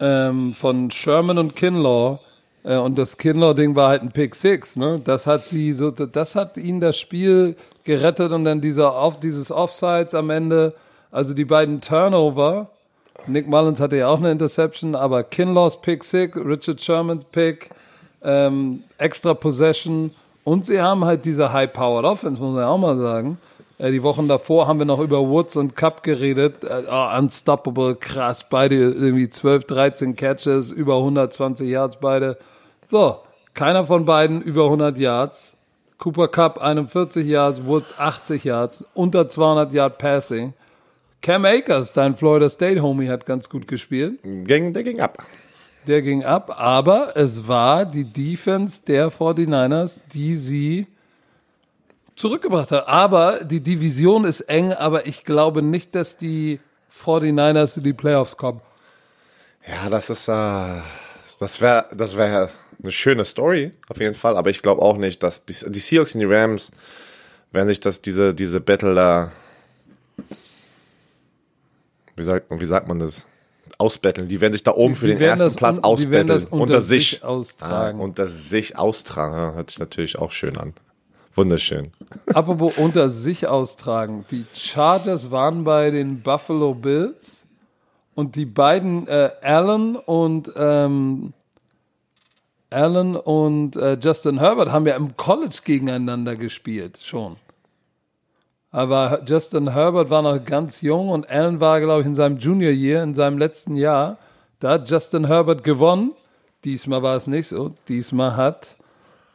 ähm, 0.00 0.52
von 0.52 0.90
Sherman 0.90 1.38
und 1.38 1.56
Kinlaw 1.56 2.18
äh, 2.64 2.76
und 2.76 2.98
das 2.98 3.16
Kinlaw-Ding 3.16 3.74
war 3.74 3.88
halt 3.88 4.02
ein 4.02 4.12
Pick 4.12 4.34
Six. 4.34 4.76
Ne? 4.76 5.00
Das 5.02 5.26
hat 5.26 5.48
sie 5.48 5.72
so, 5.72 5.90
das 5.90 6.34
hat 6.34 6.58
ihnen 6.58 6.80
das 6.80 6.98
Spiel 6.98 7.56
gerettet 7.84 8.32
und 8.32 8.44
dann 8.44 8.60
dieser 8.60 8.94
auf, 8.94 9.18
dieses 9.18 9.50
Offsides 9.50 10.14
am 10.14 10.28
Ende, 10.28 10.74
also 11.10 11.32
die 11.32 11.46
beiden 11.46 11.80
Turnover. 11.80 12.70
Nick 13.28 13.46
Mullins 13.48 13.80
hatte 13.80 13.96
ja 13.96 14.08
auch 14.08 14.18
eine 14.18 14.30
Interception, 14.30 14.94
aber 14.94 15.22
Kinlaws 15.22 15.80
Pick 15.80 16.04
Six, 16.04 16.36
Richard 16.36 16.80
Sherman's 16.80 17.24
Pick, 17.24 17.70
ähm, 18.22 18.82
extra 18.98 19.34
Possession 19.34 20.10
und 20.44 20.66
sie 20.66 20.80
haben 20.80 21.04
halt 21.04 21.24
diese 21.24 21.52
High-Powered 21.52 22.04
Offense, 22.04 22.40
muss 22.40 22.54
man 22.54 22.62
ja 22.62 22.68
auch 22.68 22.78
mal 22.78 22.98
sagen. 22.98 23.38
Äh, 23.78 23.92
die 23.92 24.02
Wochen 24.02 24.28
davor 24.28 24.66
haben 24.66 24.78
wir 24.78 24.86
noch 24.86 25.00
über 25.00 25.20
Woods 25.28 25.56
und 25.56 25.76
Cup 25.76 26.02
geredet. 26.02 26.64
Äh, 26.64 26.84
oh, 26.90 27.18
unstoppable, 27.18 27.94
krass, 27.96 28.48
beide 28.48 28.76
irgendwie 28.76 29.28
12, 29.28 29.64
13 29.64 30.16
Catches, 30.16 30.70
über 30.70 30.96
120 30.96 31.68
Yards 31.68 31.98
beide. 31.98 32.38
So, 32.88 33.18
keiner 33.54 33.86
von 33.86 34.04
beiden 34.04 34.42
über 34.42 34.64
100 34.64 34.98
Yards. 34.98 35.54
Cooper 35.98 36.28
Cup 36.28 36.62
41 36.62 37.26
Yards, 37.26 37.64
Woods 37.64 37.98
80 37.98 38.44
Yards, 38.44 38.84
unter 38.94 39.28
200 39.28 39.72
Yard 39.72 39.98
Passing. 39.98 40.54
Cam 41.20 41.44
Akers, 41.44 41.92
dein 41.92 42.16
Florida 42.16 42.48
State 42.48 42.80
Homie, 42.80 43.08
hat 43.08 43.26
ganz 43.26 43.48
gut 43.48 43.66
gespielt. 43.66 44.20
Ging, 44.22 44.72
der 44.72 44.82
ging 44.82 45.00
ab. 45.00 45.24
Der 45.86 46.02
ging 46.02 46.24
ab, 46.24 46.54
aber 46.56 47.16
es 47.16 47.48
war 47.48 47.86
die 47.86 48.04
Defense 48.04 48.82
der 48.86 49.10
49ers, 49.10 49.98
die 50.12 50.36
sie 50.36 50.86
zurückgebracht 52.14 52.72
hat. 52.72 52.86
Aber 52.88 53.44
die 53.44 53.60
Division 53.60 54.24
ist 54.24 54.42
eng, 54.42 54.72
aber 54.72 55.06
ich 55.06 55.24
glaube 55.24 55.62
nicht, 55.62 55.94
dass 55.94 56.16
die 56.16 56.60
49ers 57.02 57.78
in 57.78 57.84
die 57.84 57.92
Playoffs 57.92 58.36
kommen. 58.36 58.60
Ja, 59.66 59.88
das 59.88 60.10
ist, 60.10 60.28
äh, 60.28 60.80
das 61.40 61.60
wäre, 61.60 61.86
das 61.94 62.16
wäre 62.16 62.50
eine 62.82 62.92
schöne 62.92 63.24
Story, 63.24 63.72
auf 63.88 64.00
jeden 64.00 64.14
Fall. 64.14 64.36
Aber 64.36 64.50
ich 64.50 64.62
glaube 64.62 64.82
auch 64.82 64.96
nicht, 64.96 65.22
dass 65.22 65.44
die, 65.44 65.54
die 65.68 65.78
Seahawks 65.78 66.14
und 66.14 66.20
die 66.20 66.26
Rams 66.26 66.70
werden 67.52 67.68
sich 67.68 67.80
das, 67.80 68.00
diese, 68.02 68.34
diese 68.34 68.60
Battle 68.60 68.94
da, 68.94 69.32
wie 72.18 72.22
sagt, 72.24 72.46
wie 72.50 72.64
sagt 72.64 72.88
man 72.88 72.98
das? 72.98 73.26
Ausbetteln. 73.76 74.26
Die 74.28 74.40
werden 74.40 74.52
sich 74.54 74.62
da 74.64 74.72
oben 74.72 74.96
für 74.96 75.06
Die 75.06 75.12
den 75.14 75.22
ersten 75.22 75.54
Platz 75.54 75.76
un- 75.76 75.82
die 75.82 75.88
ausbetteln. 75.88 76.44
unter 76.50 76.80
sich 76.80 77.22
Ah, 77.22 77.26
austragen. 77.28 78.00
unter 78.00 78.26
sich 78.26 78.76
austragen. 78.78 79.54
Hört 79.54 79.70
sich 79.70 79.78
natürlich 79.78 80.18
auch 80.18 80.32
schön 80.32 80.56
an. 80.56 80.72
Wunderschön. 81.34 81.92
Apropos 82.34 82.76
unter 82.78 83.08
sich 83.10 83.46
austragen. 83.46 84.24
Die 84.30 84.44
Chargers 84.54 85.30
waren 85.30 85.62
bei 85.64 85.90
den 85.90 86.22
Buffalo 86.22 86.74
Bills 86.74 87.44
und 88.16 88.34
die 88.34 88.46
beiden, 88.46 89.06
äh, 89.06 89.30
Allen 89.42 89.94
und 89.96 90.50
ähm, 90.56 91.32
Allen 92.70 93.16
und 93.16 93.76
äh, 93.76 93.96
Justin 94.02 94.40
Herbert 94.40 94.72
haben 94.72 94.86
ja 94.86 94.96
im 94.96 95.16
College 95.16 95.58
gegeneinander 95.64 96.34
gespielt 96.36 96.98
schon. 97.02 97.36
Aber 98.70 99.22
Justin 99.26 99.72
Herbert 99.72 100.10
war 100.10 100.22
noch 100.22 100.44
ganz 100.44 100.82
jung 100.82 101.08
und 101.08 101.28
Allen 101.30 101.58
war, 101.60 101.80
glaube 101.80 102.02
ich, 102.02 102.06
in 102.06 102.14
seinem 102.14 102.36
Junior 102.38 102.70
Year, 102.72 103.02
in 103.02 103.14
seinem 103.14 103.38
letzten 103.38 103.76
Jahr. 103.76 104.18
Da 104.60 104.72
hat 104.72 104.90
Justin 104.90 105.26
Herbert 105.26 105.64
gewonnen. 105.64 106.12
Diesmal 106.64 107.02
war 107.02 107.16
es 107.16 107.26
nicht 107.26 107.48
so. 107.48 107.74
Diesmal 107.88 108.36
hat 108.36 108.76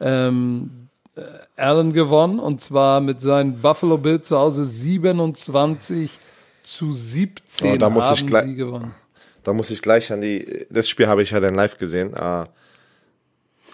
ähm, 0.00 0.88
äh, 1.16 1.22
Allen 1.56 1.92
gewonnen 1.92 2.38
und 2.38 2.60
zwar 2.60 3.00
mit 3.00 3.20
seinen 3.20 3.60
Buffalo 3.60 3.96
Bills 3.98 4.28
zu 4.28 4.38
Hause 4.38 4.66
27 4.66 6.16
zu 6.62 6.92
17 6.92 7.72
Oh, 7.72 7.76
da 7.76 7.90
muss 7.90 8.04
haben 8.04 8.14
ich 8.14 8.26
gleich- 8.26 8.44
sie 8.46 8.54
gewonnen. 8.54 8.94
Da 9.42 9.52
muss 9.52 9.68
ich 9.70 9.82
gleich 9.82 10.10
an 10.12 10.20
die. 10.22 10.66
Das 10.70 10.88
Spiel 10.88 11.06
habe 11.06 11.22
ich 11.22 11.32
ja 11.32 11.40
dann 11.40 11.54
live 11.54 11.76
gesehen. 11.76 12.14
Aber 12.14 12.48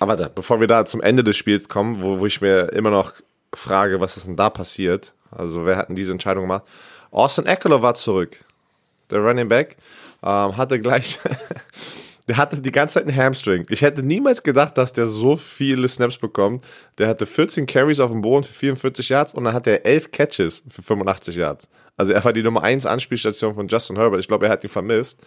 warte, 0.01 0.31
bevor 0.35 0.59
wir 0.59 0.66
da 0.66 0.85
zum 0.85 1.01
Ende 1.01 1.23
des 1.23 1.37
Spiels 1.37 1.68
kommen, 1.68 2.03
wo, 2.03 2.18
wo 2.18 2.27
ich 2.27 2.40
mir 2.40 2.73
immer 2.73 2.90
noch 2.90 3.12
frage, 3.55 4.01
was 4.01 4.16
ist 4.16 4.27
denn 4.27 4.35
da 4.37 4.51
passiert? 4.51 5.12
Also, 5.31 5.66
wer 5.66 5.77
hat 5.77 5.88
denn 5.88 5.97
diese 5.97 6.12
Entscheidung 6.12 6.45
gemacht? 6.45 6.64
Austin 7.11 7.47
Eckler 7.47 7.83
war 7.83 7.95
zurück. 7.95 8.37
Der 9.11 9.21
Running 9.21 9.49
Back 9.49 9.77
ähm, 10.23 10.57
hatte 10.57 10.81
gleich. 10.81 11.19
der 12.29 12.37
hatte 12.37 12.61
die 12.61 12.71
ganze 12.71 12.95
Zeit 12.95 13.09
einen 13.09 13.16
Hamstring. 13.16 13.66
Ich 13.71 13.83
hätte 13.83 14.03
niemals 14.03 14.43
gedacht, 14.43 14.79
dass 14.79 14.93
der 14.93 15.07
so 15.07 15.37
viele 15.37 15.88
Snaps 15.88 16.19
bekommt. 16.19 16.64
Der 16.99 17.09
hatte 17.09 17.27
14 17.27 17.66
Carries 17.66 17.99
auf 18.01 18.11
dem 18.11 18.23
Boden 18.23 18.45
für 18.45 18.55
44 18.55 19.09
Yards 19.09 19.35
und 19.35 19.45
dann 19.45 19.53
hatte 19.53 19.71
er 19.71 19.87
11 19.87 20.12
Catches 20.12 20.62
für 20.69 20.83
85 20.83 21.37
Yards. 21.37 21.69
Also 21.97 22.12
er 22.12 22.25
war 22.25 22.33
die 22.33 22.43
Nummer 22.43 22.62
1 22.62 22.87
Anspielstation 22.87 23.55
von 23.55 23.66
Justin 23.66 23.97
Herbert. 23.97 24.21
Ich 24.21 24.29
glaube, 24.29 24.47
er 24.47 24.53
hat 24.53 24.62
ihn 24.62 24.71
vermisst. 24.71 25.21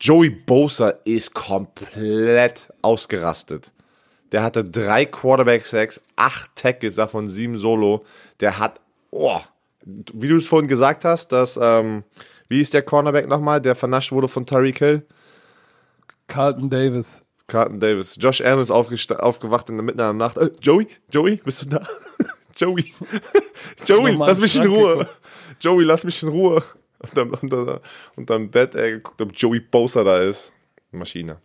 Joey 0.00 0.30
Bosa 0.30 0.94
ist 1.04 1.34
komplett 1.34 2.68
ausgerastet. 2.82 3.70
Der 4.32 4.42
hatte 4.42 4.64
drei 4.64 5.04
Quarterback-Sacks, 5.04 6.00
acht 6.16 6.56
Tackles, 6.56 6.96
davon 6.96 7.28
sieben 7.28 7.56
Solo. 7.56 8.04
Der 8.40 8.58
hat, 8.58 8.80
oh, 9.14 9.40
wie 9.86 10.28
du 10.28 10.36
es 10.36 10.48
vorhin 10.48 10.68
gesagt 10.68 11.04
hast, 11.04 11.28
dass, 11.28 11.58
ähm, 11.60 12.04
wie 12.48 12.60
ist 12.60 12.74
der 12.74 12.82
Cornerback 12.82 13.28
nochmal, 13.28 13.60
der 13.60 13.74
vernascht 13.74 14.12
wurde 14.12 14.28
von 14.28 14.46
Tyreek 14.46 14.78
Hill? 14.78 15.06
Carlton 16.26 16.70
Davis. 16.70 17.22
Carlton 17.46 17.80
Davis. 17.80 18.16
Josh 18.18 18.40
Allen 18.40 18.60
ist 18.60 18.70
aufgewacht 18.70 19.68
in 19.68 19.76
der 19.76 19.84
Mitten 19.84 19.98
der 19.98 20.12
Nacht. 20.12 20.38
Äh, 20.38 20.50
Joey? 20.60 20.88
Joey? 21.10 21.40
Bist 21.44 21.62
du 21.62 21.66
da? 21.66 21.80
Joey? 22.56 22.94
Joey, 23.86 24.12
lass 24.12 24.40
mich 24.40 24.56
in 24.56 24.66
Ruhe. 24.66 24.98
geguckt. 24.98 25.16
Joey, 25.60 25.84
lass 25.84 26.04
mich 26.04 26.22
in 26.22 26.30
Ruhe. 26.30 26.62
Und 26.98 27.16
dann, 27.16 27.30
und 27.30 27.52
dann, 27.52 27.80
und 28.16 28.30
dann 28.30 28.50
Bett, 28.50 28.74
ey, 28.74 28.92
geguckt, 28.92 29.20
ob 29.20 29.32
Joey 29.34 29.60
Bosa 29.60 30.02
da 30.02 30.18
ist. 30.18 30.52
Maschine. 30.90 31.38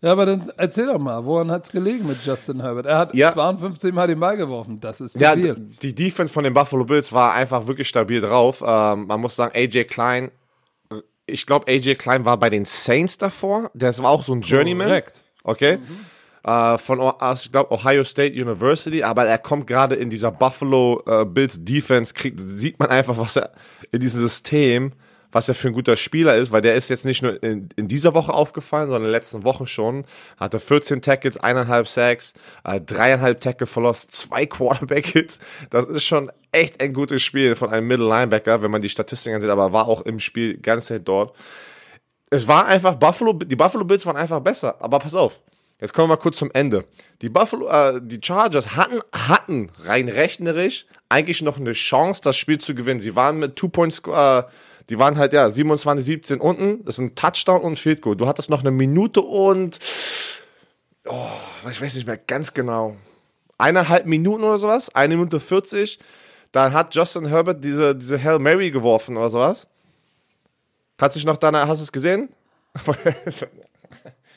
Ja, 0.00 0.12
aber 0.12 0.26
dann 0.26 0.52
erzähl 0.56 0.86
doch 0.86 0.98
mal, 0.98 1.24
woran 1.24 1.50
hat 1.50 1.66
es 1.66 1.72
gelegen 1.72 2.06
mit 2.06 2.24
Justin 2.24 2.60
Herbert? 2.62 2.86
Er 2.86 2.98
hat 2.98 3.14
Ja. 3.14 3.32
52 3.32 3.92
Mal 3.92 4.06
den 4.06 4.20
Ball 4.20 4.36
geworfen. 4.36 4.78
Das 4.78 5.00
ist 5.00 5.14
zu 5.14 5.18
Ja, 5.18 5.32
viel. 5.34 5.56
die 5.82 5.94
Defense 5.94 6.32
von 6.32 6.44
den 6.44 6.54
Buffalo 6.54 6.84
Bills 6.84 7.12
war 7.12 7.34
einfach 7.34 7.66
wirklich 7.66 7.88
stabil 7.88 8.20
drauf. 8.20 8.62
Ähm, 8.64 9.06
man 9.06 9.20
muss 9.20 9.34
sagen, 9.34 9.52
AJ 9.56 9.84
Klein, 9.84 10.30
ich 11.26 11.46
glaube, 11.46 11.66
AJ 11.70 11.96
Klein 11.96 12.24
war 12.24 12.36
bei 12.36 12.48
den 12.48 12.64
Saints 12.64 13.18
davor. 13.18 13.70
Das 13.74 14.00
war 14.02 14.10
auch 14.10 14.22
so 14.22 14.32
ein 14.34 14.42
Journeyman. 14.42 14.86
Korrekt. 14.86 15.22
Okay. 15.42 15.78
Äh, 16.44 16.78
von, 16.78 17.00
ich 17.34 17.50
glaube, 17.52 17.72
Ohio 17.74 18.04
State 18.04 18.40
University, 18.40 19.02
aber 19.02 19.26
er 19.26 19.38
kommt 19.38 19.66
gerade 19.66 19.96
in 19.96 20.08
dieser 20.10 20.30
Buffalo 20.30 21.02
äh, 21.06 21.24
Bills 21.24 21.58
Defense, 21.64 22.14
kriegt, 22.14 22.38
sieht 22.40 22.78
man 22.78 22.88
einfach, 22.88 23.18
was 23.18 23.36
er 23.36 23.50
in 23.90 24.00
diesem 24.00 24.20
System, 24.20 24.92
was 25.38 25.48
er 25.48 25.54
für 25.54 25.68
ein 25.68 25.74
guter 25.74 25.96
Spieler 25.96 26.36
ist, 26.36 26.52
weil 26.52 26.60
der 26.60 26.74
ist 26.74 26.90
jetzt 26.90 27.04
nicht 27.04 27.22
nur 27.22 27.42
in, 27.42 27.68
in 27.76 27.88
dieser 27.88 28.12
Woche 28.14 28.32
aufgefallen, 28.32 28.88
sondern 28.88 29.02
in 29.02 29.08
den 29.08 29.12
letzten 29.12 29.44
Wochen 29.44 29.66
schon. 29.66 30.04
Hatte 30.36 30.60
14 30.60 31.00
Tackles, 31.00 31.36
eineinhalb 31.36 31.88
Sacks, 31.88 32.34
äh, 32.64 32.80
dreieinhalb 32.80 33.40
Tackle 33.40 33.66
verlost, 33.66 34.12
zwei 34.12 34.46
Quarterback-Hits. 34.46 35.38
Das 35.70 35.86
ist 35.86 36.04
schon 36.04 36.30
echt 36.52 36.82
ein 36.82 36.92
gutes 36.92 37.22
Spiel 37.22 37.54
von 37.54 37.70
einem 37.70 37.86
Middle 37.86 38.08
Linebacker, 38.08 38.62
wenn 38.62 38.70
man 38.70 38.82
die 38.82 38.88
Statistiken 38.88 39.36
ansieht, 39.36 39.50
aber 39.50 39.72
war 39.72 39.88
auch 39.88 40.02
im 40.02 40.18
Spiel 40.18 40.58
ganz 40.58 40.86
Zeit 40.86 41.06
dort 41.06 41.34
es 42.30 42.46
war 42.46 42.66
einfach 42.66 42.94
Buffalo, 42.94 43.32
die 43.32 43.56
Buffalo 43.56 43.84
Bills 43.84 44.04
waren 44.06 44.16
einfach 44.16 44.40
besser. 44.40 44.76
Aber 44.80 44.98
pass 44.98 45.14
auf, 45.14 45.40
jetzt 45.80 45.92
kommen 45.92 46.08
wir 46.08 46.16
mal 46.16 46.20
kurz 46.20 46.36
zum 46.36 46.50
Ende. 46.52 46.84
Die 47.22 47.28
Buffalo, 47.28 47.68
äh, 47.68 48.00
die 48.02 48.20
Chargers 48.22 48.76
hatten, 48.76 49.00
hatten 49.12 49.70
rein 49.80 50.08
rechnerisch 50.08 50.86
eigentlich 51.08 51.42
noch 51.42 51.56
eine 51.56 51.72
Chance, 51.72 52.20
das 52.22 52.36
Spiel 52.36 52.58
zu 52.58 52.74
gewinnen. 52.74 53.00
Sie 53.00 53.16
waren 53.16 53.38
mit 53.38 53.56
Two 53.56 53.68
Points, 53.68 54.02
äh, 54.06 54.42
die 54.88 54.98
waren 54.98 55.18
halt 55.18 55.32
ja 55.32 55.50
27, 55.50 56.04
17 56.04 56.40
unten. 56.40 56.84
Das 56.84 56.96
ist 56.96 57.00
ein 57.00 57.14
Touchdown 57.14 57.62
und 57.62 57.78
Field 57.78 58.02
Goal. 58.02 58.16
Du 58.16 58.26
hattest 58.26 58.50
noch 58.50 58.60
eine 58.60 58.70
Minute 58.70 59.20
und 59.20 59.78
oh, 61.06 61.26
ich 61.70 61.80
weiß 61.80 61.94
nicht 61.94 62.06
mehr 62.06 62.16
ganz 62.18 62.54
genau. 62.54 62.96
Eineinhalb 63.58 64.06
Minuten 64.06 64.44
oder 64.44 64.58
sowas, 64.58 64.94
eine 64.94 65.16
Minute 65.16 65.40
40. 65.40 65.98
Dann 66.52 66.72
hat 66.72 66.94
Justin 66.94 67.26
Herbert 67.26 67.62
diese, 67.62 67.94
diese 67.94 68.22
Hail 68.22 68.38
Mary 68.38 68.70
geworfen 68.70 69.16
oder 69.16 69.30
sowas. 69.30 69.66
Kannst 70.96 71.16
du 71.16 71.18
dich 71.18 71.26
noch 71.26 71.36
danach, 71.36 71.68
hast 71.68 71.78
du 71.78 71.84
es 71.84 71.92
gesehen? 71.92 72.30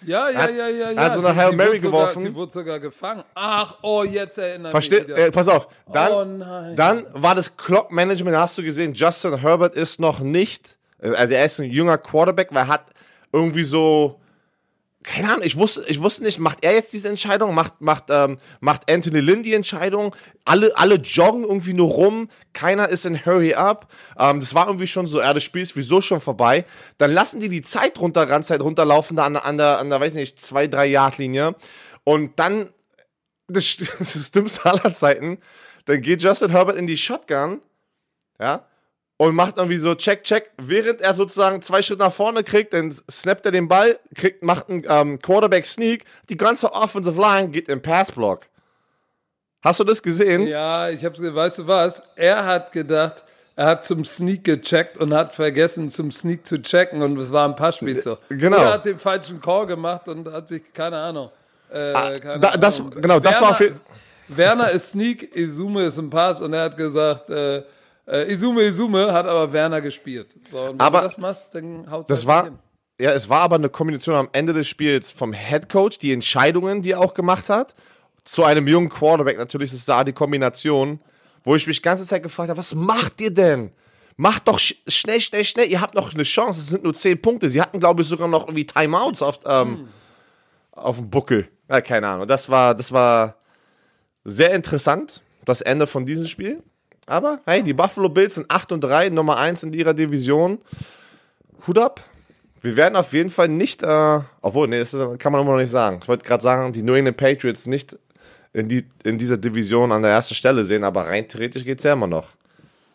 Ja, 0.03 0.29
ja, 0.29 0.49
ja, 0.49 0.67
ja, 0.67 0.91
ja. 0.91 1.01
hat 1.01 1.13
so 1.13 1.19
eine 1.25 1.35
Hail 1.35 1.51
Mary 1.55 1.69
wurde 1.73 1.79
sogar- 1.81 1.99
geworfen. 2.07 2.21
Die 2.25 2.35
wurde 2.35 2.51
sogar 2.51 2.79
gefangen. 2.79 3.23
Ach, 3.35 3.75
oh, 3.81 4.03
jetzt 4.03 4.37
erinnere 4.37 4.71
Versteh, 4.71 4.97
ich 4.99 5.07
mich 5.07 5.17
äh, 5.17 5.31
pass 5.31 5.47
auf. 5.47 5.67
Dann, 5.91 6.11
Oh 6.13 6.25
nein. 6.25 6.75
dann 6.75 7.05
war 7.13 7.35
das 7.35 7.55
Clock-Management, 7.57 8.35
hast 8.37 8.57
du 8.57 8.63
gesehen, 8.63 8.93
Justin 8.93 9.37
Herbert 9.37 9.75
ist 9.75 9.99
noch 9.99 10.19
nicht, 10.19 10.77
also 11.01 11.33
er 11.33 11.45
ist 11.45 11.59
ein 11.59 11.69
junger 11.69 11.97
Quarterback, 11.97 12.47
weil 12.51 12.63
er 12.63 12.67
hat 12.67 12.85
irgendwie 13.31 13.63
so 13.63 14.20
keine 15.03 15.29
Ahnung, 15.29 15.43
ich 15.43 15.57
wusste, 15.57 15.83
ich 15.87 15.99
wusste 16.01 16.23
nicht, 16.23 16.37
macht 16.37 16.63
er 16.63 16.73
jetzt 16.73 16.93
diese 16.93 17.09
Entscheidung, 17.09 17.55
macht, 17.55 17.81
macht, 17.81 18.05
ähm, 18.09 18.37
macht 18.59 18.91
Anthony 18.91 19.19
Lynn 19.19 19.41
die 19.41 19.53
Entscheidung, 19.53 20.15
alle, 20.45 20.77
alle 20.77 20.95
joggen 20.95 21.43
irgendwie 21.43 21.73
nur 21.73 21.89
rum, 21.89 22.29
keiner 22.53 22.87
ist 22.89 23.05
in 23.05 23.25
Hurry 23.25 23.55
Up, 23.55 23.91
ähm, 24.17 24.39
das 24.39 24.53
war 24.53 24.67
irgendwie 24.67 24.87
schon 24.87 25.07
so, 25.07 25.19
ja, 25.19 25.33
das 25.33 25.43
Spiel 25.43 25.63
ist 25.63 25.75
wieso 25.75 26.01
schon 26.01 26.21
vorbei, 26.21 26.65
dann 26.99 27.11
lassen 27.11 27.39
die 27.39 27.49
die 27.49 27.63
Zeit 27.63 27.99
runter, 27.99 28.27
ganze 28.27 28.49
Zeit 28.49 28.61
runterlaufen, 28.61 29.17
da 29.17 29.25
an, 29.25 29.37
an 29.37 29.57
der, 29.57 29.79
an 29.79 29.89
der, 29.89 29.99
weiß 29.99 30.13
nicht, 30.13 30.39
zwei, 30.39 30.67
drei 30.67 30.85
Yard 30.85 31.17
Linie. 31.17 31.55
Und 32.03 32.37
dann, 32.39 32.69
das, 33.47 33.77
das 33.99 34.29
dümmste 34.31 34.65
aller 34.65 34.93
Zeiten, 34.93 35.39
dann 35.85 36.01
geht 36.01 36.21
Justin 36.21 36.51
Herbert 36.51 36.77
in 36.77 36.85
die 36.85 36.97
Shotgun, 36.97 37.61
ja, 38.39 38.67
und 39.27 39.35
macht 39.35 39.57
irgendwie 39.57 39.77
so 39.77 39.93
check, 39.93 40.23
check, 40.23 40.49
während 40.57 40.99
er 41.01 41.13
sozusagen 41.13 41.61
zwei 41.61 41.83
Schritte 41.83 41.99
nach 42.01 42.11
vorne 42.11 42.43
kriegt, 42.43 42.73
dann 42.73 42.91
snappt 43.09 43.45
er 43.45 43.51
den 43.51 43.67
Ball, 43.67 43.99
kriegt, 44.15 44.41
macht 44.41 44.67
einen 44.67 44.83
ähm, 44.89 45.21
Quarterback-Sneak, 45.21 46.05
die 46.29 46.37
ganze 46.37 46.73
Offensive 46.73 47.21
Line 47.21 47.49
geht 47.49 47.69
im 47.69 47.83
Passblock. 47.83 48.47
Hast 49.63 49.79
du 49.79 49.83
das 49.83 50.01
gesehen? 50.01 50.47
Ja, 50.47 50.89
ich 50.89 51.05
hab's, 51.05 51.21
weißt 51.21 51.59
du 51.59 51.67
was? 51.67 52.01
Er 52.15 52.43
hat 52.47 52.71
gedacht, 52.71 53.23
er 53.55 53.67
hat 53.67 53.85
zum 53.85 54.03
Sneak 54.05 54.43
gecheckt 54.43 54.97
und 54.97 55.13
hat 55.13 55.35
vergessen, 55.35 55.91
zum 55.91 56.09
Sneak 56.09 56.47
zu 56.47 56.59
checken 56.59 57.03
und 57.03 57.15
es 57.19 57.31
war 57.31 57.47
ein 57.47 57.55
Passspiel 57.55 58.01
so. 58.01 58.17
Genau. 58.29 58.57
Er 58.57 58.73
hat 58.73 58.87
den 58.87 58.97
falschen 58.97 59.39
Call 59.39 59.67
gemacht 59.67 60.07
und 60.07 60.31
hat 60.31 60.47
sich, 60.49 60.63
keine 60.73 60.97
Ahnung. 60.97 61.29
Äh, 61.71 61.93
Ah, 61.93 62.17
keine 62.17 62.39
da, 62.39 62.57
das, 62.57 62.79
Ahnung. 62.79 62.99
genau, 62.99 63.19
das 63.19 63.39
war 63.39 63.61
jeden 63.61 63.79
Werner 64.29 64.71
ist 64.71 64.89
Sneak, 64.89 65.35
Izume 65.35 65.85
ist 65.85 65.99
ein 65.99 66.09
Pass 66.09 66.41
und 66.41 66.53
er 66.53 66.63
hat 66.63 66.75
gesagt, 66.75 67.29
äh, 67.29 67.61
äh, 68.07 68.31
Izume, 68.31 68.63
Izume, 68.63 69.11
hat 69.13 69.25
aber 69.25 69.51
Werner 69.53 69.81
gespielt. 69.81 70.35
So, 70.51 70.59
und 70.59 70.69
wenn 70.73 70.79
Aber 70.79 70.99
du 70.99 71.03
das 71.05 71.17
machst, 71.17 71.53
dann 71.55 71.89
haut's 71.89 72.07
Das 72.07 72.19
halt 72.19 72.27
war, 72.27 72.43
hin. 72.45 72.59
ja, 72.99 73.11
es 73.11 73.29
war 73.29 73.41
aber 73.41 73.55
eine 73.55 73.69
Kombination 73.69 74.15
am 74.15 74.29
Ende 74.33 74.53
des 74.53 74.67
Spiels 74.67 75.11
vom 75.11 75.33
Head 75.33 75.69
Coach, 75.69 75.97
die 75.99 76.11
Entscheidungen, 76.13 76.81
die 76.81 76.91
er 76.91 76.99
auch 76.99 77.13
gemacht 77.13 77.49
hat, 77.49 77.75
zu 78.23 78.43
einem 78.43 78.67
jungen 78.67 78.89
Quarterback. 78.89 79.37
Natürlich 79.37 79.73
ist 79.73 79.87
da 79.89 80.03
die 80.03 80.13
Kombination, 80.13 80.99
wo 81.43 81.55
ich 81.55 81.65
mich 81.65 81.77
die 81.77 81.83
ganze 81.83 82.05
Zeit 82.05 82.23
gefragt 82.23 82.49
habe, 82.49 82.59
was 82.59 82.75
macht 82.75 83.19
ihr 83.21 83.33
denn? 83.33 83.71
Macht 84.17 84.47
doch 84.47 84.59
sch 84.59 84.75
schnell, 84.87 85.21
schnell, 85.21 85.45
schnell. 85.45 85.67
Ihr 85.67 85.81
habt 85.81 85.95
noch 85.95 86.13
eine 86.13 86.23
Chance. 86.23 86.59
Es 86.59 86.67
sind 86.67 86.83
nur 86.83 86.93
zehn 86.93 87.19
Punkte. 87.19 87.49
Sie 87.49 87.61
hatten, 87.61 87.79
glaube 87.79 88.01
ich, 88.03 88.07
sogar 88.07 88.27
noch 88.27 88.43
irgendwie 88.43 88.65
Timeouts 88.65 89.21
auf, 89.23 89.39
ähm, 89.45 89.87
auf 90.71 90.97
dem 90.97 91.09
Buckel. 91.09 91.47
Ja, 91.69 91.81
keine 91.81 92.07
Ahnung. 92.07 92.27
Das 92.27 92.49
war, 92.49 92.75
das 92.75 92.91
war 92.91 93.37
sehr 94.23 94.53
interessant, 94.53 95.23
das 95.45 95.61
Ende 95.61 95.87
von 95.87 96.05
diesem 96.05 96.27
Spiel. 96.27 96.61
Aber 97.11 97.39
hey, 97.45 97.61
die 97.61 97.73
Buffalo 97.73 98.09
Bills 98.09 98.35
sind 98.35 98.49
8 98.49 98.71
und 98.71 98.81
3, 98.81 99.09
Nummer 99.09 99.37
1 99.37 99.63
in 99.63 99.73
ihrer 99.73 99.93
Division. 99.93 100.59
Hut 101.67 101.77
ab. 101.77 102.01
Wir 102.61 102.75
werden 102.75 102.95
auf 102.95 103.11
jeden 103.13 103.29
Fall 103.29 103.49
nicht, 103.49 103.83
äh, 103.83 104.19
obwohl, 104.41 104.67
nee, 104.67 104.79
das 104.79 104.93
ist, 104.93 105.19
kann 105.19 105.31
man 105.31 105.41
immer 105.41 105.51
noch 105.51 105.59
nicht 105.59 105.71
sagen. 105.71 105.99
Ich 106.01 106.07
wollte 106.07 106.25
gerade 106.25 106.41
sagen, 106.41 106.71
die 106.73 106.83
New 106.83 106.93
England 106.93 107.17
Patriots 107.17 107.65
nicht 107.65 107.97
in, 108.53 108.69
die, 108.69 108.85
in 109.03 109.17
dieser 109.17 109.37
Division 109.37 109.91
an 109.91 110.03
der 110.03 110.11
ersten 110.11 110.35
Stelle 110.35 110.63
sehen, 110.63 110.83
aber 110.83 111.07
rein 111.07 111.27
theoretisch 111.27 111.65
geht 111.65 111.79
es 111.79 111.83
ja 111.83 111.93
immer 111.93 112.07
noch. 112.07 112.27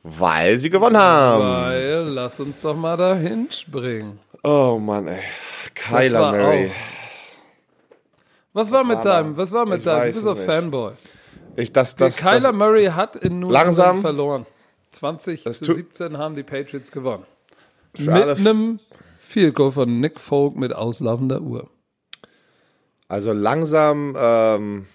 Weil 0.03 0.57
sie 0.57 0.71
gewonnen 0.71 0.97
haben. 0.97 1.43
Weil, 1.43 2.03
lass 2.05 2.39
uns 2.41 2.63
doch 2.63 2.77
mal 2.77 2.97
dahin 2.97 3.49
springen. 3.51 4.21
Oh 4.45 4.79
Mann, 4.81 5.09
ey. 5.09 5.23
Kyler 5.75 6.31
Murray. 6.31 6.71
Was 8.53 8.71
war 8.71 8.85
mit 8.85 9.05
deinem? 9.05 9.37
Was 9.37 9.53
war 9.53 9.67
mit 9.67 9.81
ich 9.81 9.85
deinem? 9.85 10.13
Du 10.13 10.23
bist 10.23 10.37
nicht. 10.37 10.47
Fanboy. 10.47 10.93
Ich, 11.57 11.73
das, 11.73 11.97
das, 11.97 12.19
Kyler 12.19 12.41
das, 12.41 12.53
Murray 12.53 12.87
hat 12.87 13.17
in 13.17 13.41
New 13.41 13.51
Langsam. 13.51 14.01
Verloren. 14.01 14.47
20 14.93 15.43
Das 15.45 15.59
zu 15.59 15.65
tu- 15.67 15.73
17 15.75 16.17
haben 16.19 16.37
die 16.37 16.43
Patriots 16.43 16.91
gewonnen. 16.91 17.25
Mit 17.99 18.09
einem 18.09 18.81
Field 19.21 19.55
Goal 19.55 19.73
von 19.73 20.01
Nick 20.01 20.21
Folk 20.21 20.57
mit 20.57 20.73
auslaufender 20.73 21.41
Uhr. 21.41 21.69
Also 23.09 23.33
langsam 23.33 24.17
ähm, 24.19 24.87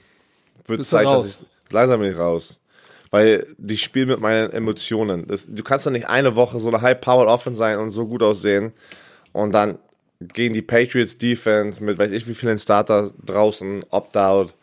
wird 0.65 0.81
es 0.81 0.89
Zeit, 0.89 1.07
dass 1.07 1.41
ich 1.41 1.71
langsam 1.71 1.99
bin 2.01 2.11
ich 2.11 2.17
raus. 2.17 2.59
Weil 3.09 3.45
die 3.57 3.77
spielen 3.77 4.07
mit 4.07 4.19
meinen 4.21 4.51
Emotionen. 4.51 5.27
Das, 5.27 5.45
du 5.47 5.63
kannst 5.63 5.85
doch 5.85 5.91
nicht 5.91 6.07
eine 6.07 6.35
Woche 6.35 6.59
so 6.59 6.69
eine 6.69 6.81
High-Powered 6.81 7.27
Offense 7.29 7.57
sein 7.59 7.77
und 7.79 7.91
so 7.91 8.07
gut 8.07 8.23
aussehen 8.23 8.71
und 9.33 9.51
dann 9.51 9.77
gehen 10.19 10.53
die 10.53 10.61
Patriots 10.61 11.17
Defense 11.17 11.83
mit 11.83 11.97
weiß 11.97 12.11
ich 12.11 12.27
wie 12.27 12.35
vielen 12.35 12.57
Starter 12.59 13.11
draußen, 13.25 13.83
Opt-out. 13.89 14.55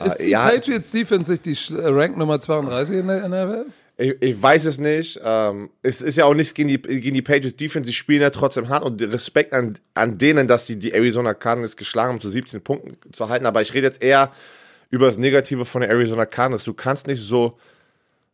Äh, 0.00 0.06
Ist 0.06 0.18
die 0.22 0.32
Patriots 0.32 0.90
Defense 0.90 1.30
nicht 1.30 1.46
die 1.46 1.74
äh, 1.74 1.86
Rank 1.86 2.16
Nummer 2.16 2.40
32 2.40 2.96
in 2.96 3.08
der 3.08 3.28
NFL? 3.28 3.66
Ich, 3.98 4.16
ich 4.20 4.42
weiß 4.42 4.64
es 4.64 4.78
nicht. 4.78 5.20
Ähm, 5.22 5.68
es 5.82 6.00
ist 6.00 6.16
ja 6.16 6.24
auch 6.24 6.32
nichts 6.32 6.54
gegen 6.54 6.68
die, 6.68 6.78
gegen 6.78 7.14
die 7.14 7.22
Patriots 7.22 7.56
Defense. 7.56 7.86
Sie 7.86 7.92
spielen 7.92 8.22
ja 8.22 8.30
trotzdem 8.30 8.70
hart 8.70 8.82
und 8.82 9.02
Respekt 9.02 9.52
an, 9.52 9.78
an 9.92 10.16
denen, 10.16 10.48
dass 10.48 10.66
sie 10.66 10.78
die 10.78 10.92
Arizona 10.92 11.34
Cardinals 11.34 11.76
geschlagen 11.76 12.12
haben, 12.12 12.20
zu 12.20 12.30
17 12.30 12.62
Punkten 12.62 12.96
zu 13.12 13.28
halten. 13.28 13.44
Aber 13.44 13.60
ich 13.60 13.74
rede 13.74 13.86
jetzt 13.86 14.02
eher 14.02 14.30
über 14.88 15.06
das 15.06 15.18
Negative 15.18 15.66
von 15.66 15.82
den 15.82 15.90
Arizona 15.90 16.24
Cardinals. 16.24 16.64
Du 16.64 16.72
kannst 16.72 17.06
nicht 17.06 17.20
so, 17.20 17.58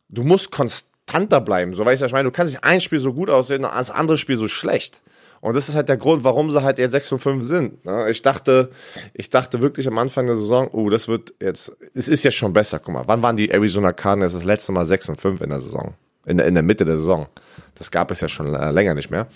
du 0.07 0.23
musst 0.23 0.51
konstanter 0.51 1.41
bleiben. 1.41 1.73
So 1.73 1.85
weißt 1.85 2.01
du, 2.01 2.05
ich 2.05 2.13
meine, 2.13 2.29
du 2.29 2.31
kannst 2.31 2.53
nicht 2.53 2.63
ein 2.63 2.79
Spiel 2.79 2.99
so 2.99 3.13
gut 3.13 3.29
aussehen 3.29 3.65
und 3.65 3.71
das 3.73 3.91
andere 3.91 4.17
Spiel 4.17 4.37
so 4.37 4.47
schlecht. 4.47 5.01
Und 5.41 5.55
das 5.55 5.69
ist 5.69 5.75
halt 5.75 5.87
der 5.89 5.97
Grund, 5.97 6.23
warum 6.23 6.51
sie 6.51 6.63
halt 6.63 6.79
jetzt 6.79 6.91
6 6.93 7.09
von 7.09 7.19
5 7.19 7.45
sind. 7.45 7.85
ne? 7.85 8.09
Ich 8.09 8.21
dachte, 8.21 8.69
ich 9.13 9.29
dachte 9.29 9.61
wirklich 9.61 9.87
am 9.87 9.97
Anfang 9.97 10.25
der 10.25 10.35
Saison, 10.35 10.67
oh, 10.71 10.89
das 10.89 11.07
wird 11.07 11.33
jetzt, 11.41 11.71
es 11.93 12.07
ist 12.07 12.23
ja 12.23 12.31
schon 12.31 12.53
besser. 12.53 12.79
Guck 12.79 12.93
mal, 12.93 13.03
wann 13.07 13.21
waren 13.21 13.37
die 13.37 13.49
Arizona 13.51 13.93
Cardinals 13.93 14.33
das 14.33 14.43
letzte 14.43 14.71
Mal 14.71 14.85
6 14.85 15.09
und 15.09 15.21
5 15.21 15.41
in 15.41 15.49
der 15.49 15.59
Saison? 15.59 15.93
In, 16.25 16.37
der- 16.37 16.47
in 16.47 16.55
der 16.55 16.63
Mitte 16.63 16.83
der 16.85 16.97
Saison. 16.97 17.27
Das 17.75 17.91
gab 17.91 18.11
es 18.11 18.19
ja 18.21 18.27
schon 18.27 18.53
äh, 18.53 18.71
länger 18.71 18.95
nicht 18.95 19.09
mehr. 19.11 19.27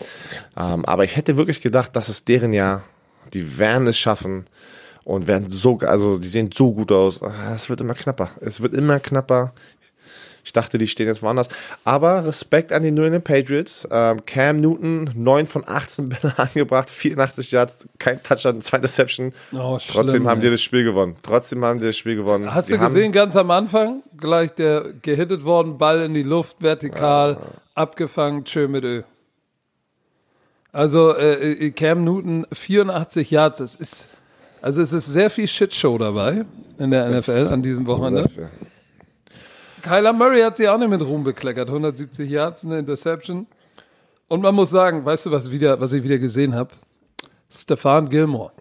Ähm, 0.58 0.84
aber 0.86 1.04
ich 1.06 1.16
hätte 1.16 1.38
wirklich 1.38 1.62
gedacht, 1.62 1.96
dass 1.96 2.10
es 2.10 2.26
deren 2.26 2.52
Jahr, 2.54 2.84
die 3.34 3.58
werden 3.60 3.88
es 3.88 3.98
schaffen 3.98 4.46
und 5.04 5.28
werden 5.28 5.50
so, 5.50 5.78
also 5.80 6.18
die 6.18 6.28
sehen 6.28 6.50
so 6.54 6.74
gut 6.74 6.92
aus. 6.92 7.22
Ah, 7.24 7.54
Es 7.56 7.70
wird 7.70 7.80
immer 7.82 7.94
knapper. 7.94 8.32
Es 8.42 8.60
wird 8.62 8.74
immer 8.74 9.00
knapper. 9.00 9.54
Ich 10.44 10.54
dachte, 10.54 10.78
die 10.78 10.88
stehen 10.88 11.08
jetzt 11.08 11.22
woanders. 11.22 11.50
Aber 11.84 12.26
Respekt 12.26 12.72
an 12.72 12.84
die 12.84 12.92
New 12.92 13.04
England 13.04 13.24
Patriots. 13.24 13.88
Ähm, 13.92 14.26
Cam 14.26 14.58
Newton, 14.58 15.12
9 15.16 15.48
von 15.48 15.64
18 15.68 16.10
Bälle 16.22 16.34
angebracht, 16.38 16.90
84 16.90 17.52
Yards, 17.52 17.88
kein 18.00 18.22
Touchdown, 18.24 18.62
zwei 18.62 18.80
Deception. 18.80 19.34
Oh, 19.54 19.78
Trotzdem 19.78 20.10
schlimm, 20.10 20.28
haben 20.28 20.40
ey. 20.40 20.46
die 20.46 20.52
das 20.52 20.62
Spiel 20.62 20.84
gewonnen. 20.84 21.16
Trotzdem 21.22 21.64
haben 21.64 21.80
die 21.80 21.86
das 21.86 21.98
Spiel 21.98 22.16
gewonnen. 22.16 22.54
Hast 22.54 22.70
die 22.70 22.74
du 22.74 22.80
gesehen, 22.80 23.12
ganz 23.12 23.36
am 23.36 23.52
Anfang, 23.52 24.04
gleich 24.18 24.52
der 24.54 24.94
gehittet 25.02 25.46
worden, 25.46 25.78
Ball 25.78 26.02
in 26.02 26.14
die 26.14 26.24
Luft, 26.24 26.62
vertikal, 26.62 27.38
abgefangen, 27.76 28.46
tschö 28.46 28.68
mit 28.68 28.84
Ö. 28.84 29.04
Also 30.72 31.16
äh, 31.16 31.52
äh, 31.52 31.72
Cam 31.72 32.04
Newton, 32.04 32.48
84 32.52 33.30
Yards, 33.30 33.60
es 33.60 33.76
ist, 33.76 34.10
also 34.62 34.82
es 34.82 34.94
ist 34.94 35.08
sehr 35.08 35.30
viel 35.30 35.48
Shitshow 35.48 35.98
dabei 35.98 36.46
in 36.80 36.92
der 36.92 37.10
NFL 37.10 37.50
an 37.52 37.62
diesem 37.62 37.86
Wochenende. 37.86 38.30
Kyler 39.82 40.14
Murray 40.14 40.42
hat 40.42 40.58
sich 40.58 40.68
auch 40.68 40.78
nicht 40.78 40.90
mit 40.90 41.02
Ruhm 41.02 41.24
bekleckert. 41.24 41.68
170 41.68 42.30
Yards, 42.30 42.66
eine 42.66 42.80
Interception. 42.80 43.48
Und 44.28 44.42
man 44.42 44.56
muss 44.56 44.70
sagen, 44.70 45.04
weißt 45.06 45.26
du, 45.28 45.32
was, 45.32 45.52
wieder, 45.52 45.80
was 45.80 45.94
ich 45.94 46.04
wieder 46.04 46.18
gesehen 46.18 46.56
habe? 46.56 46.70
Stefan 47.50 48.08
Gilmore. 48.10 48.52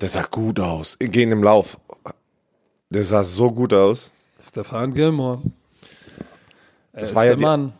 Der 0.00 0.08
sah 0.08 0.22
gut 0.30 0.60
aus. 0.60 0.96
Gehen 0.98 1.30
im 1.32 1.42
Lauf. 1.42 1.78
Der 2.90 3.04
sah 3.04 3.24
so 3.24 3.50
gut 3.50 3.72
aus. 3.72 4.10
Stefan 4.40 4.94
Gilmore. 4.94 5.42
Er 6.92 7.00
Das 7.00 7.14
war 7.14 7.24
ja 7.24 7.30
der 7.30 7.36
die- 7.36 7.44
Mann. 7.44 7.72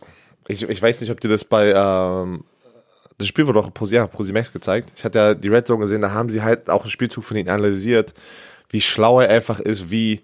Ich, 0.49 0.63
ich 0.63 0.81
weiß 0.81 1.01
nicht, 1.01 1.11
ob 1.11 1.21
dir 1.21 1.29
das 1.29 1.45
bei. 1.45 1.73
Ähm, 1.75 2.45
das 3.19 3.27
Spiel 3.29 3.47
wurde 3.47 3.59
auch 3.61 3.73
Pro, 3.73 3.87
ja, 3.87 4.07
Prosimax 4.07 4.53
gezeigt. 4.53 4.93
Ich 4.95 5.05
hatte 5.05 5.19
ja 5.19 5.35
die 5.35 5.49
Red 5.49 5.67
Zone 5.67 5.81
gesehen, 5.81 6.03
da 6.03 6.13
haben 6.13 6.29
sie 6.29 6.43
halt 6.43 6.69
auch 6.69 6.83
einen 6.83 6.91
Spielzug 6.91 7.25
von 7.25 7.37
ihm 7.37 7.49
analysiert, 7.49 8.13
wie 8.69 8.81
schlau 8.81 9.21
er 9.21 9.31
einfach 9.31 9.59
ist, 9.59 9.91
wie, 9.91 10.21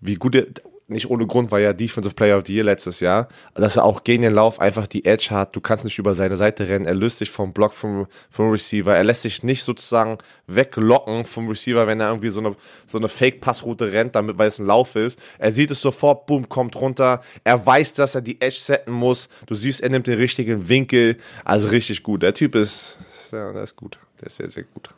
wie 0.00 0.16
gut 0.16 0.34
er. 0.34 0.46
Nicht 0.88 1.08
ohne 1.08 1.26
Grund 1.26 1.50
war 1.50 1.60
ja 1.60 1.72
Defensive 1.72 2.14
Player 2.14 2.36
of 2.36 2.44
the 2.46 2.54
Year 2.54 2.64
letztes 2.64 3.00
Jahr, 3.00 3.28
dass 3.54 3.76
er 3.76 3.84
auch 3.84 4.04
gegen 4.04 4.22
den 4.22 4.34
Lauf 4.34 4.60
einfach 4.60 4.86
die 4.86 5.04
Edge 5.04 5.28
hat. 5.30 5.54
Du 5.56 5.60
kannst 5.60 5.84
nicht 5.84 5.98
über 5.98 6.14
seine 6.14 6.36
Seite 6.36 6.68
rennen. 6.68 6.84
Er 6.84 6.94
löst 6.94 7.18
sich 7.18 7.30
vom 7.30 7.52
Block 7.52 7.72
vom, 7.72 8.06
vom 8.30 8.50
Receiver. 8.50 8.94
Er 8.94 9.04
lässt 9.04 9.22
sich 9.22 9.42
nicht 9.42 9.62
sozusagen 9.62 10.18
weglocken 10.46 11.24
vom 11.24 11.48
Receiver, 11.48 11.86
wenn 11.86 12.00
er 12.00 12.08
irgendwie 12.08 12.30
so 12.30 12.40
eine, 12.40 12.56
so 12.86 12.98
eine 12.98 13.08
Fake-Passroute 13.08 13.92
rennt, 13.92 14.14
damit, 14.14 14.38
weil 14.38 14.48
es 14.48 14.58
ein 14.58 14.66
Lauf 14.66 14.96
ist. 14.96 15.18
Er 15.38 15.52
sieht 15.52 15.70
es 15.70 15.80
sofort, 15.80 16.26
boom, 16.26 16.48
kommt 16.48 16.76
runter. 16.76 17.22
Er 17.44 17.64
weiß, 17.64 17.94
dass 17.94 18.14
er 18.14 18.22
die 18.22 18.40
Edge 18.40 18.58
setten 18.60 18.92
muss. 18.92 19.28
Du 19.46 19.54
siehst, 19.54 19.82
er 19.82 19.88
nimmt 19.88 20.06
den 20.06 20.18
richtigen 20.18 20.68
Winkel. 20.68 21.16
Also 21.44 21.68
richtig 21.68 22.02
gut. 22.02 22.22
Der 22.22 22.34
Typ 22.34 22.54
ist, 22.54 22.96
ist 23.14 23.32
ja, 23.32 23.52
der 23.52 23.62
ist 23.62 23.76
gut. 23.76 23.98
Der 24.20 24.26
ist 24.26 24.36
sehr, 24.36 24.50
sehr 24.50 24.64
gut. 24.64 24.90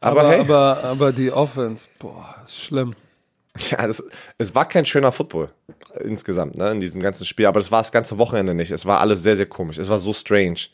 Aber, 0.00 0.20
Aber, 0.20 0.30
hey, 0.30 0.40
aber, 0.40 0.84
aber 0.84 1.12
die 1.12 1.32
Offense, 1.32 1.86
boah, 1.98 2.36
ist 2.44 2.60
schlimm. 2.60 2.94
ja, 3.70 3.86
das, 3.86 4.02
es 4.38 4.54
war 4.54 4.68
kein 4.68 4.86
schöner 4.86 5.12
Football 5.12 5.50
insgesamt, 6.02 6.56
ne, 6.56 6.70
in 6.70 6.80
diesem 6.80 7.00
ganzen 7.00 7.24
Spiel. 7.24 7.46
Aber 7.46 7.60
das 7.60 7.70
war 7.70 7.80
das 7.80 7.92
ganze 7.92 8.18
Wochenende 8.18 8.54
nicht. 8.54 8.70
Es 8.70 8.86
war 8.86 9.00
alles 9.00 9.22
sehr, 9.22 9.36
sehr 9.36 9.46
komisch. 9.46 9.78
Es 9.78 9.88
war 9.88 9.98
so 9.98 10.12
strange. 10.12 10.68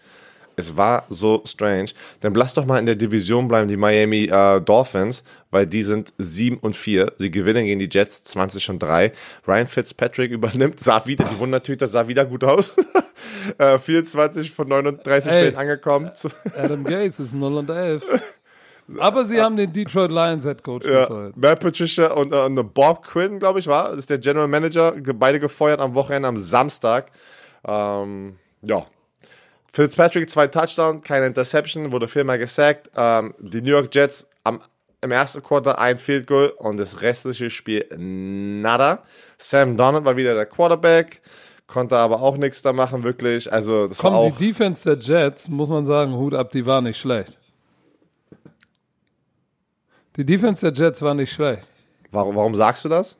Es 0.56 0.76
war 0.76 1.06
so 1.08 1.42
strange. 1.46 1.90
Dann 2.20 2.34
lass 2.34 2.54
doch 2.54 2.66
mal 2.66 2.78
in 2.78 2.86
der 2.86 2.94
Division 2.94 3.48
bleiben, 3.48 3.68
die 3.68 3.76
Miami 3.76 4.24
äh, 4.24 4.60
Dolphins, 4.60 5.24
weil 5.50 5.66
die 5.66 5.82
sind 5.82 6.12
7 6.18 6.58
und 6.58 6.76
4. 6.76 7.12
Sie 7.16 7.30
gewinnen 7.30 7.64
gegen 7.64 7.78
die 7.78 7.88
Jets 7.90 8.24
20 8.24 8.70
und 8.70 8.82
3. 8.82 9.12
Ryan 9.46 9.66
Fitzpatrick 9.66 10.30
übernimmt, 10.30 10.78
sah 10.80 11.06
wieder, 11.06 11.24
die 11.24 11.38
Wundertüte 11.38 11.86
sah 11.86 12.06
wieder 12.08 12.26
gut 12.26 12.44
aus. 12.44 12.74
äh, 13.58 13.78
24 13.78 14.50
von 14.50 14.68
39 14.68 15.32
Ey. 15.32 15.40
Spielen 15.40 15.56
angekommen. 15.56 16.10
Adam 16.56 16.84
Gaze 16.84 17.22
ist 17.22 17.34
0 17.34 17.54
und 17.54 17.70
11. 17.70 18.04
Aber 18.98 19.24
sie 19.24 19.40
haben 19.40 19.56
den 19.56 19.72
Detroit 19.72 20.10
Lions 20.10 20.44
Head 20.44 20.62
Coach 20.62 20.86
Ja, 20.86 21.02
gefeuert. 21.02 21.36
Matt 21.36 21.60
Patricia 21.60 22.12
und, 22.12 22.32
äh, 22.32 22.44
und 22.44 22.74
Bob 22.74 23.02
Quinn, 23.06 23.38
glaube 23.38 23.58
ich, 23.60 23.66
war, 23.66 23.90
das 23.90 24.00
ist 24.00 24.10
der 24.10 24.18
General 24.18 24.48
Manager, 24.48 24.92
ge- 24.92 25.14
beide 25.16 25.38
gefeuert 25.40 25.80
am 25.80 25.94
Wochenende, 25.94 26.28
am 26.28 26.36
Samstag. 26.36 27.10
Ähm, 27.66 28.36
ja. 28.62 28.84
Fitzpatrick, 29.72 30.28
zwei 30.28 30.48
Touchdown, 30.48 31.02
keine 31.02 31.26
Interception, 31.26 31.92
wurde 31.92 32.06
viermal 32.08 32.38
gesackt. 32.38 32.90
Ähm, 32.96 33.34
die 33.38 33.62
New 33.62 33.70
York 33.70 33.94
Jets 33.94 34.26
am, 34.44 34.60
im 35.00 35.10
ersten 35.10 35.42
Quarter 35.42 35.78
ein 35.78 35.96
Field 35.98 36.26
Goal 36.26 36.52
und 36.58 36.76
das 36.76 37.00
restliche 37.00 37.48
Spiel 37.50 37.86
nada. 37.96 39.02
Sam 39.38 39.76
Donald 39.76 40.04
war 40.04 40.16
wieder 40.16 40.34
der 40.34 40.46
Quarterback, 40.46 41.22
konnte 41.66 41.96
aber 41.96 42.20
auch 42.20 42.36
nichts 42.36 42.60
da 42.62 42.72
machen, 42.74 43.02
wirklich. 43.02 43.50
Also, 43.50 43.88
das 43.88 43.98
Komm, 43.98 44.12
war 44.12 44.20
auch. 44.20 44.36
die 44.36 44.48
Defense 44.48 44.94
der 44.94 44.98
Jets, 45.24 45.48
muss 45.48 45.70
man 45.70 45.84
sagen, 45.86 46.14
Hut 46.16 46.34
ab, 46.34 46.50
die 46.50 46.66
war 46.66 46.82
nicht 46.82 46.98
schlecht. 46.98 47.38
Die 50.16 50.24
Defense 50.24 50.70
der 50.70 50.86
Jets 50.86 51.02
war 51.02 51.14
nicht 51.14 51.32
schlecht. 51.32 51.66
Warum, 52.10 52.36
warum 52.36 52.54
sagst 52.54 52.84
du 52.84 52.88
das? 52.88 53.18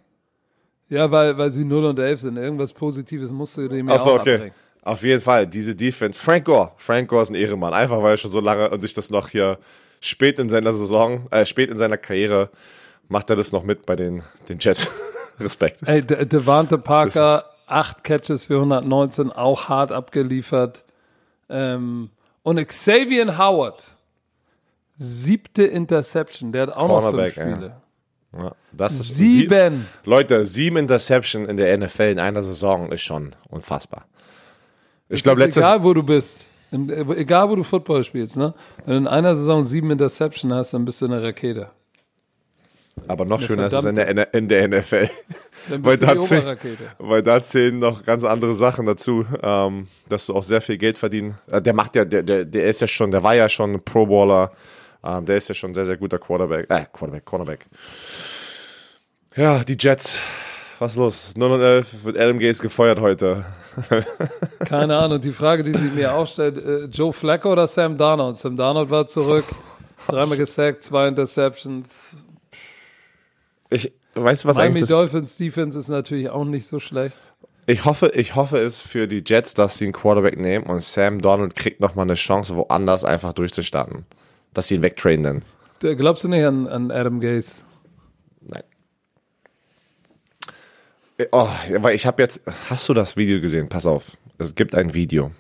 Ja, 0.89 1.11
weil, 1.11 1.39
weil 1.39 1.51
sie 1.51 1.65
0 1.65 1.87
und 1.87 1.99
11 1.99 2.21
sind. 2.21 2.37
Irgendwas 2.37 2.73
Positives 2.73 3.31
musst 3.31 3.57
du 3.57 3.67
dem 3.69 3.89
ja 3.89 3.95
Achso, 3.95 4.11
auch 4.11 4.21
okay. 4.21 4.35
abbringen. 4.35 4.55
Auf 4.83 5.03
jeden 5.03 5.21
Fall, 5.23 5.47
diese 5.47 5.75
Defense. 5.75 6.21
Frank 6.21 6.45
Gore. 6.45 6.73
Frank 6.77 7.09
Gore 7.09 7.23
ist 7.23 7.31
ein 7.31 7.35
Ehrenmann. 7.35 7.73
Einfach 7.73 8.03
weil 8.03 8.15
er 8.15 8.17
schon 8.17 8.31
so 8.31 8.41
lange 8.41 8.69
und 8.69 8.81
sich 8.83 8.93
das 8.93 9.09
noch 9.09 9.29
hier 9.29 9.59
spät 10.01 10.39
in 10.39 10.51
seiner 10.51 10.73
Saison, 10.73 11.29
äh, 11.31 11.47
spät 11.47 11.71
in 11.71 11.79
seiner 11.79 11.97
Karriere 11.97 12.51
macht 13.09 13.31
er 13.31 13.37
das 13.37 13.53
noch 13.53 13.63
mit 13.63 13.87
bei 13.87 13.97
den, 13.97 14.23
den 14.49 14.59
Jets. 14.59 14.91
Respekt. 15.41 15.81
Ey, 15.87 16.03
De 16.03 16.25
Devante 16.27 16.79
Parker, 16.79 17.45
8 17.67 18.05
Catches 18.05 18.47
für 18.47 18.57
119, 18.57 19.31
auch 19.31 19.69
hart 19.69 19.93
abgeliefert. 19.93 20.85
Ähm, 21.49 22.11
und 22.43 22.65
Xavier 22.67 23.39
Howard, 23.39 23.97
siebte 25.03 25.65
Interception, 25.65 26.53
der 26.53 26.63
hat 26.69 26.77
auch 26.77 26.89
noch 26.89 27.03
fünf 27.11 27.35
Cornerback, 27.35 27.37
ja. 27.37 27.51
Spiele. 27.53 27.77
Ja, 28.35 28.53
das 28.73 28.93
ist 28.95 29.17
Sieben. 29.19 29.87
Sie 30.05 30.09
Leute, 30.11 30.45
sieben 30.47 30.79
Interception 30.79 31.45
in 31.45 31.59
der 31.59 31.77
NFL 31.77 32.03
in 32.13 32.19
einer 32.19 32.43
Saison 32.43 32.91
ist 32.91 33.03
schon 33.03 33.35
unfassbar. 33.51 34.07
Ich 35.11 35.23
glaube, 35.23 35.41
letztes 35.41 35.63
egal, 35.63 35.83
wo 35.85 35.93
du 35.93 36.03
bist. 36.03 36.47
Im- 36.71 36.89
äh, 36.89 37.03
Egal, 37.17 37.51
wo 37.51 37.57
du 37.57 37.63
Football 37.63 38.03
spielst, 38.05 38.39
ne? 38.39 38.55
Wenn 38.87 38.93
du 38.95 38.99
in 39.01 39.07
einer 39.07 39.37
Saison 39.37 39.63
sieben 39.65 39.91
Interception 39.91 40.55
hast, 40.55 40.73
dann 40.73 40.87
bist 40.87 41.03
du 41.03 41.05
eine 41.05 41.23
Rakete. 41.23 41.69
aber 43.09 43.27
noch 43.27 43.43
schöner 43.43 43.67
ist 43.67 43.75
es 43.75 43.85
in 43.85 43.95
der, 43.95 44.33
in 44.35 44.49
der 44.49 44.69
NFL. 44.69 45.09
Dann 45.69 45.85
Weil 45.85 45.99
bist 45.99 46.03
du 46.03 46.07
die 46.07 46.15
da 46.15 46.21
zäh- 46.21 46.39
Oberrakete. 46.41 46.85
Weil 46.99 47.23
da 47.23 47.43
zählen 47.43 47.79
noch 47.79 48.03
ganz 48.05 48.25
andere 48.25 48.55
Sachen 48.55 48.87
dazu, 48.87 49.27
ähm, 49.43 49.89
dass 50.09 50.25
du 50.27 50.35
auch 50.35 50.43
sehr 50.43 50.63
viel 50.63 50.79
Geld 50.79 50.97
verdienen. 50.97 51.37
Äh, 51.51 51.61
der 51.61 51.75
macht 51.75 51.95
ja, 51.97 52.05
der, 52.07 52.23
der, 52.23 52.47
der 52.47 52.67
ist 52.69 52.81
ja 52.81 52.87
schon, 52.87 53.11
der 53.11 53.23
war 53.23 53.35
ja 53.35 53.51
schon 53.51 53.75
ein 53.75 53.83
Pro 53.85 54.07
Baller. 54.07 54.53
Ähm, 55.05 55.27
der 55.27 55.37
ist 55.37 55.49
ja 55.49 55.55
schon 55.55 55.73
ein 55.73 55.75
sehr, 55.75 55.87
sehr 55.87 55.97
guter 55.97 56.19
Quarterback. 56.19 56.71
Äh, 56.71 56.87
Quarterback, 56.93 57.25
Cornerback. 57.25 57.67
Ja, 59.37 59.65
die 59.65 59.77
Jets. 59.79 60.19
Was 60.79 60.93
ist 60.93 60.99
los? 60.99 61.35
0 61.37 61.53
und 61.53 61.61
11 61.61 62.05
wird 62.05 62.17
Adam 62.17 62.39
Gaze 62.39 62.63
gefeuert 62.63 63.01
heute. 63.01 63.45
Keine 64.67 64.97
Ahnung. 64.97 65.21
Die 65.21 65.33
Frage, 65.33 65.63
die 65.63 65.73
sich 65.73 65.93
mir 65.93 66.15
auch 66.15 66.27
stellt, 66.27 66.59
äh, 66.59 66.85
Joe 66.85 67.13
Flacco 67.13 67.53
oder 67.53 67.67
Sam 67.67 67.97
Darnold? 67.97 68.39
Sam 68.39 68.57
Darnold 68.57 68.91
war 68.91 69.07
zurück, 69.07 69.45
dreimal 70.09 70.37
gesackt, 70.37 70.83
zwei 70.83 71.09
Interceptions. 71.09 72.25
Ich 73.71 73.93
weiß 74.15 74.45
was 74.45 74.57
Miami 74.57 74.71
eigentlich 74.71 74.83
das, 74.83 74.91
Dolphins 74.91 75.37
Defense 75.37 75.79
ist 75.79 75.89
natürlich 75.89 76.29
auch 76.29 76.45
nicht 76.45 76.67
so 76.67 76.79
schlecht. 76.79 77.17
ich 77.67 77.85
hoffe, 77.85 78.11
ich 78.15 78.35
hoffe 78.35 78.59
es 78.59 78.83
für 78.83 79.09
die 79.09 79.23
Jets, 79.25 79.55
dass 79.55 79.79
sie 79.79 79.85
einen 79.85 79.93
Quarterback 79.95 80.39
nehmen 80.39 80.67
und 80.67 80.83
Sam 80.83 81.23
Donald 81.23 81.55
kriegt 81.55 81.81
nochmal 81.81 82.05
eine 82.05 82.15
Chance, 82.15 82.57
woanders 82.57 83.05
einfach 83.05 83.33
durchzustarten. 83.33 84.05
Dass 84.55 84.69
sie 84.69 84.77
ihn 84.77 84.83
wegtrainen 84.83 85.23
dann. 85.23 85.45
Da 85.81 85.95
Glaubst 85.95 86.25
du 86.25 86.29
nicht 86.29 86.45
an, 86.45 86.67
an 86.69 86.91
Adam 86.91 87.21
Gaze? 87.21 87.65
Nein. 88.41 88.63
Oh, 91.31 91.49
aber 91.75 91.95
ich 91.95 92.07
habe 92.07 92.23
jetzt. 92.23 92.41
Hast 92.69 92.89
du 92.89 92.95
das 92.95 93.17
Video 93.17 93.41
gesehen? 93.41 93.69
Pass 93.69 93.87
auf. 93.87 94.17
Es 94.39 94.55
gibt 94.55 94.75
ein 94.75 94.95
Video. 94.95 95.31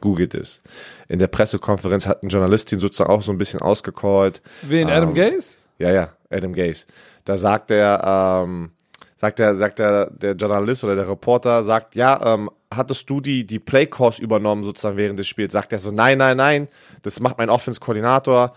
Googelt 0.00 0.34
es. 0.34 0.62
In 1.08 1.18
der 1.18 1.26
Pressekonferenz 1.26 2.06
hat 2.06 2.22
ein 2.22 2.28
Journalist 2.28 2.72
ihn 2.72 2.78
sozusagen 2.78 3.10
auch 3.10 3.22
so 3.22 3.32
ein 3.32 3.38
bisschen 3.38 3.60
ausgecallt. 3.60 4.40
Wen? 4.62 4.88
Adam 4.88 5.14
Gaze? 5.14 5.56
Ja, 5.78 5.92
ja, 5.92 6.12
Adam 6.30 6.52
Gaze. 6.52 6.86
Da 7.24 7.36
sagt 7.36 7.70
er, 7.70 8.42
ähm, 8.44 8.70
sagt 9.18 9.38
der, 9.38 9.56
sagt 9.56 9.78
der, 9.78 10.10
der 10.10 10.34
Journalist 10.34 10.84
oder 10.84 10.96
der 10.96 11.08
Reporter, 11.08 11.62
sagt, 11.62 11.94
ja, 11.94 12.34
ähm, 12.34 12.50
hattest 12.72 13.10
du 13.10 13.20
die, 13.20 13.44
die 13.46 13.58
Playcalls 13.58 14.18
übernommen 14.18 14.64
sozusagen 14.64 14.96
während 14.96 15.18
des 15.18 15.28
Spiels? 15.28 15.52
Sagt 15.52 15.72
er 15.72 15.78
so, 15.78 15.90
nein, 15.90 16.18
nein, 16.18 16.36
nein, 16.36 16.68
das 17.02 17.20
macht 17.20 17.38
mein 17.38 17.50
Offense-Koordinator. 17.50 18.54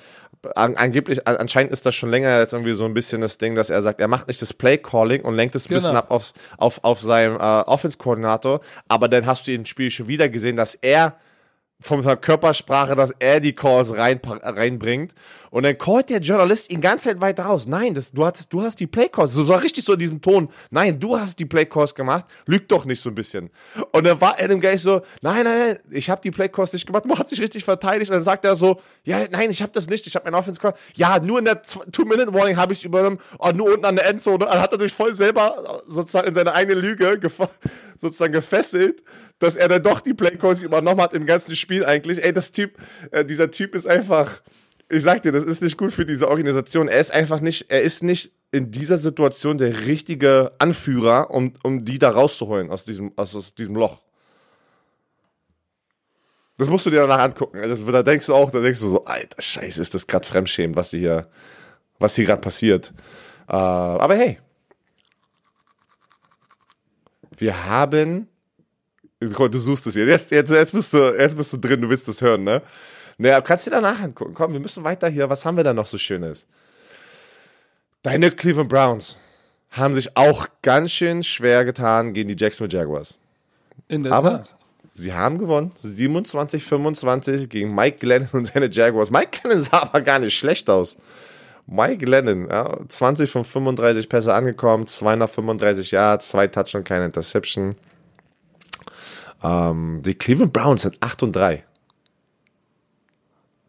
An, 0.55 0.76
angeblich, 0.76 1.26
an, 1.26 1.38
anscheinend 1.38 1.72
ist 1.72 1.86
das 1.86 1.95
schon 1.95 2.09
länger 2.09 2.39
jetzt 2.39 2.51
irgendwie 2.53 2.74
so 2.74 2.84
ein 2.86 2.93
bisschen 2.93 3.22
das 3.22 3.38
Ding, 3.38 3.55
dass 3.55 3.70
er 3.70 3.82
sagt, 3.82 4.01
er 4.01 4.09
macht 4.09 4.28
nicht 4.28 4.41
das 4.41 4.53
Play-Calling 4.53 5.22
und 5.22 5.36
lenkt 5.36 5.55
es 5.55 5.66
ein 5.66 5.70
bisschen 5.74 5.89
Genau. 5.89 5.99
ab 5.99 6.11
auf, 6.11 6.34
auf, 6.57 6.84
auf 6.84 6.99
seinen 6.99 7.36
äh, 7.38 7.39
Offense-Koordinator, 7.39 8.59
aber 8.89 9.07
dann 9.07 9.26
hast 9.26 9.47
du 9.47 9.53
im 9.53 9.66
Spiel 9.66 9.89
schon 9.89 10.07
wieder 10.07 10.28
gesehen, 10.30 10.57
dass 10.57 10.76
er 10.76 11.16
von 11.80 12.01
seiner 12.01 12.18
Körpersprache, 12.18 12.95
dass 12.95 13.11
er 13.20 13.39
die 13.39 13.53
Calls 13.53 13.93
rein, 13.95 14.20
reinbringt. 14.24 15.14
Und 15.54 15.62
dann 15.62 15.78
callt 15.78 16.10
der 16.10 16.20
Journalist 16.20 16.72
ihn 16.72 16.82
ganz 16.82 17.04
Zeit 17.04 17.22
weiter 17.22 17.43
raus. 17.43 17.68
Nein, 17.68 17.93
das, 17.93 18.12
du, 18.12 18.26
hattest, 18.26 18.51
du 18.51 18.64
hast 18.64 18.80
die 18.80 18.88
Playcalls. 18.88 19.34
So, 19.34 19.43
so 19.43 19.54
richtig 19.54 19.86
so 19.86 19.93
in 19.93 19.99
diesem 19.99 20.20
Ton. 20.20 20.49
Nein, 20.72 20.99
du 20.99 21.16
hast 21.16 21.38
die 21.38 21.45
Playcalls 21.45 21.93
gemacht. 21.93 22.26
Lüg 22.47 22.68
doch 22.68 22.86
nicht 22.86 22.99
so 22.99 23.10
ein 23.10 23.14
bisschen. 23.14 23.51
Und 23.91 24.04
dann 24.04 24.20
war 24.20 24.36
Adam 24.39 24.60
Gaze 24.60 24.80
so, 24.80 25.01
nein, 25.22 25.43
nein, 25.43 25.60
nein, 25.60 25.80
ich 25.91 26.10
habe 26.10 26.22
die 26.24 26.32
Playcalls 26.32 26.74
nicht 26.74 26.88
gemacht. 26.88 27.06
Man 27.06 27.20
hat 27.20 27.30
sich 27.30 27.39
richtig 27.39 27.64
verteidigt. 27.64 28.10
Und 28.10 28.16
dann 28.16 28.24
sagt 28.24 28.45
er 28.45 28.56
so, 28.56 28.82
ja, 29.04 29.28
nein, 29.30 29.51
ich 29.51 29.62
habe 29.62 29.72
das 29.72 29.88
nicht. 29.88 30.08
Ich 30.08 30.16
habe 30.16 30.26
meinen 30.26 30.39
Offense 30.39 30.60
Call. 30.60 30.74
Ja, 30.95 31.20
nur 31.20 31.38
in 31.38 31.45
der 31.45 31.62
Two-Minute-Warning 31.62 32.58
habe 32.58 32.74
ich 32.74 32.80
es 32.80 32.86
übernommen. 32.86 33.20
Und 33.38 33.56
nur 33.56 33.68
unten 33.68 33.86
an 33.86 33.95
der 33.95 34.08
Endzone. 34.08 34.39
Dann 34.39 34.60
hat 34.60 34.74
er 34.74 34.80
sich 34.80 34.91
voll 34.91 35.14
selber 35.14 35.84
sozusagen 35.88 36.30
in 36.30 36.34
seine 36.34 36.56
eigene 36.56 36.82
Lüge 36.82 37.20
sozusagen 38.01 38.34
gefesselt 38.34 39.04
dass 39.39 39.58
er 39.58 39.68
dann 39.68 39.84
doch 39.84 39.99
die 39.99 40.14
Playcalls 40.14 40.62
übernommen 40.62 41.01
hat 41.01 41.14
im 41.14 41.26
ganzen 41.26 41.54
Spiel 41.58 41.84
eigentlich. 41.84 42.24
Ey, 42.24 42.32
das 42.32 42.54
Typ, 42.54 42.78
äh, 43.12 43.26
dieser 43.26 43.51
Typ 43.51 43.76
ist 43.76 43.86
einfach, 43.86 44.41
ich 44.94 45.04
sag 45.04 45.22
dir, 45.24 45.32
das 45.32 45.44
ist 45.44 45.62
nicht 45.62 45.78
gut 45.78 45.91
für 45.91 46.06
diese 46.06 46.28
Organisation. 46.30 46.88
Er 46.88 47.00
ist 47.00 47.12
einfach 47.12 47.39
nicht, 47.39 47.70
er 47.70 47.82
ist 47.82 48.04
nicht 48.04 48.32
in 48.52 48.72
dieser 48.72 48.98
Situation 48.98 49.58
der 49.58 49.86
richtige 49.86 50.52
Anführer, 50.60 51.32
um, 51.32 51.54
um 51.64 51.84
die 51.84 52.00
da 52.00 52.12
rauszuholen 52.12 52.70
aus 52.70 52.86
diesem, 52.86 53.12
aus, 53.16 53.36
aus 53.36 53.56
diesem 53.56 53.76
Loch. 53.76 54.00
Das 56.58 56.70
musst 56.70 56.86
du 56.86 56.91
dir 56.91 57.02
danach 57.02 57.20
angucken. 57.20 57.62
Das, 57.62 57.84
da 57.84 58.04
denkst 58.04 58.28
du 58.28 58.36
auch, 58.36 58.52
da 58.52 58.60
denkst 58.60 58.80
du 58.80 58.89
so, 58.89 59.04
alter 59.06 59.41
Scheiße, 59.41 59.82
ist 59.82 59.94
das 59.96 60.06
gerade 60.06 60.28
Fremdschämen, 60.28 60.76
was 60.76 60.91
hier, 60.91 61.28
was 61.98 62.16
hier 62.16 62.26
gerade 62.26 62.41
passiert. 62.41 62.94
Äh, 63.48 63.54
aber 63.56 64.16
hey. 64.16 64.39
Wir 67.36 67.66
haben 67.66 68.28
Du 69.20 69.58
suchst 69.58 69.88
es. 69.88 69.96
Jetzt, 69.96 70.32
jetzt, 70.32 70.52
jetzt, 70.52 70.74
bist 70.74 70.94
du, 70.94 71.16
jetzt 71.18 71.38
bist 71.38 71.54
du 71.54 71.58
drin, 71.58 71.82
du 71.82 71.89
willst 71.89 72.08
es 72.08 72.22
hören, 72.22 72.44
ne? 72.44 72.62
Naja, 73.18 73.41
kannst 73.41 73.66
du 73.68 73.72
dir 73.72 73.78
danach 73.82 74.01
angucken. 74.01 74.34
Komm, 74.34 74.53
wir 74.53 74.59
müssen 74.59 74.84
weiter 74.84 75.07
hier. 75.09 75.30
Was 75.30 75.45
haben 75.45 75.57
wir 75.57 75.64
da 75.64 75.74
noch 75.74 75.86
so 75.86 75.97
Schönes? 75.97 76.45
Deine 78.01 78.32
Cleveland 78.32 78.70
Browns 78.70 79.18
haben 79.72 79.93
sich 79.95 80.16
auch 80.18 80.47
ganz 80.61 80.91
schön 80.91 81.24
schwer 81.24 81.66
getan 81.66 82.14
gegen 82.14 82.28
die 82.30 82.36
Jacksonville 82.38 82.78
Jaguars. 82.78 83.18
In 83.88 84.03
der 84.03 84.14
Aber 84.14 84.30
Tat. 84.43 84.55
sie 84.93 85.14
haben 85.14 85.38
gewonnen. 85.38 85.72
27, 85.76 86.64
25 86.64 87.49
gegen 87.49 87.74
Mike 87.74 87.97
Glennon 87.99 88.30
und 88.34 88.45
seine 88.47 88.70
Jaguars. 88.70 89.09
Mike 89.09 89.39
Glennon 89.41 89.61
sah 89.64 89.84
aber 89.84 90.01
gar 90.01 90.20
nicht 90.20 90.38
schlecht 90.38 90.70
aus. 90.70 90.97
Mike 91.66 91.97
Glennon, 92.05 92.49
ja, 92.49 92.78
20 92.88 93.32
von 93.32 93.45
35 93.45 94.09
Pässe 94.09 94.34
angekommen, 94.34 94.86
235 94.86 95.91
Yards, 95.91 96.28
zwei 96.30 96.47
Touchdowns, 96.47 96.86
keine 96.86 97.05
Interception. 97.05 97.74
Ähm, 99.41 100.01
die 100.03 100.14
Cleveland 100.14 100.51
Browns 100.53 100.82
sind 100.84 100.97
8 100.99 101.24
und 101.24 101.36
3. 101.36 101.64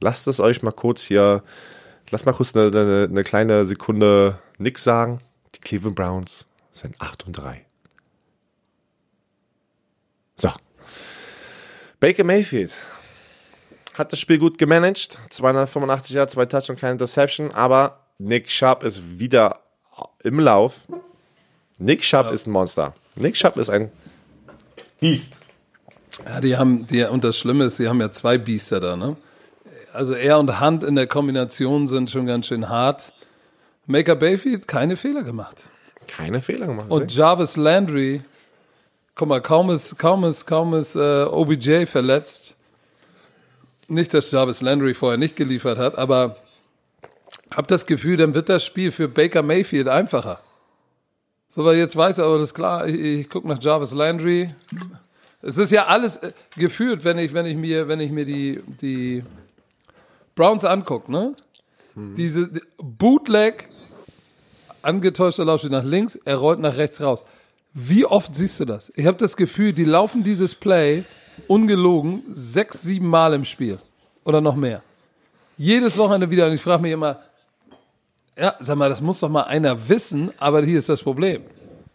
Lasst 0.05 0.27
es 0.27 0.39
euch 0.39 0.63
mal 0.63 0.71
kurz 0.71 1.05
hier, 1.05 1.43
lasst 2.11 2.27
mal 2.27 2.35
kurz 2.35 2.55
eine, 2.55 2.67
eine, 2.67 3.09
eine 3.11 3.25
kleine 3.25 3.65
Sekunde 3.65 4.39
nix 4.59 4.85
sagen. 4.85 5.23
Die 5.55 5.61
Cleveland 5.61 5.97
Browns 5.97 6.45
sind 6.73 7.01
8 7.01 7.27
und 7.27 7.33
3. 7.33 7.65
So. 10.37 10.51
Baker 12.01 12.23
Mayfield 12.23 12.75
hat 13.95 14.13
das 14.13 14.21
Spiel 14.21 14.37
gut 14.37 14.59
gemanagt. 14.59 15.19
285 15.31 16.17
Jahre, 16.17 16.29
zwei 16.29 16.45
Touchdowns, 16.45 16.81
keine 16.81 16.93
Interception. 16.93 17.53
Aber 17.53 18.01
Nick 18.19 18.51
Sharp 18.51 18.83
ist 18.83 19.19
wieder 19.19 19.61
im 20.23 20.39
Lauf. 20.39 20.83
Nick 21.79 22.05
Sharp 22.05 22.31
ist 22.31 22.47
ein 22.47 22.51
Monster. 22.51 22.95
Nick 23.15 23.39
Sharp 23.39 23.57
ist 23.57 23.71
ein 23.71 23.91
Biest. 25.01 25.33
Ja, 26.27 26.43
die 26.43 26.59
haben, 26.59 26.87
die, 26.87 27.05
und 27.05 27.25
das 27.25 27.39
Schlimme 27.39 27.65
ist, 27.65 27.79
sie 27.79 27.89
haben 27.89 28.03
ja 28.03 28.13
zwei 28.13 28.37
Biester 28.37 28.81
da, 28.81 28.97
ne? 28.99 29.17
Also 29.95 30.15
er 30.15 30.41
und 30.41 30.61
Hunt 30.61 30.83
in 30.83 30.97
der 30.97 31.07
Kombination 31.07 31.87
sind 31.87 32.11
schon 32.11 32.27
ganz 32.27 32.49
schön 32.49 32.69
hart. 32.69 33.13
Maker 33.87 34.17
Bayfield 34.17 34.67
keine 34.67 34.97
Fehler 34.97 35.23
gemacht. 35.23 35.69
Keine 36.09 36.41
Fehler 36.41 36.67
gemacht. 36.67 36.91
Und 36.91 37.15
Jarvis 37.15 37.57
Landry, 37.57 38.23
guck 39.15 39.29
mal, 39.29 39.41
kaum 39.41 39.71
ist, 39.71 39.97
kaum 39.97 40.25
ist, 40.25 40.47
kaum 40.47 40.75
ist 40.75 40.97
äh, 40.97 41.25
OBJ 41.25 41.87
verletzt. 41.87 42.57
Nicht, 43.87 44.13
dass 44.15 44.33
Jarvis 44.33 44.63
Landry 44.63 44.95
vorher 44.95 45.19
nicht 45.19 45.37
geliefert 45.37 45.79
hat, 45.79 45.97
aber 45.97 46.39
Hab 47.55 47.69
das 47.69 47.87
Gefühl, 47.87 48.17
dann 48.17 48.35
wird 48.35 48.49
das 48.49 48.65
Spiel 48.65 48.91
für 48.91 49.07
Baker 49.07 49.43
Mayfield 49.43 49.87
einfacher. 49.87 50.41
So, 51.51 51.65
weil 51.65 51.77
jetzt 51.77 51.95
weiß 51.95 52.19
er, 52.19 52.25
aber 52.25 52.39
das 52.39 52.49
ist 52.49 52.55
klar, 52.55 52.89
ich, 52.89 52.99
ich 52.99 53.31
gucke 53.31 53.47
nach 53.47 53.63
Jarvis 53.63 53.93
Landry. 53.93 54.53
Es 55.41 55.57
ist 55.57 55.71
ja 55.71 55.87
alles 55.87 56.17
äh, 56.17 56.33
gefühlt, 56.57 57.05
wenn 57.05 57.19
ich, 57.19 57.33
wenn 57.33 57.47
ich 57.47 57.57
mir, 57.57 57.87
wenn 57.87 58.01
ich 58.01 58.11
mir 58.11 58.25
die, 58.25 58.61
die 58.81 59.23
Browns 60.35 60.65
angucke, 60.65 61.11
ne? 61.11 61.35
Diese 61.97 62.49
die 62.49 62.61
Bootleg, 62.79 63.69
angetäuschter 64.83 65.45
Laufspiel 65.45 65.71
nach 65.71 65.85
links, 65.85 66.17
er 66.25 66.37
rollt 66.37 66.59
nach 66.59 66.77
rechts 66.77 67.01
raus. 67.01 67.25
Wie 67.73 68.05
oft 68.05 68.35
siehst 68.35 68.59
du 68.61 68.65
das? 68.65 68.93
Ich 68.97 69.07
habe 69.07 69.17
das 69.17 69.37
Gefühl, 69.37 69.73
die 69.73 69.85
laufen 69.85 70.25
dieses 70.25 70.55
Play 70.55 71.05
ungelogen 71.49 72.23
sechs, 72.31 72.83
sieben 72.83 73.09
Mal 73.09 73.35
im 73.35 73.45
Spiel. 73.45 73.79
Oder 74.25 74.41
noch 74.41 74.57
mehr. 74.57 74.83
Jedes 75.57 75.97
Wochenende 75.99 76.31
wieder. 76.31 76.47
Und 76.47 76.55
ich 76.55 76.61
frage 76.61 76.83
mich 76.83 76.93
immer, 76.93 77.21
ja, 78.37 78.55
sag 78.61 78.77
mal, 78.77 78.89
das 78.89 79.01
muss 79.01 79.21
doch 79.21 79.29
mal 79.29 79.43
einer 79.43 79.89
wissen, 79.89 80.33
aber 80.39 80.63
hier 80.63 80.79
ist 80.79 80.89
das 80.89 81.03
Problem. 81.03 81.43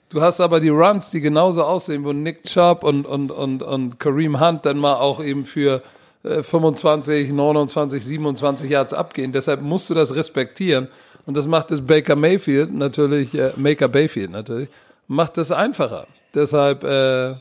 Du 0.10 0.22
hast 0.22 0.40
aber 0.40 0.60
die 0.60 0.70
Runs, 0.70 1.12
die 1.12 1.22
genauso 1.22 1.64
aussehen, 1.64 2.04
wo 2.04 2.14
Nick 2.14 2.44
Chubb 2.44 2.84
und, 2.84 3.06
und, 3.06 3.32
und, 3.32 3.62
und 3.62 4.00
Kareem 4.00 4.40
Hunt 4.40 4.66
dann 4.66 4.78
mal 4.78 4.96
auch 4.96 5.22
eben 5.24 5.46
für 5.46 5.84
25, 6.24 7.32
29, 7.32 8.04
27 8.04 8.70
Yards 8.70 8.94
abgehen. 8.94 9.32
Deshalb 9.32 9.62
musst 9.62 9.90
du 9.90 9.94
das 9.94 10.16
respektieren. 10.16 10.88
Und 11.26 11.38
das 11.38 11.48
macht 11.48 11.72
es 11.72 11.86
Baker 11.86 12.16
Mayfield 12.16 12.74
natürlich, 12.74 13.36
äh, 13.36 13.54
Maker 13.56 13.88
Bayfield 13.88 14.32
natürlich, 14.32 14.70
macht 15.08 15.38
es 15.38 15.52
einfacher. 15.52 16.08
Deshalb 16.34 16.84
äh, 16.84 17.36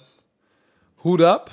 Hut 1.05 1.22
ab. 1.22 1.51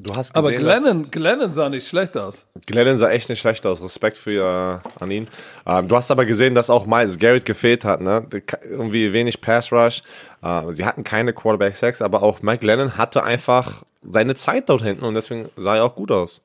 Du 0.00 0.14
hast 0.14 0.34
Aber 0.36 0.50
gesehen, 0.52 0.64
dass- 0.64 0.82
Glennon, 0.82 1.10
Glennon 1.10 1.54
sah 1.54 1.68
nicht 1.68 1.88
schlecht 1.88 2.16
aus. 2.16 2.46
Glennon 2.66 2.98
sah 2.98 3.10
echt 3.10 3.28
nicht 3.28 3.40
schlecht 3.40 3.66
aus. 3.66 3.82
Respekt 3.82 4.16
für 4.16 4.80
äh, 4.84 5.02
an 5.02 5.10
ihn. 5.10 5.26
Ähm, 5.66 5.88
du 5.88 5.96
hast 5.96 6.10
aber 6.12 6.24
gesehen, 6.24 6.54
dass 6.54 6.70
auch 6.70 6.86
Miles 6.86 7.18
Garrett 7.18 7.44
gefehlt 7.44 7.84
hat. 7.84 8.00
Ne? 8.00 8.24
Irgendwie 8.62 9.12
wenig 9.12 9.40
Pass 9.40 9.72
Rush. 9.72 10.02
Äh, 10.42 10.72
sie 10.72 10.84
hatten 10.84 11.02
keine 11.02 11.32
Quarterback 11.32 11.74
Sacks, 11.74 12.00
aber 12.00 12.22
auch 12.22 12.42
Mike 12.42 12.58
Glennon 12.60 12.96
hatte 12.96 13.24
einfach 13.24 13.82
seine 14.02 14.34
Zeit 14.34 14.68
dort 14.68 14.82
hinten 14.82 15.04
und 15.04 15.14
deswegen 15.14 15.50
sah 15.56 15.76
er 15.76 15.84
auch 15.84 15.94
gut 15.94 16.10
aus. 16.10 16.42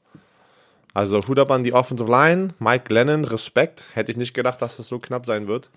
Also 0.93 1.20
Hut 1.28 1.39
ab 1.39 1.51
an 1.51 1.64
die 1.64 1.74
Offensive 1.74 2.10
Line. 2.10 2.54
Mike 2.60 2.86
Glennon, 2.88 3.26
Respekt. 3.26 3.86
Hätte 3.93 4.12
ich 4.12 4.18
nicht 4.18 4.34
gedacht, 4.34 4.62
dass 4.62 4.78
das 4.78 4.88
so 4.88 4.99
knapp 4.99 5.26
sein 5.26 5.47
wird. 5.47 5.70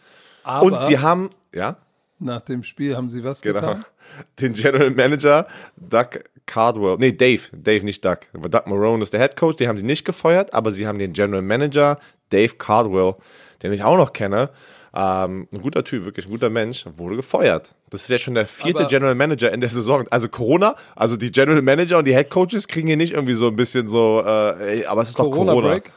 Aber 0.45 0.67
und 0.67 0.83
sie 0.85 0.99
haben, 0.99 1.31
ja, 1.55 1.77
nach 2.19 2.43
dem 2.43 2.63
Spiel 2.63 2.97
haben 2.97 3.11
sie 3.11 3.25
was 3.25 3.41
genau, 3.41 3.61
getan. 3.61 3.85
den 4.41 4.53
General 4.53 4.91
Manager 4.91 5.47
Doug 5.77 6.21
Cardwell, 6.47 6.97
nee, 6.99 7.13
Dave, 7.13 7.43
Dave, 7.53 7.85
nicht 7.85 8.05
Doug. 8.05 8.19
Aber 8.33 8.49
Doug 8.49 8.67
Marone 8.67 9.03
ist 9.03 9.13
der 9.13 9.21
Head 9.21 9.37
Coach, 9.37 9.57
den 9.57 9.69
haben 9.69 9.79
sie 9.79 9.85
nicht 9.85 10.05
gefeuert, 10.05 10.55
aber 10.55 10.71
sie 10.73 10.87
haben 10.87 10.99
den 10.99 11.13
General 11.13 11.43
Manager 11.43 11.99
Dave 12.31 12.55
Cardwell, 12.57 13.17
den 13.63 13.73
ich 13.73 13.83
auch 13.83 13.97
noch 13.97 14.13
kenne, 14.13 14.51
ähm, 14.97 15.47
ein 15.53 15.61
guter 15.61 15.85
Typ, 15.85 16.05
wirklich 16.07 16.27
ein 16.27 16.31
guter 16.31 16.49
Mensch, 16.49 16.87
wurde 16.97 17.17
gefeuert. 17.17 17.71
Das 17.91 18.03
ist 18.03 18.09
jetzt 18.09 18.23
schon 18.23 18.35
der 18.35 18.47
vierte 18.47 18.81
Aber- 18.81 18.89
General 18.89 19.15
Manager 19.15 19.53
in 19.53 19.61
der 19.61 19.69
Saison. 19.71 20.07
Also 20.11 20.29
Corona, 20.29 20.75
also 20.95 21.17
die 21.17 21.31
General 21.31 21.61
Manager 21.61 21.99
und 21.99 22.07
die 22.07 22.15
Head 22.17 22.31
Coaches 22.31 22.67
kriegen 22.67 22.87
hier 22.87 22.97
nicht 22.97 23.13
irgendwie 23.13 23.35
so 23.35 23.49
ein 23.49 23.57
bisschen 23.57 23.89
so, 23.89 24.23
äh, 24.27 24.79
ey, 24.79 24.87
aber 24.87 25.03
es 25.03 25.11
ist 25.11 25.19
doch 25.19 25.31
Corona. 25.31 25.53
Corona-Break. 25.53 25.91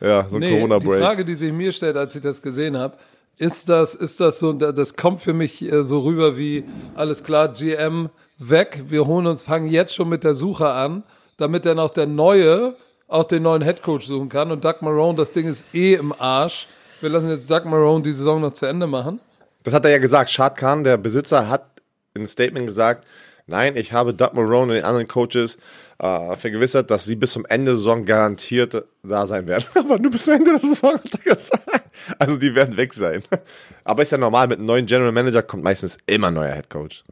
Ja, 0.00 0.28
so 0.28 0.36
ein 0.36 0.40
Nee, 0.40 0.50
Corona-Break. 0.56 0.98
die 0.98 1.04
Frage, 1.04 1.24
die 1.24 1.34
sich 1.34 1.52
mir 1.52 1.70
stellt, 1.70 1.96
als 1.96 2.16
ich 2.16 2.22
das 2.22 2.42
gesehen 2.42 2.76
habe, 2.76 2.96
ist 3.38 3.68
das, 3.68 3.94
ist 3.94 4.20
das 4.20 4.38
so, 4.40 4.52
da- 4.52 4.72
das 4.72 4.96
kommt 4.96 5.20
für 5.20 5.32
mich 5.32 5.62
äh, 5.62 5.84
so 5.84 6.00
rüber 6.00 6.36
wie, 6.36 6.64
alles 6.96 7.22
klar, 7.22 7.48
GM 7.48 8.10
weg, 8.38 8.82
wir 8.88 9.06
holen 9.06 9.26
uns, 9.28 9.42
fangen 9.44 9.68
jetzt 9.68 9.94
schon 9.94 10.08
mit 10.08 10.24
der 10.24 10.34
Suche 10.34 10.68
an, 10.68 11.04
damit 11.36 11.64
dann 11.64 11.78
auch 11.78 11.90
der 11.90 12.06
Neue 12.06 12.74
auch 13.08 13.24
den 13.24 13.42
neuen 13.42 13.62
Headcoach 13.62 14.02
suchen 14.02 14.28
kann 14.28 14.50
und 14.50 14.64
Doug 14.64 14.76
Marone, 14.80 15.16
das 15.16 15.32
Ding 15.32 15.46
ist 15.46 15.66
eh 15.74 15.94
im 15.94 16.12
Arsch. 16.18 16.66
Wir 17.02 17.08
lassen 17.08 17.30
jetzt 17.30 17.50
Doug 17.50 17.64
Marone 17.64 18.02
die 18.02 18.12
Saison 18.12 18.40
noch 18.40 18.52
zu 18.52 18.64
Ende 18.64 18.86
machen. 18.86 19.18
Das 19.64 19.74
hat 19.74 19.84
er 19.84 19.90
ja 19.90 19.98
gesagt. 19.98 20.30
Shad 20.30 20.56
Khan, 20.56 20.84
der 20.84 20.96
Besitzer, 20.98 21.48
hat 21.48 21.66
in 22.14 22.20
einem 22.20 22.28
Statement 22.28 22.64
gesagt, 22.64 23.04
nein, 23.48 23.76
ich 23.76 23.92
habe 23.92 24.14
Doug 24.14 24.34
Marone 24.34 24.62
und 24.62 24.74
den 24.76 24.84
anderen 24.84 25.08
Coaches 25.08 25.58
äh, 25.98 26.36
vergewissert, 26.36 26.92
dass 26.92 27.04
sie 27.04 27.16
bis 27.16 27.32
zum 27.32 27.44
Ende 27.46 27.72
der 27.72 27.76
Saison 27.76 28.04
garantiert 28.04 28.84
da 29.02 29.26
sein 29.26 29.48
werden. 29.48 29.64
Aber 29.74 29.98
nur 29.98 30.12
bis 30.12 30.26
zum 30.26 30.34
Ende 30.34 30.52
der 30.52 30.60
Saison 30.60 30.94
hat 30.94 31.12
er 31.12 31.34
gesagt. 31.34 31.90
Also 32.20 32.36
die 32.36 32.54
werden 32.54 32.76
weg 32.76 32.94
sein. 32.94 33.24
Aber 33.84 34.02
ist 34.02 34.12
ja 34.12 34.18
normal, 34.18 34.46
mit 34.46 34.58
einem 34.58 34.66
neuen 34.66 34.86
General 34.86 35.10
Manager 35.10 35.42
kommt 35.42 35.64
meistens 35.64 35.98
immer 36.06 36.28
ein 36.28 36.34
neuer 36.34 36.54
Head 36.54 36.70
Coach. 36.70 37.02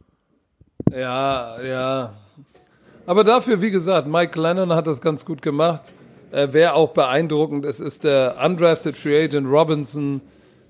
Ja, 0.92 1.60
ja. 1.60 2.14
Aber 3.06 3.24
dafür, 3.24 3.60
wie 3.60 3.72
gesagt, 3.72 4.06
Mike 4.06 4.40
Lennon 4.40 4.72
hat 4.72 4.86
das 4.86 5.00
ganz 5.00 5.24
gut 5.24 5.42
gemacht. 5.42 5.82
Äh, 6.30 6.48
Wer 6.52 6.74
auch 6.74 6.90
beeindruckend 6.90 7.64
ist, 7.64 7.80
ist 7.80 8.04
der 8.04 8.36
undrafted 8.44 8.96
Free 8.96 9.24
Agent 9.24 9.46
Robinson. 9.46 10.20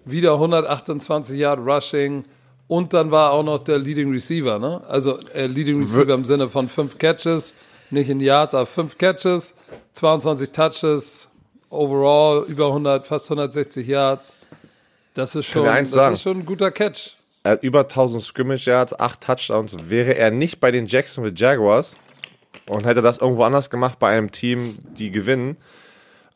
Wieder 0.04 0.32
128 0.34 1.38
Yard 1.38 1.60
Rushing. 1.60 2.24
Und 2.68 2.94
dann 2.94 3.10
war 3.10 3.32
auch 3.32 3.42
noch 3.42 3.58
der 3.58 3.78
Leading 3.78 4.12
Receiver, 4.12 4.58
ne? 4.58 4.82
Also 4.88 5.18
äh, 5.34 5.46
Leading 5.46 5.80
Receiver 5.80 6.14
im 6.14 6.24
Sinne 6.24 6.48
von 6.48 6.68
fünf 6.68 6.98
Catches, 6.98 7.54
nicht 7.90 8.08
in 8.08 8.20
Yards, 8.20 8.54
aber 8.54 8.64
fünf 8.66 8.96
Catches, 8.96 9.54
22 9.94 10.50
Touches, 10.50 11.30
overall 11.68 12.44
über 12.46 12.66
100, 12.66 13.06
fast 13.06 13.28
160 13.28 13.86
Yards. 13.86 14.38
Das 15.14 15.34
ist 15.34 15.46
schon, 15.46 15.64
das 15.64 15.90
sagen? 15.90 16.14
ist 16.14 16.22
schon 16.22 16.38
ein 16.38 16.46
guter 16.46 16.70
Catch. 16.70 17.16
Er 17.42 17.60
über 17.62 17.80
1000 17.80 18.22
Scrimmage 18.22 18.66
Yards, 18.66 18.98
8 18.98 19.20
Touchdowns. 19.20 19.76
Wäre 19.82 20.14
er 20.14 20.30
nicht 20.30 20.60
bei 20.60 20.70
den 20.70 20.86
Jacksonville 20.86 21.34
Jaguars 21.36 21.96
und 22.66 22.86
hätte 22.86 23.02
das 23.02 23.18
irgendwo 23.18 23.44
anders 23.44 23.70
gemacht 23.70 23.98
bei 23.98 24.16
einem 24.16 24.30
Team, 24.30 24.74
die 24.96 25.10
gewinnen, 25.10 25.56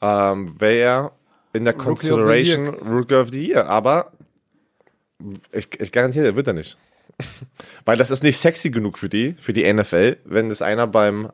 ähm, 0.01 0.59
wäre 0.61 0.79
er 0.79 1.13
in 1.53 1.65
der 1.65 1.75
Consideration. 1.75 2.69
Rookie 2.69 3.15
of 3.15 3.31
the 3.31 3.47
Year. 3.47 3.67
Aber 3.67 4.13
ich, 5.53 5.69
ich 5.81 5.93
garantiere, 5.93 6.25
der 6.25 6.37
wird 6.37 6.47
er 6.47 6.53
nicht. 6.53 6.77
Weil 7.85 7.97
das 7.97 8.11
ist 8.11 8.23
nicht 8.23 8.39
sexy 8.39 8.71
genug 8.71 8.99
für 8.99 9.09
die, 9.09 9.37
für 9.41 9.53
die 9.53 9.73
NFL, 9.73 10.17
wenn 10.25 10.49
das 10.49 10.63
einer 10.63 10.87
beim 10.87 11.31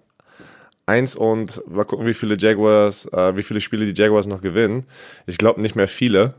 1 0.86 1.16
und 1.16 1.62
mal 1.68 1.84
gucken, 1.84 2.06
wie 2.06 2.14
viele 2.14 2.36
Jaguars, 2.36 3.06
äh, 3.06 3.36
wie 3.36 3.42
viele 3.42 3.60
Spiele 3.60 3.90
die 3.90 4.00
Jaguars 4.00 4.26
noch 4.26 4.42
gewinnen. 4.42 4.86
Ich 5.26 5.38
glaube 5.38 5.60
nicht 5.60 5.76
mehr 5.76 5.88
viele. 5.88 6.34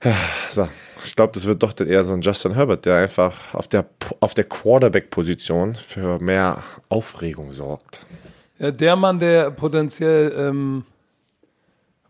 So, 0.50 0.68
ich 1.06 1.16
glaube, 1.16 1.32
das 1.32 1.46
wird 1.46 1.62
doch 1.62 1.72
dann 1.72 1.86
eher 1.88 2.04
so 2.04 2.12
ein 2.12 2.20
Justin 2.20 2.54
Herbert, 2.54 2.84
der 2.86 2.96
einfach 2.96 3.54
auf 3.54 3.68
der, 3.68 3.86
auf 4.20 4.34
der 4.34 4.44
Quarterback-Position 4.44 5.74
für 5.74 6.18
mehr 6.18 6.62
Aufregung 6.88 7.52
sorgt. 7.52 8.00
Ja, 8.58 8.70
der 8.70 8.96
Mann, 8.96 9.18
der 9.20 9.50
potenziell 9.50 10.34
ähm, 10.36 10.84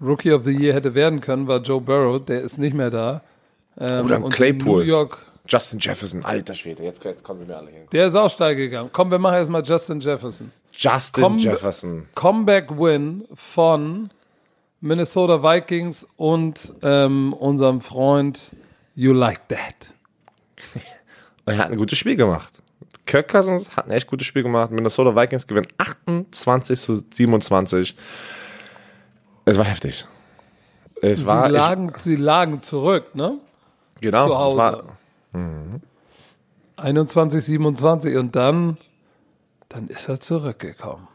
Rookie 0.01 0.33
of 0.33 0.45
the 0.45 0.53
Year 0.53 0.75
hätte 0.75 0.95
werden 0.95 1.21
können, 1.21 1.47
war 1.47 1.61
Joe 1.61 1.81
Burrow. 1.81 2.25
Der 2.25 2.43
ist 2.43 2.59
nicht 2.59 2.75
mehr 2.75 2.91
da. 2.91 3.23
Ähm, 3.79 4.05
Oder 4.07 4.21
Claypool. 4.29 4.83
New 4.85 4.89
York, 4.91 5.19
Justin 5.49 5.79
Jefferson, 5.79 6.25
alter 6.25 6.55
Schwede, 6.55 6.83
jetzt, 6.83 7.05
jetzt 7.05 7.23
kommen 7.23 7.39
sie 7.41 7.47
mir 7.47 7.57
alle 7.57 7.71
hin. 7.71 7.83
der 7.93 8.07
ist 8.07 8.15
auch 8.17 8.31
steil 8.31 8.57
gegangen. 8.57 8.91
Komm, 8.93 9.11
wir 9.11 9.19
machen 9.19 9.35
erstmal 9.37 9.63
Justin 9.65 10.01
Jefferson. 10.01 10.51
Justin 10.73 11.23
Komm- 11.23 11.39
Jefferson. 11.39 12.07
Comeback-Win 12.15 13.25
von 13.35 14.09
Minnesota 14.81 15.43
Vikings 15.43 16.07
und 16.17 16.75
ähm, 16.83 17.33
unserem 17.33 17.81
Freund 17.81 18.51
You 18.97 19.13
Like 19.13 19.47
That. 19.49 19.93
Und 21.45 21.53
er 21.53 21.59
hat 21.59 21.71
ein 21.71 21.77
gutes 21.77 21.97
Spiel 21.99 22.17
gemacht. 22.17 22.53
Kirk 23.05 23.29
Cousins 23.29 23.77
hat 23.77 23.85
ein 23.87 23.93
echt 23.93 24.09
gutes 24.09 24.27
Spiel 24.27 24.43
gemacht. 24.43 24.73
Minnesota 24.73 25.15
Vikings 25.15 25.47
gewinnen 25.47 25.69
28 25.79 26.81
zu 26.81 26.97
27. 27.15 27.95
Es 29.45 29.57
war 29.57 29.65
heftig. 29.65 30.07
Es 31.03 31.21
Sie 31.21 31.27
war, 31.27 31.49
lagen, 31.49 31.93
sie 31.99 32.17
lagen 32.17 32.61
zurück, 32.63 33.15
ne? 33.15 33.39
ich, 33.97 34.01
genau, 34.01 34.27
zu 34.27 34.37
Hause. 34.37 34.57
war, 34.57 34.85
21, 36.79 37.45
27 37.45 38.17
und 38.17 38.35
dann, 38.35 38.77
dann 39.69 39.89
ist 39.89 40.09
er 40.09 40.19
zurückgekommen. 40.21 41.07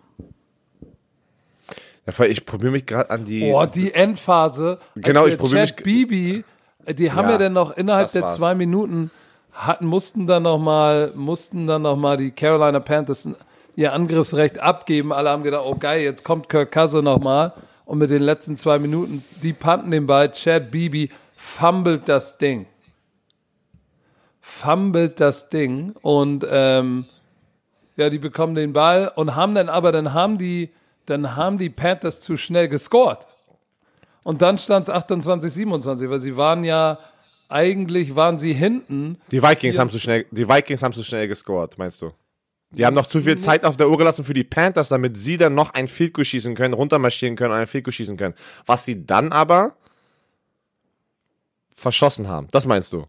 ja, 2.06 2.26
ich 2.26 2.46
probiere 2.46 2.72
mich 2.72 2.86
gerade 2.86 3.10
an 3.10 3.26
die, 3.26 3.42
Boah, 3.52 3.68
die 3.68 3.94
Endphase. 3.94 4.80
Genau, 4.96 5.26
ich 5.26 5.32
der 5.32 5.38
probier 5.40 5.66
Chad 5.66 5.78
mich- 5.78 5.84
Bibi, 5.84 6.44
die 6.88 7.12
haben 7.12 7.26
Ja, 7.26 7.32
ja, 7.34 7.38
dann 7.38 7.54
noch 7.54 7.76
innerhalb 7.76 8.12
der 8.12 8.24
war's. 8.24 8.36
zwei 8.36 8.56
Minuten 8.56 9.12
hatten, 9.54 9.86
mussten 9.86 10.28
dann 10.28 10.44
noch 10.44 10.58
mal, 10.58 11.12
mussten 11.16 11.68
dann 11.68 11.84
noch 11.84 11.96
mal 11.96 12.18
die 12.18 12.32
Carolina 12.32 12.80
Panthers 12.80 13.30
ihr 13.76 13.94
Angriffsrecht 13.94 14.60
abgeben. 14.60 15.14
Alle 15.14 15.30
haben 15.30 15.44
gedacht, 15.44 15.64
oh 15.66 15.76
geil, 15.76 16.02
jetzt 16.02 16.24
kommt 16.24 16.50
Kirk 16.50 16.72
Cousins 16.72 17.04
noch 17.04 17.20
mal 17.20 17.54
und 17.86 17.98
mit 17.98 18.10
den 18.10 18.22
letzten 18.22 18.56
zwei 18.58 18.80
Minuten, 18.80 19.24
die 19.42 19.54
panten 19.54 19.92
den 19.92 20.08
Ball. 20.08 20.32
Chad 20.32 20.72
Bibi 20.72 21.10
fummelt 21.36 22.08
das 22.08 22.38
Ding. 22.38 22.66
Fummelt 24.42 25.20
das 25.20 25.50
Ding 25.50 25.94
und 26.02 26.46
ähm, 26.50 27.06
ja, 27.98 28.10
die 28.10 28.20
bekommen 28.20 28.56
den 28.56 28.74
Ball 28.74 29.12
und 29.16 29.36
haben 29.36 29.56
dann 29.56 29.70
aber, 29.70 29.92
dann 29.92 30.14
haben 30.14 30.38
die, 30.38 30.72
dann 31.06 31.36
haben 31.36 31.58
die 31.58 31.70
Panthers 31.70 32.20
zu 32.20 32.38
schnell 32.38 32.68
gescored. 32.68 33.28
Und 34.24 34.42
dann 34.42 34.58
stand 34.58 34.88
es 34.88 34.94
28, 34.94 35.52
27, 35.52 36.10
weil 36.10 36.20
sie 36.20 36.38
waren 36.38 36.64
ja, 36.64 37.00
eigentlich 37.50 38.16
waren 38.16 38.40
sie 38.40 38.54
hinten. 38.54 39.18
die 39.32 39.42
Vikings 39.42 39.78
haben 39.78 39.90
zu 39.90 40.00
schnell, 40.00 40.26
die 40.32 40.48
Vikings 40.48 40.84
haben 40.84 40.94
zu 40.94 41.04
schnell 41.04 41.28
gescored, 41.28 41.78
meinst 41.78 42.02
du? 42.02 42.12
Die 42.74 42.86
haben 42.86 42.94
noch 42.94 43.08
zu 43.08 43.22
viel 43.22 43.38
Zeit 43.38 43.66
auf 43.66 43.76
der 43.76 43.90
Uhr 43.90 43.98
gelassen 43.98 44.24
für 44.24 44.34
die 44.34 44.46
Panthers, 44.46 44.88
damit 44.90 45.18
sie 45.18 45.36
dann 45.36 45.54
noch 45.54 45.74
ein 45.74 45.90
Field 45.90 46.14
Goal 46.14 46.24
schießen 46.24 46.56
können, 46.56 46.74
runtermarschieren 46.74 47.36
können 47.36 47.52
und 47.52 47.60
ein 47.60 47.68
Field 47.68 47.84
Goal 47.84 47.92
schießen 47.92 48.16
können. 48.16 48.34
Was 48.66 48.86
sie 48.86 49.06
dann 49.06 49.34
aber 49.34 49.76
verschossen 51.74 52.30
haben. 52.30 52.48
Das 52.52 52.66
meinst 52.66 52.94
du? 52.94 53.06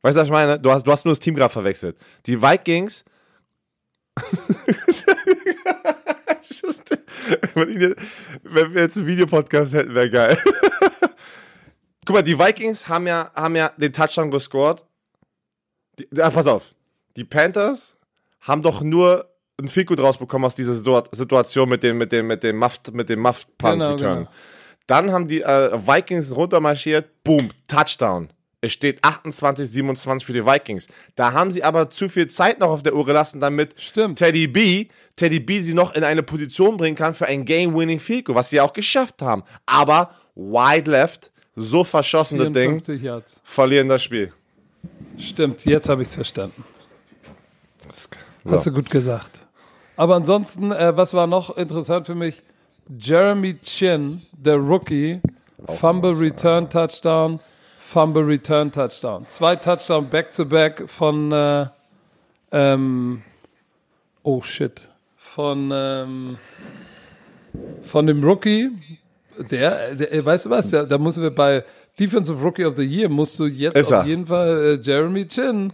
Weißt 0.00 0.16
du, 0.16 0.20
was 0.20 0.28
ich 0.28 0.32
meine? 0.32 0.58
Du 0.58 0.70
hast, 0.70 0.86
du 0.86 0.92
hast 0.92 1.04
nur 1.04 1.12
das 1.12 1.20
Team 1.20 1.34
gerade 1.34 1.52
verwechselt. 1.52 1.98
Die 2.24 2.40
Vikings. 2.40 3.04
wenn 7.54 8.74
wir 8.74 8.82
jetzt 8.82 8.96
einen 8.96 9.06
Videopodcast 9.06 9.74
hätten, 9.74 9.94
wäre 9.94 10.10
geil. 10.10 10.38
Guck 12.04 12.14
mal, 12.14 12.22
die 12.22 12.38
Vikings 12.38 12.88
haben 12.88 13.06
ja, 13.06 13.30
haben 13.34 13.56
ja 13.56 13.72
den 13.76 13.92
Touchdown 13.92 14.30
gescored. 14.30 14.84
Die, 15.98 16.08
ah, 16.20 16.30
pass 16.30 16.46
auf. 16.46 16.74
Die 17.16 17.24
Panthers 17.24 17.98
haben 18.40 18.62
doch 18.62 18.80
nur 18.80 19.28
ein 19.60 19.68
Fico 19.68 19.94
draus 19.94 20.18
bekommen 20.18 20.44
aus 20.44 20.54
dieser 20.54 20.74
Situation 20.74 21.68
mit 21.68 21.82
dem, 21.82 21.98
mit 21.98 22.12
dem, 22.12 22.26
mit 22.26 22.42
dem 22.42 22.58
Muff, 22.58 22.80
mit 22.92 23.08
dem 23.08 23.20
Muff 23.20 23.46
Punt 23.58 23.74
genau, 23.74 23.92
Return. 23.92 24.18
Genau. 24.18 24.30
Dann 24.86 25.12
haben 25.12 25.26
die 25.26 25.42
äh, 25.42 25.72
Vikings 25.72 26.34
runtermarschiert, 26.34 27.24
boom, 27.24 27.50
Touchdown. 27.66 28.28
Es 28.60 28.72
steht 28.72 29.04
28, 29.04 29.68
27 29.70 30.26
für 30.26 30.32
die 30.32 30.44
Vikings. 30.44 30.88
Da 31.14 31.32
haben 31.32 31.52
sie 31.52 31.62
aber 31.62 31.90
zu 31.90 32.08
viel 32.08 32.28
Zeit 32.28 32.58
noch 32.58 32.70
auf 32.70 32.82
der 32.82 32.94
Uhr 32.94 33.04
gelassen, 33.04 33.40
damit 33.40 33.74
Stimmt. 33.80 34.18
Teddy 34.18 34.46
B, 34.46 34.86
Teddy 35.14 35.40
B 35.40 35.60
sie 35.60 35.74
noch 35.74 35.94
in 35.94 36.04
eine 36.04 36.22
Position 36.22 36.76
bringen 36.76 36.96
kann 36.96 37.14
für 37.14 37.26
ein 37.26 37.44
Game-Winning 37.44 38.00
Field 38.00 38.28
was 38.28 38.50
sie 38.50 38.60
auch 38.60 38.72
geschafft 38.72 39.20
haben. 39.22 39.42
Aber 39.66 40.10
wide 40.34 40.90
left, 40.90 41.30
so 41.54 41.84
verschossene 41.84 42.50
Ding, 42.50 42.82
Yards. 42.86 43.40
verlieren 43.44 43.88
das 43.88 44.02
Spiel. 44.02 44.32
Stimmt, 45.18 45.64
jetzt 45.64 45.88
habe 45.88 46.02
ich 46.02 46.08
es 46.08 46.14
verstanden. 46.14 46.64
So. 48.44 48.52
Hast 48.52 48.66
du 48.66 48.72
gut 48.72 48.90
gesagt. 48.90 49.40
Aber 49.96 50.14
ansonsten, 50.14 50.72
äh, 50.72 50.96
was 50.96 51.14
war 51.14 51.26
noch 51.26 51.56
interessant 51.56 52.06
für 52.06 52.14
mich? 52.14 52.42
Jeremy 52.88 53.58
Chin, 53.62 54.22
der 54.32 54.56
Rookie, 54.56 55.20
Fumble 55.78 56.12
Return 56.12 56.68
Touchdown, 56.70 57.40
Fumble 57.86 58.24
Return 58.24 58.72
Touchdown. 58.72 59.28
Zwei 59.28 59.54
Touchdown 59.54 60.08
Back-to-Back 60.08 60.90
von, 60.90 61.30
äh, 61.30 61.66
ähm, 62.50 63.22
oh 64.24 64.42
shit, 64.42 64.88
von, 65.16 65.70
ähm, 65.72 66.36
von 67.82 68.08
dem 68.08 68.24
Rookie. 68.24 68.72
Der, 69.38 69.94
der 69.94 70.24
weißt 70.24 70.46
du 70.46 70.50
was, 70.50 70.70
da, 70.70 70.84
da 70.84 70.98
müssen 70.98 71.22
wir 71.22 71.30
bei 71.30 71.62
Defensive 71.98 72.42
Rookie 72.42 72.64
of 72.64 72.76
the 72.76 72.82
Year, 72.82 73.08
musst 73.08 73.38
du 73.38 73.46
jetzt 73.46 73.92
auf 73.92 74.04
jeden 74.04 74.26
Fall 74.26 74.78
äh, 74.78 74.82
Jeremy 74.82 75.28
Chin. 75.28 75.72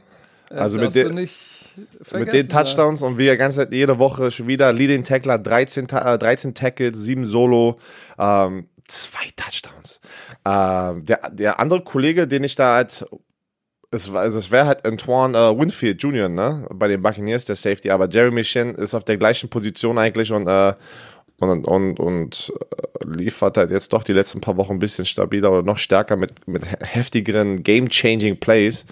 Äh, 0.50 0.54
also 0.56 0.76
mit 0.76 0.94
dem 0.94 1.14
mit 1.14 2.32
den 2.32 2.46
Touchdowns 2.46 3.00
da. 3.00 3.06
und 3.06 3.16
wie 3.16 3.28
er 3.28 3.72
jede 3.72 3.98
Woche 3.98 4.30
schon 4.30 4.46
wieder 4.46 4.70
Leading 4.70 5.02
Tackler, 5.02 5.38
13, 5.38 5.88
äh, 5.88 6.18
13 6.18 6.52
Tackles, 6.52 6.98
7 6.98 7.24
Solo, 7.24 7.78
ähm, 8.18 8.66
zwei 8.86 9.28
Touchdowns. 9.36 10.00
Ähm, 10.44 11.04
der, 11.04 11.30
der 11.30 11.60
andere 11.60 11.82
Kollege, 11.82 12.26
den 12.26 12.44
ich 12.44 12.54
da 12.54 12.74
halt 12.74 13.04
es, 13.92 14.10
also 14.12 14.38
es 14.38 14.50
wäre 14.50 14.66
halt 14.66 14.84
Antoine 14.86 15.36
äh, 15.36 15.58
Winfield 15.58 16.02
Jr., 16.02 16.28
ne? 16.28 16.66
Bei 16.72 16.88
den 16.88 17.02
Buccaneers, 17.02 17.44
der 17.44 17.56
Safety, 17.56 17.90
aber 17.90 18.08
Jeremy 18.08 18.42
Shin 18.42 18.74
ist 18.74 18.94
auf 18.94 19.04
der 19.04 19.18
gleichen 19.18 19.50
Position 19.50 19.98
eigentlich 19.98 20.32
und, 20.32 20.48
äh, 20.48 20.74
und, 21.38 21.68
und, 21.68 22.00
und 22.00 22.52
äh, 22.70 23.06
liefert 23.06 23.58
halt 23.58 23.70
jetzt 23.70 23.92
doch 23.92 24.02
die 24.02 24.14
letzten 24.14 24.40
paar 24.40 24.56
Wochen 24.56 24.72
ein 24.72 24.78
bisschen 24.78 25.04
stabiler 25.04 25.52
oder 25.52 25.62
noch 25.62 25.78
stärker 25.78 26.16
mit, 26.16 26.48
mit 26.48 26.64
heftigeren, 26.66 27.62
game-changing 27.62 28.40
Plays. 28.40 28.86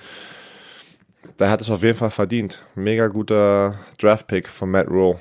Da 1.38 1.48
hat 1.48 1.62
es 1.62 1.70
auf 1.70 1.82
jeden 1.82 1.96
Fall 1.96 2.10
verdient. 2.10 2.62
Mega 2.74 3.08
guter 3.08 3.78
Draft-Pick 3.98 4.48
von 4.48 4.70
Matt 4.70 4.88
Rowe. 4.88 5.18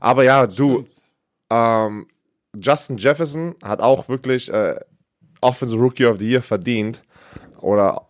Aber 0.00 0.24
ja, 0.24 0.48
du, 0.48 0.84
ähm, 1.50 2.08
Justin 2.60 2.96
Jefferson 2.96 3.54
hat 3.62 3.80
auch 3.80 4.08
wirklich 4.08 4.52
äh, 4.52 4.78
Offensive 5.40 5.80
Rookie 5.80 6.06
of 6.06 6.18
the 6.18 6.30
Year 6.30 6.42
verdient. 6.42 7.02
Oder 7.60 8.02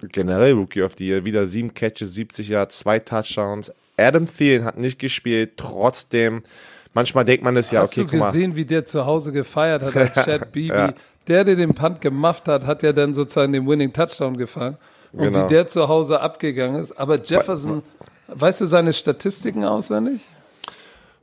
generell 0.00 0.52
Rookie 0.52 0.82
of 0.82 0.92
the 0.98 1.06
Year. 1.06 1.24
Wieder 1.24 1.46
sieben 1.46 1.72
Catches, 1.74 2.14
70 2.14 2.48
Yards, 2.48 2.78
zwei 2.78 2.98
Touchdowns. 2.98 3.72
Adam 3.96 4.28
Thielen 4.28 4.64
hat 4.64 4.76
nicht 4.76 4.98
gespielt, 4.98 5.52
trotzdem. 5.56 6.42
Manchmal 6.92 7.24
denkt 7.24 7.44
man 7.44 7.56
es 7.56 7.70
ja, 7.70 7.80
Hast 7.80 7.98
okay, 7.98 8.08
du 8.10 8.24
gesehen, 8.24 8.56
wie 8.56 8.64
der 8.64 8.86
zu 8.86 9.06
Hause 9.06 9.32
gefeiert 9.32 9.82
hat 9.82 9.96
als 9.96 10.14
Chad 10.14 10.52
Beebe? 10.52 10.74
ja. 10.74 10.94
Der, 11.28 11.44
der 11.44 11.56
den 11.56 11.74
Punt 11.74 12.00
gemacht 12.00 12.46
hat, 12.46 12.66
hat 12.66 12.84
ja 12.84 12.92
dann 12.92 13.12
sozusagen 13.12 13.52
den 13.52 13.66
Winning 13.66 13.92
Touchdown 13.92 14.36
gefangen. 14.36 14.76
Und 15.12 15.32
genau. 15.32 15.44
wie 15.44 15.48
der 15.48 15.66
zu 15.66 15.88
Hause 15.88 16.20
abgegangen 16.20 16.80
ist. 16.80 16.92
Aber 16.92 17.20
Jefferson, 17.20 17.82
weißt 18.28 18.60
du 18.60 18.66
seine 18.66 18.92
Statistiken 18.92 19.64
auswendig? 19.64 20.20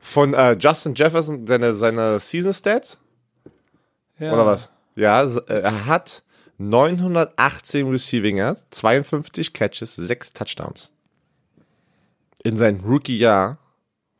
Von 0.03 0.33
äh, 0.33 0.57
Justin 0.59 0.95
Jefferson, 0.95 1.47
seine, 1.47 1.71
seine 1.71 2.19
Season 2.19 2.51
Stats? 2.51 2.97
Ja. 4.19 4.33
Oder 4.33 4.45
was? 4.45 4.69
Ja, 4.95 5.23
äh, 5.23 5.61
er 5.61 5.85
hat 5.85 6.23
918 6.57 7.89
Receiving 7.89 8.35
Yards, 8.35 8.65
52 8.71 9.53
Catches, 9.53 9.95
6 9.95 10.33
Touchdowns. 10.33 10.91
In 12.43 12.57
seinem 12.57 12.81
Rookie-Jahr 12.81 13.57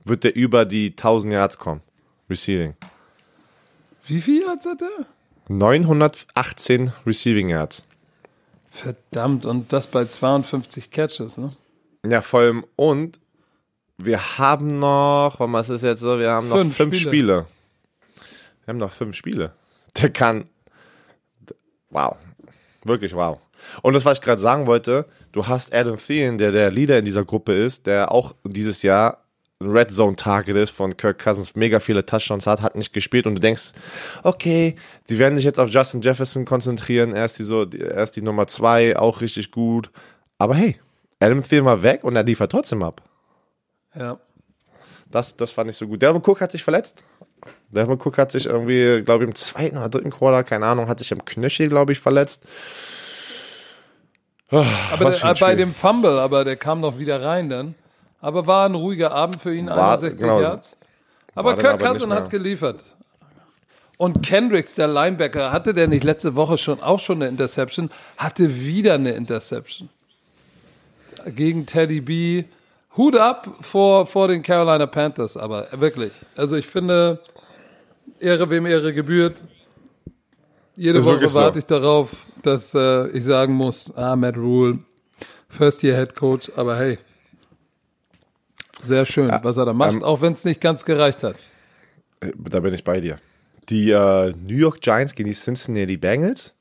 wird 0.05 0.23
er 0.23 0.33
über 0.33 0.63
die 0.63 0.91
1000 0.91 1.33
Yards 1.33 1.57
kommen. 1.59 1.81
Receiving. 2.29 2.75
Wie 4.05 4.21
viel 4.21 4.41
Yards 4.41 4.65
hat 4.65 4.81
er? 4.81 5.05
918 5.49 6.93
Receiving 7.05 7.49
Yards. 7.49 7.83
Verdammt, 8.69 9.45
und 9.45 9.73
das 9.73 9.87
bei 9.87 10.05
52 10.05 10.91
Catches, 10.91 11.37
ne? 11.37 11.51
Ja, 12.07 12.21
vor 12.21 12.39
allem, 12.39 12.65
und 12.77 13.19
wir 13.97 14.37
haben 14.37 14.79
noch, 14.79 15.35
was 15.39 15.69
ist 15.69 15.83
jetzt 15.83 16.01
so, 16.01 16.19
wir 16.19 16.31
haben 16.31 16.49
noch 16.49 16.57
fünf, 16.57 16.75
fünf 16.75 16.95
Spiele. 16.95 17.09
Spiele. 17.09 17.45
Wir 18.65 18.71
haben 18.71 18.79
noch 18.79 18.93
fünf 18.93 19.15
Spiele. 19.15 19.53
Der 19.97 20.09
kann, 20.09 20.45
wow, 21.89 22.15
wirklich 22.83 23.13
wow. 23.13 23.39
Und 23.81 23.93
das, 23.93 24.05
was 24.05 24.17
ich 24.17 24.23
gerade 24.23 24.41
sagen 24.41 24.67
wollte, 24.67 25.05
du 25.31 25.47
hast 25.47 25.73
Adam 25.73 25.97
Thielen, 25.97 26.37
der 26.37 26.51
der 26.51 26.71
Leader 26.71 26.97
in 26.99 27.05
dieser 27.05 27.23
Gruppe 27.23 27.53
ist, 27.53 27.85
der 27.85 28.11
auch 28.11 28.35
dieses 28.43 28.81
Jahr 28.83 29.23
ein 29.61 29.69
Red 29.69 29.91
Zone 29.91 30.15
Target 30.15 30.57
ist 30.57 30.71
von 30.71 30.97
Kirk 30.97 31.23
Cousins, 31.23 31.55
mega 31.55 31.79
viele 31.79 32.05
Touchdowns 32.05 32.47
hat, 32.47 32.61
hat 32.61 32.75
nicht 32.75 32.91
gespielt 32.91 33.25
und 33.25 33.35
du 33.35 33.41
denkst, 33.41 33.71
okay, 34.23 34.75
sie 35.05 35.19
werden 35.19 35.37
sich 35.37 35.45
jetzt 35.45 35.59
auf 35.59 35.69
Justin 35.69 36.01
Jefferson 36.01 36.43
konzentrieren, 36.43 37.13
er 37.13 37.25
ist 37.25 37.39
die, 37.39 37.43
so, 37.43 37.63
er 37.63 38.03
ist 38.03 38.15
die 38.15 38.21
Nummer 38.21 38.47
zwei, 38.47 38.97
auch 38.97 39.21
richtig 39.21 39.51
gut. 39.51 39.89
Aber 40.37 40.55
hey, 40.55 40.77
Adam 41.19 41.43
Thielen 41.43 41.65
war 41.65 41.81
weg 41.83 42.03
und 42.03 42.15
er 42.15 42.23
liefert 42.23 42.51
trotzdem 42.51 42.83
ab. 42.83 43.01
Ja. 43.95 44.17
Das, 45.11 45.35
das 45.37 45.51
fand 45.51 45.69
ich 45.69 45.75
so 45.75 45.87
gut. 45.87 46.01
Devin 46.01 46.21
Cook 46.25 46.41
hat 46.41 46.51
sich 46.51 46.63
verletzt. 46.63 47.03
Devin 47.69 47.99
Cook 47.99 48.17
hat 48.17 48.31
sich 48.31 48.45
irgendwie, 48.45 49.01
glaube 49.03 49.23
ich, 49.23 49.29
im 49.29 49.35
zweiten 49.35 49.77
oder 49.77 49.89
dritten 49.89 50.11
Quarter, 50.11 50.43
keine 50.43 50.65
Ahnung, 50.65 50.87
hat 50.87 50.99
sich 50.99 51.11
am 51.11 51.23
Knöchel, 51.23 51.69
glaube 51.69 51.91
ich, 51.91 51.99
verletzt. 51.99 52.43
Oh, 54.51 54.63
aber 54.91 55.11
der, 55.11 55.33
bei 55.33 55.55
dem 55.55 55.73
Fumble, 55.73 56.19
aber 56.19 56.43
der 56.45 56.55
kam 56.57 56.79
noch 56.79 56.99
wieder 56.99 57.21
rein 57.21 57.49
dann. 57.49 57.75
Aber 58.21 58.47
war 58.47 58.67
ein 58.69 58.75
ruhiger 58.75 59.11
Abend 59.11 59.41
für 59.41 59.53
ihn, 59.53 59.67
war, 59.67 59.93
61 59.93 60.19
genau, 60.19 60.41
Yards. 60.41 60.77
Aber 61.35 61.57
Kirk 61.57 61.79
Cousin 61.79 62.13
hat 62.13 62.29
geliefert. 62.29 62.83
Und 63.97 64.23
Kendricks, 64.23 64.75
der 64.75 64.87
Linebacker, 64.87 65.51
hatte 65.51 65.73
der 65.73 65.87
nicht 65.87 66.03
letzte 66.03 66.35
Woche 66.35 66.57
schon 66.57 66.81
auch 66.81 66.99
schon 66.99 67.21
eine 67.21 67.29
Interception, 67.29 67.89
hatte 68.17 68.63
wieder 68.63 68.95
eine 68.95 69.11
Interception. 69.11 69.89
Gegen 71.25 71.65
Teddy 71.65 72.01
B. 72.01 72.43
Hut 72.95 73.15
ab 73.15 73.47
vor, 73.61 74.05
vor 74.05 74.27
den 74.27 74.41
Carolina 74.41 74.85
Panthers, 74.85 75.35
aber 75.37 75.67
wirklich. 75.71 76.13
Also 76.35 76.55
ich 76.55 76.67
finde, 76.67 77.19
Ehre 78.19 78.49
wem 78.49 78.65
Ehre 78.65 78.93
gebührt. 78.93 79.43
Jede 80.75 80.99
ist 80.99 81.05
Woche 81.05 81.33
warte 81.33 81.55
so. 81.55 81.59
ich 81.59 81.65
darauf, 81.65 82.25
dass 82.41 82.73
äh, 82.73 83.07
ich 83.09 83.23
sagen 83.23 83.53
muss, 83.53 83.95
ah, 83.95 84.15
Matt 84.15 84.37
Rule, 84.37 84.79
First 85.49 85.83
Year 85.83 85.95
Head 85.95 86.15
Coach, 86.15 86.51
aber 86.55 86.77
hey, 86.77 86.97
sehr 88.81 89.05
schön, 89.05 89.31
was 89.43 89.57
er 89.57 89.65
da 89.65 89.73
macht, 89.73 89.93
ähm, 89.93 90.03
auch 90.03 90.21
wenn 90.21 90.33
es 90.33 90.43
nicht 90.45 90.59
ganz 90.59 90.83
gereicht 90.83 91.23
hat. 91.23 91.35
Äh, 92.19 92.31
da 92.37 92.59
bin 92.59 92.73
ich 92.73 92.83
bei 92.83 92.99
dir. 92.99 93.17
Die 93.69 93.91
äh, 93.91 94.33
New 94.45 94.57
York 94.57 94.81
Giants 94.81 95.15
gegen 95.15 95.29
die 95.29 95.35
Cincinnati 95.35 95.95
Bengals. 95.95 96.53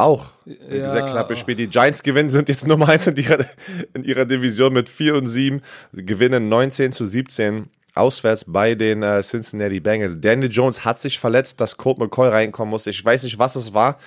Auch. 0.00 0.30
Ja. 0.46 0.92
Sehr 0.92 1.02
knappe 1.02 1.36
Spiel. 1.36 1.54
Die 1.54 1.68
Giants 1.68 2.02
gewinnen, 2.02 2.30
sind 2.30 2.48
jetzt 2.48 2.66
Nummer 2.66 2.88
1 2.88 3.08
in 3.08 3.16
ihrer, 3.16 3.44
in 3.92 4.04
ihrer 4.04 4.24
Division 4.24 4.72
mit 4.72 4.88
4 4.88 5.14
und 5.14 5.26
7, 5.26 5.60
gewinnen 5.92 6.48
19 6.48 6.92
zu 6.92 7.04
17 7.04 7.68
auswärts 7.94 8.44
bei 8.46 8.74
den 8.74 9.02
äh, 9.02 9.22
Cincinnati 9.22 9.78
Bengals. 9.80 10.16
Daniel 10.18 10.50
Jones 10.50 10.84
hat 10.84 11.00
sich 11.00 11.18
verletzt, 11.18 11.60
dass 11.60 11.76
Colt 11.76 11.98
McCoy 11.98 12.28
reinkommen 12.28 12.70
muss. 12.70 12.86
Ich 12.86 13.04
weiß 13.04 13.24
nicht, 13.24 13.38
was 13.38 13.56
es 13.56 13.74
war. 13.74 13.98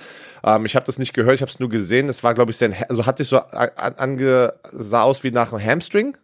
Ähm, 0.44 0.66
ich 0.66 0.76
habe 0.76 0.86
das 0.86 0.98
nicht 0.98 1.14
gehört, 1.14 1.36
ich 1.36 1.42
habe 1.42 1.52
es 1.52 1.60
nur 1.60 1.70
gesehen. 1.70 2.10
Es 2.10 2.24
war, 2.24 2.34
glaube 2.34 2.52
ich, 2.52 2.58
sein, 2.58 2.76
also 2.90 3.06
hat 3.06 3.20
sich 3.20 3.28
so 3.28 3.38
ange, 3.38 4.54
sah 4.72 5.04
aus 5.04 5.24
wie 5.24 5.32
nach 5.32 5.54
einem 5.54 5.64
Hamstring. 5.64 6.18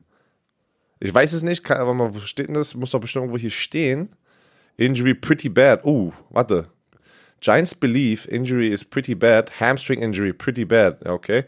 Ich 1.00 1.14
weiß 1.14 1.34
es 1.34 1.44
nicht, 1.44 1.64
kann, 1.64 1.78
aber 1.78 2.16
wo 2.16 2.20
steht 2.22 2.48
denn 2.48 2.56
das? 2.56 2.74
Muss 2.74 2.92
doch 2.92 3.00
bestimmt 3.00 3.24
irgendwo 3.24 3.38
hier 3.38 3.52
stehen. 3.52 4.10
Injury 4.78 5.14
pretty 5.14 5.50
bad. 5.50 5.86
Uh, 5.86 6.12
warte. 6.30 6.68
Giants 7.42 7.74
believe 7.74 8.28
injury 8.30 8.72
is 8.72 8.84
pretty 8.84 9.16
bad. 9.16 9.52
Hamstring 9.60 10.02
injury 10.02 10.34
pretty 10.34 10.66
bad. 10.66 11.06
Okay. 11.06 11.46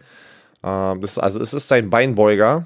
Ähm, 0.64 1.02
das, 1.02 1.18
also 1.18 1.40
es 1.40 1.54
ist 1.54 1.68
sein 1.68 1.90
Beinbeuger. 1.90 2.66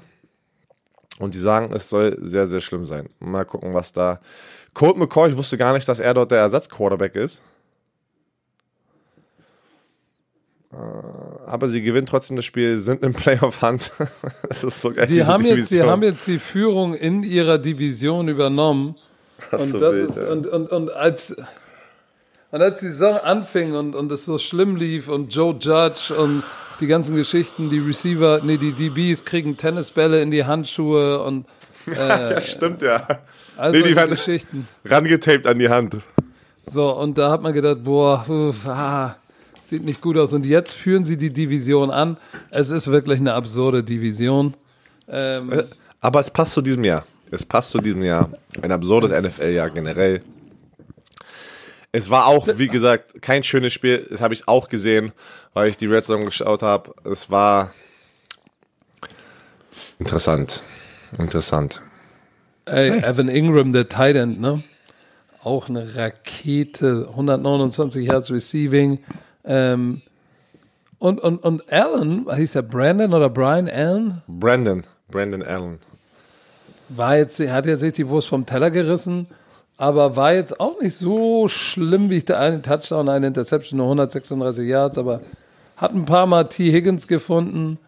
Und 1.18 1.32
die 1.32 1.38
sagen, 1.38 1.72
es 1.74 1.88
soll 1.88 2.18
sehr, 2.20 2.46
sehr 2.46 2.60
schlimm 2.60 2.84
sein. 2.84 3.08
Mal 3.20 3.44
gucken, 3.44 3.72
was 3.72 3.92
da. 3.92 4.20
Colt 4.74 4.98
McCoy, 4.98 5.30
ich 5.30 5.36
wusste 5.36 5.56
gar 5.56 5.72
nicht, 5.72 5.88
dass 5.88 5.98
er 5.98 6.12
dort 6.12 6.30
der 6.30 6.40
Ersatzquarterback 6.40 7.16
ist. 7.16 7.42
aber 11.46 11.70
sie 11.70 11.80
gewinnen 11.80 12.06
trotzdem 12.06 12.36
das 12.36 12.44
Spiel, 12.44 12.78
sind 12.78 13.02
im 13.02 13.14
Playoff-Hand. 13.14 13.92
das 14.48 14.64
ist 14.64 14.80
so 14.80 14.92
geil. 14.92 15.06
Die 15.06 15.24
haben, 15.24 15.44
jetzt, 15.44 15.70
die 15.70 15.76
Division. 15.76 15.88
haben 15.88 16.02
jetzt 16.02 16.26
die 16.26 16.38
Führung 16.38 16.94
in 16.94 17.22
ihrer 17.22 17.58
Division 17.58 18.28
übernommen. 18.28 18.96
Und, 19.52 19.70
so 19.70 19.78
das 19.78 19.94
wild, 19.94 20.08
ist, 20.10 20.16
ja. 20.16 20.28
und, 20.28 20.46
und, 20.46 20.70
und, 20.72 20.90
als, 20.90 21.36
und 22.50 22.62
als 22.62 22.80
die 22.80 22.86
Saison 22.86 23.16
anfing 23.18 23.74
und, 23.74 23.94
und 23.94 24.10
es 24.12 24.24
so 24.24 24.38
schlimm 24.38 24.76
lief 24.76 25.08
und 25.08 25.34
Joe 25.34 25.54
Judge 25.58 26.14
und 26.16 26.42
die 26.80 26.86
ganzen 26.86 27.16
Geschichten, 27.16 27.70
die 27.70 27.78
Receiver, 27.78 28.40
nee, 28.42 28.56
die 28.58 28.72
DBs 28.72 29.24
kriegen 29.24 29.56
Tennisbälle 29.56 30.20
in 30.22 30.30
die 30.30 30.44
Handschuhe 30.44 31.22
und 31.22 31.46
ja, 31.96 32.40
stimmt, 32.40 32.82
ja. 32.82 33.06
also 33.56 33.76
Nee, 33.78 33.82
die 33.84 33.88
die 33.90 33.96
waren- 33.96 34.10
Geschichten. 34.10 34.68
Rangetaped 34.84 35.46
an 35.46 35.58
die 35.58 35.68
Hand. 35.68 35.96
So, 36.66 36.92
und 36.92 37.16
da 37.16 37.30
hat 37.30 37.42
man 37.42 37.52
gedacht, 37.52 37.84
boah, 37.84 38.24
uff, 38.28 38.66
ah, 38.66 39.16
sieht 39.60 39.84
nicht 39.84 40.00
gut 40.00 40.18
aus. 40.18 40.32
Und 40.32 40.44
jetzt 40.44 40.72
führen 40.74 41.04
sie 41.04 41.16
die 41.16 41.32
Division 41.32 41.90
an. 41.92 42.16
Es 42.50 42.70
ist 42.70 42.88
wirklich 42.90 43.20
eine 43.20 43.34
absurde 43.34 43.84
Division. 43.84 44.54
Ähm, 45.08 45.62
Aber 46.00 46.18
es 46.20 46.28
passt 46.30 46.54
zu 46.54 46.62
diesem 46.62 46.82
Jahr. 46.82 47.04
Es 47.30 47.46
passt 47.46 47.70
zu 47.70 47.78
diesem 47.78 48.02
Jahr. 48.02 48.30
Ein 48.62 48.72
absurdes 48.72 49.12
NFL-Jahr 49.12 49.70
generell. 49.70 50.20
Es 51.96 52.10
war 52.10 52.26
auch, 52.26 52.46
wie 52.58 52.68
gesagt, 52.68 53.22
kein 53.22 53.42
schönes 53.42 53.72
Spiel. 53.72 54.06
Das 54.10 54.20
habe 54.20 54.34
ich 54.34 54.46
auch 54.48 54.68
gesehen, 54.68 55.12
weil 55.54 55.70
ich 55.70 55.78
die 55.78 55.86
Red 55.86 56.04
Zone 56.04 56.26
geschaut 56.26 56.60
habe. 56.60 56.92
Es 57.10 57.30
war 57.30 57.70
interessant. 59.98 60.62
Interessant. 61.18 61.80
Ey, 62.66 62.98
Evan 62.98 63.28
Ingram, 63.28 63.72
der 63.72 63.88
Tight 63.88 64.14
End, 64.14 64.38
ne? 64.42 64.62
Auch 65.42 65.70
eine 65.70 65.96
Rakete, 65.96 67.06
129 67.08 68.06
Yards 68.06 68.30
Receiving. 68.30 68.98
Ähm, 69.44 70.02
und, 70.98 71.18
und, 71.20 71.38
und 71.38 71.72
Allen, 71.72 72.26
hieß 72.30 72.52
der 72.52 72.62
Brandon 72.62 73.14
oder 73.14 73.30
Brian 73.30 73.70
Allen? 73.70 74.22
Brandon. 74.28 74.82
Brandon 75.08 75.42
Allen. 75.42 75.78
War 76.90 77.16
jetzt, 77.16 77.40
er 77.40 77.54
hat 77.54 77.64
jetzt 77.64 77.80
nicht 77.80 77.96
die 77.96 78.06
Wurst 78.06 78.28
vom 78.28 78.44
Teller 78.44 78.70
gerissen, 78.70 79.28
aber 79.76 80.16
war 80.16 80.34
jetzt 80.34 80.58
auch 80.58 80.80
nicht 80.80 80.96
so 80.96 81.48
schlimm, 81.48 82.10
wie 82.10 82.18
ich 82.18 82.24
da 82.24 82.38
einen 82.38 82.62
Touchdown, 82.62 83.08
eine 83.08 83.26
Interception, 83.26 83.78
nur 83.78 83.86
136 83.86 84.66
Yards, 84.66 84.98
aber 84.98 85.20
hat 85.76 85.94
ein 85.94 86.06
paar 86.06 86.26
Mal 86.26 86.44
T. 86.44 86.72
Higgins 86.72 87.06
gefunden. 87.06 87.78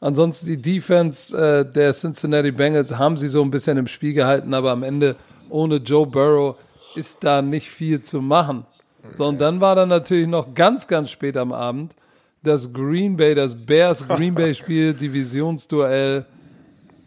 Ansonsten 0.00 0.46
die 0.46 0.60
Defense 0.60 1.36
äh, 1.36 1.64
der 1.64 1.92
Cincinnati 1.92 2.50
Bengals 2.50 2.98
haben 2.98 3.16
sie 3.16 3.28
so 3.28 3.40
ein 3.42 3.52
bisschen 3.52 3.78
im 3.78 3.86
Spiel 3.86 4.14
gehalten, 4.14 4.52
aber 4.52 4.72
am 4.72 4.82
Ende 4.82 5.14
ohne 5.48 5.76
Joe 5.76 6.06
Burrow 6.06 6.56
ist 6.96 7.22
da 7.22 7.40
nicht 7.40 7.70
viel 7.70 8.02
zu 8.02 8.20
machen. 8.20 8.66
So, 9.14 9.26
und 9.26 9.40
dann 9.40 9.60
war 9.60 9.76
dann 9.76 9.88
natürlich 9.88 10.26
noch 10.26 10.54
ganz, 10.54 10.88
ganz 10.88 11.10
spät 11.10 11.36
am 11.36 11.52
Abend 11.52 11.94
das 12.42 12.72
Green 12.72 13.16
Bay, 13.16 13.34
das 13.34 13.54
Bears 13.54 14.06
Green 14.06 14.34
Bay 14.34 14.54
Spiel, 14.54 14.92
Divisionsduell. 15.00 16.26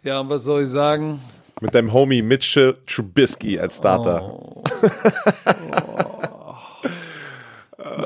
Ja, 0.02 0.20
und 0.20 0.28
was 0.28 0.44
soll 0.44 0.62
ich 0.62 0.68
sagen? 0.68 1.20
Mit 1.60 1.74
deinem 1.74 1.92
Homie 1.92 2.20
Mitchell 2.22 2.76
Trubisky 2.86 3.58
als 3.58 3.78
Starter. 3.78 4.38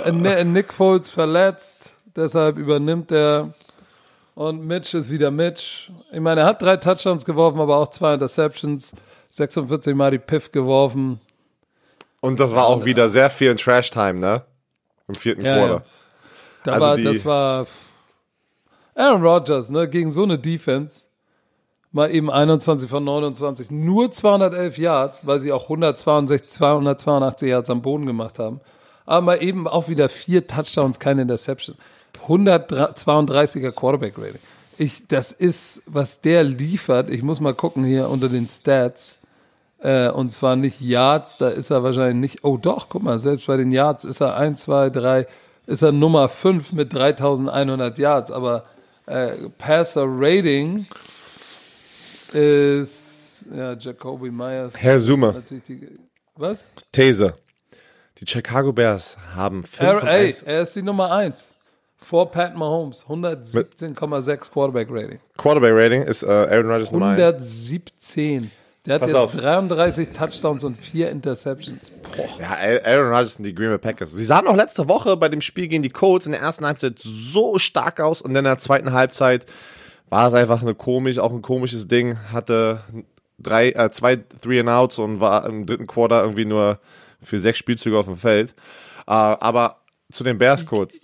Äh, 0.05 0.13
Ni- 0.13 0.45
Nick 0.45 0.73
Foles 0.73 1.11
verletzt, 1.11 1.99
deshalb 2.17 2.59
übernimmt 2.59 3.11
er. 3.13 3.55
Und 4.35 4.65
Mitch 4.65 4.97
ist 4.97 5.11
wieder 5.11 5.31
Mitch. 5.31 5.91
Ich 6.13 6.21
meine, 6.21 6.43
er 6.43 6.47
hat 6.47 6.63
drei 6.63 6.77
Touchdowns 6.77 7.25
geworfen, 7.25 7.61
aber 7.61 7.77
auch 7.77 7.89
zwei 7.89 8.15
Interceptions, 8.15 8.95
46 9.31 9.95
Mal 9.95 10.13
die 10.13 10.19
Piff 10.19 10.51
geworfen. 10.53 11.21
Und 12.21 12.41
das 12.41 12.55
war 12.55 12.67
auch 12.67 12.85
wieder 12.85 13.09
sehr 13.09 13.31
viel 13.31 13.51
in 13.51 13.57
Trash-Time, 13.57 14.15
ne? 14.15 14.43
Im 15.09 15.15
vierten 15.15 15.45
Ja, 15.45 15.57
Quarter. 15.57 15.75
ja. 15.75 15.83
Da 16.65 16.73
Also 16.73 16.87
war, 16.87 16.97
das 16.99 17.25
war 17.25 17.67
Aaron 18.95 19.23
Rodgers, 19.23 19.71
ne, 19.71 19.89
gegen 19.89 20.11
so 20.11 20.23
eine 20.23 20.39
Defense. 20.39 21.07
Mal 21.93 22.15
eben 22.15 22.31
21 22.31 22.89
von 22.89 23.03
29, 23.03 23.71
nur 23.71 24.13
211 24.13 24.79
Yards, 24.79 25.27
weil 25.27 25.41
sie 25.41 25.53
auch 25.53 25.65
162, 25.65 26.49
282 26.49 27.49
Yards 27.49 27.71
am 27.71 27.83
Boden 27.83 28.07
gemacht 28.07 28.39
haben. 28.39 28.61
Aber 29.07 29.23
mal 29.23 29.43
eben 29.43 29.67
auch 29.67 29.89
wieder 29.89 30.09
vier 30.09 30.47
Touchdowns, 30.47 31.01
keine 31.01 31.23
Interception. 31.23 31.77
132er 32.27 33.73
Quarterback-Rating. 33.73 34.41
Ich, 34.79 35.07
das 35.09 35.33
ist, 35.33 35.83
was 35.87 36.21
der 36.21 36.45
liefert. 36.45 37.11
Ich 37.11 37.23
muss 37.23 37.41
mal 37.41 37.55
gucken 37.55 37.83
hier 37.83 38.09
unter 38.09 38.29
den 38.29 38.47
Stats. 38.47 39.19
Äh, 39.83 40.11
und 40.11 40.31
zwar 40.31 40.57
nicht 40.57 40.81
Yards, 40.81 41.39
da 41.39 41.49
ist 41.49 41.71
er 41.71 41.83
wahrscheinlich 41.83 42.21
nicht. 42.35 42.45
Oh 42.45 42.57
doch, 42.57 42.89
guck 42.89 43.03
mal, 43.03 43.19
selbst 43.19 43.47
bei 43.47 43.57
den 43.57 43.73
Yards 43.73 44.05
ist 44.05 44.21
er 44.21 44.37
1, 44.37 44.63
2, 44.63 44.91
3, 44.91 45.27
ist 45.67 45.83
er 45.83 45.93
Nummer 45.93 46.29
5 46.29 46.73
mit 46.73 46.95
3100 46.95 47.99
Yards. 47.99 48.31
Aber 48.31 48.65
äh, 49.07 49.49
Passer 49.59 50.05
Rating 50.07 50.87
ist 52.35 53.45
ja 53.55 53.75
Jacoby 53.75 54.31
Myers. 54.31 54.77
Herr 54.81 54.99
die, 54.99 55.99
was? 56.37 56.65
These. 56.93 57.35
Die 58.19 58.27
Chicago 58.27 58.73
Bears 58.73 59.17
haben 59.35 59.63
5 59.63 59.81
Er, 59.81 60.03
und 60.03 60.09
ey, 60.09 60.27
1. 60.27 60.43
er 60.43 60.61
ist 60.61 60.77
die 60.77 60.83
Nummer 60.83 61.11
1. 61.13 61.55
Vor 61.97 62.31
Pat 62.31 62.57
Mahomes. 62.57 63.05
117,6 63.07 64.51
Quarterback 64.51 64.89
Rating. 64.91 65.21
Quarterback 65.37 65.73
Rating 65.75 66.03
ist 66.03 66.23
äh, 66.23 66.27
Aaron 66.27 66.71
Rodgers 66.71 66.93
Nummer 66.93 67.09
1. 67.09 67.21
117. 67.21 68.51
Der 68.87 68.95
hat 68.95 69.01
Pass 69.03 69.11
jetzt 69.11 69.17
auf. 69.17 69.37
33 69.37 70.09
Touchdowns 70.11 70.65
und 70.65 70.79
4 70.79 71.11
Interceptions. 71.11 71.91
Boah. 72.17 72.41
Ja, 72.41 72.57
Aaron 72.85 73.09
Rodgers 73.09 73.37
und 73.37 73.45
die 73.45 73.55
Green 73.55 73.69
Bay 73.69 73.79
Packers. 73.79 74.13
Sie 74.13 74.25
sahen 74.25 74.47
auch 74.47 74.57
letzte 74.57 74.89
Woche 74.89 75.17
bei 75.17 75.29
dem 75.29 75.43
Spiel 75.43 75.69
gegen 75.69 75.83
die 75.83 75.91
Colts 75.91 76.27
in 76.27 76.33
der 76.33 76.41
ersten 76.41 76.65
Halbzeit 76.65 76.99
so 76.99 77.59
stark 77.59 78.01
aus 78.01 78.23
und 78.23 78.35
in 78.35 78.45
der 78.45 78.59
zweiten 78.59 78.93
Halbzeit 78.93 79.45
war 80.11 80.29
es 80.29 80.35
einfach 80.35 80.61
eine 80.61 80.75
komisch, 80.75 81.19
auch 81.19 81.33
ein 81.33 81.43
komisches 81.43 81.89
Ding. 81.89 82.19
Hatte 82.33 82.83
drei, 83.39 83.71
äh, 83.71 83.91
zwei 83.91 84.17
Three 84.17 84.61
and 84.61 84.69
Outs 84.69 84.99
und 84.99 85.21
war 85.21 85.47
im 85.47 85.65
dritten 85.65 85.87
Quarter 85.87 86.23
irgendwie 86.23 86.45
nur 86.45 86.79
für 87.23 87.39
sechs 87.39 87.59
Spielzüge 87.59 87.99
auf 87.99 88.07
dem 88.07 88.17
Feld. 88.17 88.55
Äh, 89.07 89.13
aber 89.13 89.79
zu 90.13 90.25
den 90.25 90.37
Bears 90.39 90.67
kurz. 90.67 90.95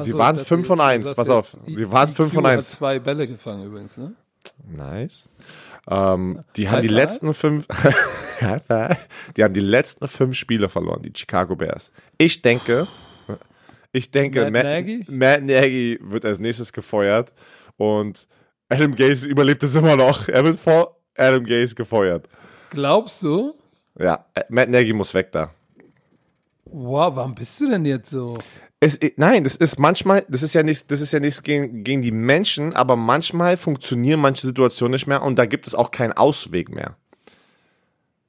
Sie 0.00 0.10
Achso, 0.10 0.18
waren 0.18 0.36
ich 0.36 0.42
dachte, 0.42 0.48
5 0.48 0.66
von 0.66 0.78
du 0.78 0.84
1. 0.84 1.04
sagst 1.04 1.16
Pass 1.16 1.28
auf. 1.28 1.56
Sie 1.66 1.90
waren 1.90 2.08
EQ 2.08 2.16
5 2.16 2.34
von 2.34 2.46
hat 2.46 2.52
1. 2.52 2.70
zwei 2.72 2.98
Bälle 2.98 3.26
gefangen 3.26 3.64
übrigens, 3.64 3.96
ne? 3.96 4.14
Nice. 4.64 5.28
Ähm, 5.90 6.40
die 6.56 6.68
haben 6.68 6.82
die 6.82 6.88
letzten 6.88 7.32
fünf, 7.34 7.66
die 9.36 9.42
haben 9.42 9.54
die 9.54 9.60
letzten 9.60 10.06
fünf 10.06 10.36
Spiele 10.36 10.68
verloren, 10.68 11.02
die 11.02 11.12
Chicago 11.16 11.56
Bears. 11.56 11.90
Ich 12.18 12.42
denke, 12.42 12.86
ich 13.92 14.10
denke, 14.10 14.42
Matt 14.42 14.52
Matt, 14.52 14.64
Nagy? 14.64 15.04
Matt 15.08 15.42
Nagy 15.42 15.98
wird 16.02 16.24
als 16.24 16.38
nächstes 16.38 16.72
gefeuert 16.72 17.32
und 17.76 18.28
Adam 18.68 18.94
Gaze 18.94 19.26
überlebt 19.26 19.62
es 19.62 19.74
immer 19.74 19.96
noch. 19.96 20.28
Er 20.28 20.44
wird 20.44 20.60
vor 20.60 20.96
Adam 21.16 21.44
Gaze 21.44 21.74
gefeuert. 21.74 22.28
Glaubst 22.70 23.22
du? 23.22 23.54
Ja, 23.98 24.26
äh, 24.34 24.42
Matt 24.48 24.68
Nagy 24.68 24.92
muss 24.92 25.14
weg 25.14 25.32
da. 25.32 25.50
Wow, 26.64 27.16
warum 27.16 27.34
bist 27.34 27.60
du 27.60 27.70
denn 27.70 27.84
jetzt 27.86 28.10
so? 28.10 28.36
Es, 28.80 28.98
nein, 29.16 29.42
das 29.42 29.56
ist 29.56 29.78
manchmal, 29.78 30.24
das 30.28 30.42
ist 30.42 30.54
ja 30.54 30.62
nicht, 30.62 30.90
das 30.90 31.00
ist 31.00 31.12
ja 31.12 31.18
nichts 31.18 31.42
gegen, 31.42 31.82
gegen 31.82 32.00
die 32.00 32.12
Menschen, 32.12 32.74
aber 32.74 32.94
manchmal 32.94 33.56
funktionieren 33.56 34.20
manche 34.20 34.46
Situationen 34.46 34.92
nicht 34.92 35.08
mehr 35.08 35.22
und 35.22 35.36
da 35.38 35.46
gibt 35.46 35.66
es 35.66 35.74
auch 35.74 35.90
keinen 35.90 36.12
Ausweg 36.12 36.68
mehr. 36.68 36.96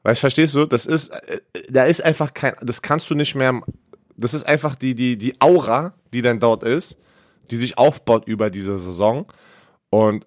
Weißt, 0.04 0.22
verstehst 0.22 0.56
du? 0.56 0.66
Das 0.66 0.86
ist, 0.88 1.10
äh, 1.10 1.42
da 1.70 1.84
ist 1.84 2.04
einfach 2.04 2.34
kein, 2.34 2.56
das 2.62 2.82
kannst 2.82 3.10
du 3.12 3.16
nicht 3.16 3.36
mehr, 3.36 3.62
das 4.18 4.34
ist 4.34 4.48
einfach 4.48 4.76
die, 4.76 4.96
die, 4.96 5.18
die 5.18 5.40
Aura, 5.40 5.94
die 6.14 6.24
dann 6.24 6.40
dort 6.40 6.64
ist, 6.64 6.98
die 7.52 7.58
sich 7.58 7.78
aufbaut 7.78 8.28
über 8.28 8.50
diese 8.50 8.80
Saison 8.80 9.28
und 9.92 10.26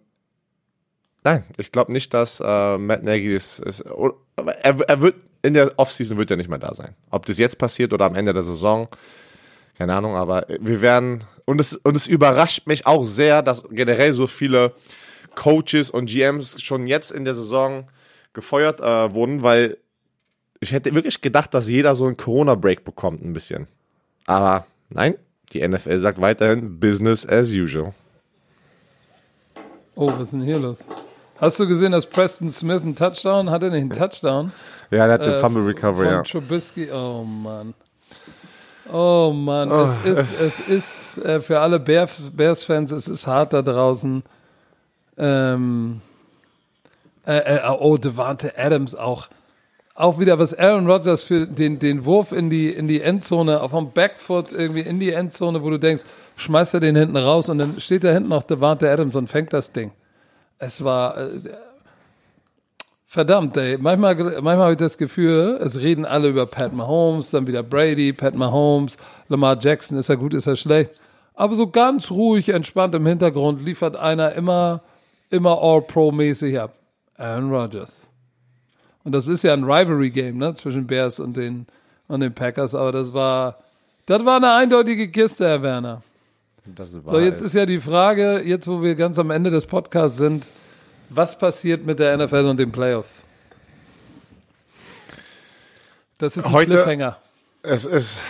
nein, 1.25 1.45
ich 1.57 1.73
glaube 1.73 1.93
nicht, 1.93 2.13
dass 2.15 2.41
äh, 2.41 2.79
Matt 2.79 3.03
Nagy 3.03 3.35
ist, 3.35 3.61
ist 3.61 3.81
er, 4.37 4.81
er 4.89 5.01
wird, 5.01 5.17
in 5.43 5.55
der 5.55 5.73
Offseason 5.77 6.19
wird 6.19 6.31
er 6.31 6.37
nicht 6.37 6.49
mehr 6.49 6.59
da 6.59 6.75
sein. 6.75 6.95
Ob 7.11 7.27
das 7.27 7.39
jetzt 7.39 7.59
passiert 7.59 7.93
oder 7.93 8.07
am 8.07 8.15
Ende 8.15 8.33
der 8.33 8.43
Saison, 8.43 8.89
keine 9.77 9.95
Ahnung, 9.95 10.15
aber 10.15 10.47
wir 10.61 10.81
werden, 10.81 11.25
und 11.45 11.61
es, 11.61 11.75
und 11.75 11.97
es 11.97 12.07
überrascht 12.07 12.67
mich 12.67 12.87
auch 12.87 13.07
sehr, 13.07 13.43
dass 13.43 13.65
generell 13.71 14.13
so 14.13 14.27
viele 14.27 14.75
Coaches 15.35 15.91
und 15.91 16.07
GMs 16.07 16.63
schon 16.63 16.87
jetzt 16.87 17.11
in 17.11 17.25
der 17.25 17.35
Saison 17.35 17.89
gefeuert 18.33 18.81
äh, 18.81 19.13
wurden, 19.15 19.43
weil 19.43 19.79
ich 20.61 20.73
hätte 20.73 20.95
wirklich 20.95 21.21
gedacht, 21.21 21.53
dass 21.55 21.69
jeder 21.69 21.97
so 21.97 22.07
einen 22.07 22.17
Corona-Break 22.17 22.85
bekommt, 22.85 23.25
ein 23.25 23.33
bisschen. 23.33 23.67
Aber 24.27 24.67
nein, 24.91 25.17
die 25.53 25.67
NFL 25.67 25.99
sagt 25.99 26.21
weiterhin 26.21 26.79
Business 26.79 27.27
as 27.27 27.51
usual. 27.51 27.93
Oh, 29.95 30.07
was 30.07 30.21
ist 30.21 30.33
denn 30.33 30.43
hier 30.43 30.59
los? 30.59 30.79
Hast 31.43 31.59
du 31.59 31.67
gesehen, 31.67 31.91
dass 31.91 32.07
Preston 32.07 32.49
Smith 32.51 32.83
einen 32.83 32.95
Touchdown 32.95 33.51
hat? 33.51 33.65
Er 33.65 33.71
nicht 33.71 33.81
einen 33.81 33.91
Touchdown? 33.91 34.53
Ja, 34.93 35.07
der 35.07 35.15
hat 35.15 35.27
den 35.27 35.33
Äh, 35.33 35.39
Fumble 35.39 35.67
Recovery, 35.67 36.07
von 36.07 36.15
ja. 36.15 36.23
Trubisky. 36.23 36.89
Oh 36.93 37.25
Mann. 37.25 37.75
Oh 38.93 39.33
Mann, 39.35 39.69
es 39.73 40.05
ist, 40.05 40.41
es 40.41 40.61
ist 40.61 41.19
äh, 41.19 41.41
für 41.41 41.59
alle 41.59 41.81
Bear, 41.81 42.09
Bears-Fans, 42.33 42.93
es 42.93 43.09
ist 43.09 43.27
hart 43.27 43.53
da 43.53 43.63
draußen. 43.63 44.23
Ähm, 45.19 46.01
äh, 47.27 47.57
äh, 47.57 47.61
oh, 47.77 47.97
Devante 47.97 48.57
Adams 48.57 48.95
auch. 48.95 49.27
auch 49.97 50.21
wieder, 50.21 50.39
was 50.39 50.57
Aaron 50.57 50.87
Rodgers 50.89 51.25
für 51.25 51.49
den, 51.49 51.81
den 51.81 52.05
Wurf 52.05 52.31
in 52.31 52.51
die, 52.51 52.71
in 52.71 52.87
die 52.87 53.01
Endzone, 53.01 53.61
auf 53.61 53.73
dem 53.73 53.91
Backfoot 53.91 54.53
irgendwie 54.53 54.83
in 54.83 55.01
die 55.01 55.11
Endzone, 55.11 55.61
wo 55.65 55.71
du 55.71 55.79
denkst, 55.79 56.05
schmeißt 56.37 56.75
er 56.75 56.81
den 56.81 56.95
hinten 56.95 57.17
raus 57.17 57.49
und 57.49 57.59
dann 57.59 57.81
steht 57.81 58.05
da 58.05 58.13
hinten 58.13 58.29
noch 58.29 58.45
Devante 58.45 58.89
Adams 58.89 59.17
und 59.17 59.27
fängt 59.29 59.53
das 59.53 59.73
Ding. 59.73 59.91
Es 60.63 60.85
war, 60.85 61.19
äh, 61.19 61.41
verdammt, 63.05 63.57
ey. 63.57 63.79
Manchmal, 63.79 64.15
manchmal 64.15 64.59
habe 64.59 64.73
ich 64.73 64.79
das 64.79 64.97
Gefühl, 64.97 65.59
es 65.61 65.81
reden 65.81 66.05
alle 66.05 66.29
über 66.29 66.47
Pat 66.47 66.73
Mahomes, 66.73 67.33
dann 67.33 67.49
wieder 67.49 67.65
Brady, 67.65 68.13
Pat 68.13 68.37
Mahomes, 68.37 68.97
Lamar 69.29 69.59
Jackson, 69.61 69.99
ist 69.99 70.09
er 70.09 70.17
gut, 70.17 70.35
ist 70.35 70.47
er 70.47 70.55
schlecht. 70.55 70.93
Aber 71.35 71.57
so 71.57 71.67
ganz 71.67 72.13
ruhig, 72.13 72.51
entspannt 72.51 72.95
im 72.95 73.05
Hintergrund 73.05 73.61
liefert 73.61 73.97
einer 73.97 74.35
immer, 74.35 74.83
immer 75.31 75.61
All-Pro-mäßig 75.61 76.61
ab. 76.61 76.75
Aaron 77.17 77.51
Rodgers. 77.51 78.09
Und 79.03 79.11
das 79.11 79.27
ist 79.27 79.43
ja 79.43 79.55
ein 79.55 79.65
Rivalry-Game, 79.65 80.39
ne, 80.39 80.55
zwischen 80.55 80.87
Bears 80.87 81.19
und 81.19 81.37
den, 81.37 81.67
und 82.07 82.21
den 82.21 82.33
Packers, 82.33 82.77
aber 82.77 82.93
das 82.93 83.13
war, 83.13 83.59
das 84.07 84.25
war 84.25 84.37
eine 84.37 84.53
eindeutige 84.53 85.11
Kiste, 85.11 85.45
Herr 85.45 85.63
Werner. 85.63 86.03
So, 86.77 87.19
jetzt 87.19 87.41
ist 87.41 87.55
ja 87.55 87.67
die 87.67 87.81
Frage, 87.81 88.43
jetzt 88.45 88.69
wo 88.69 88.83
wir 88.83 88.95
ganz 88.95 89.19
am 89.19 89.31
Ende 89.31 89.51
des 89.51 89.67
Podcasts 89.67 90.17
sind, 90.17 90.49
was 91.09 91.37
passiert 91.39 91.85
mit 91.85 91.99
der 91.99 92.17
NFL 92.17 92.47
und 92.47 92.59
den 92.59 92.71
Playoffs? 92.71 93.25
Das 96.19 96.37
ist 96.37 96.47
ein 96.47 96.53
Heute, 96.53 96.71
Cliffhanger. 96.71 97.17
Es 97.63 97.85
ist, 97.85 98.21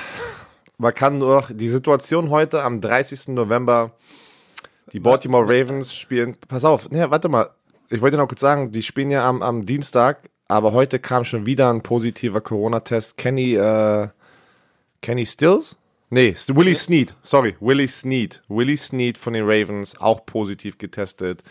man 0.78 0.94
kann 0.94 1.18
nur 1.18 1.44
die 1.50 1.68
Situation 1.68 2.30
heute 2.30 2.62
am 2.62 2.80
30. 2.80 3.28
November, 3.28 3.92
die 4.92 5.00
Baltimore 5.00 5.44
Ravens 5.44 5.94
spielen, 5.94 6.36
pass 6.48 6.64
auf, 6.64 6.90
ne, 6.90 7.10
warte 7.10 7.28
mal, 7.28 7.50
ich 7.90 8.00
wollte 8.00 8.16
noch 8.16 8.28
kurz 8.28 8.40
sagen, 8.40 8.72
die 8.72 8.82
spielen 8.82 9.10
ja 9.10 9.28
am, 9.28 9.42
am 9.42 9.66
Dienstag, 9.66 10.30
aber 10.48 10.72
heute 10.72 10.98
kam 10.98 11.26
schon 11.26 11.44
wieder 11.44 11.70
ein 11.70 11.82
positiver 11.82 12.40
Corona-Test. 12.40 13.18
Kenny, 13.18 13.54
äh, 13.54 14.08
Kenny 15.02 15.26
Stills? 15.26 15.76
Nee, 16.14 16.34
Willie 16.48 16.74
Snead, 16.74 17.14
sorry, 17.22 17.56
Willie 17.58 17.88
Snead. 17.88 18.42
Willie 18.46 18.76
Snead 18.76 19.16
von 19.16 19.32
den 19.32 19.44
Ravens, 19.46 19.98
auch 19.98 20.26
positiv 20.26 20.76
getestet. 20.76 21.42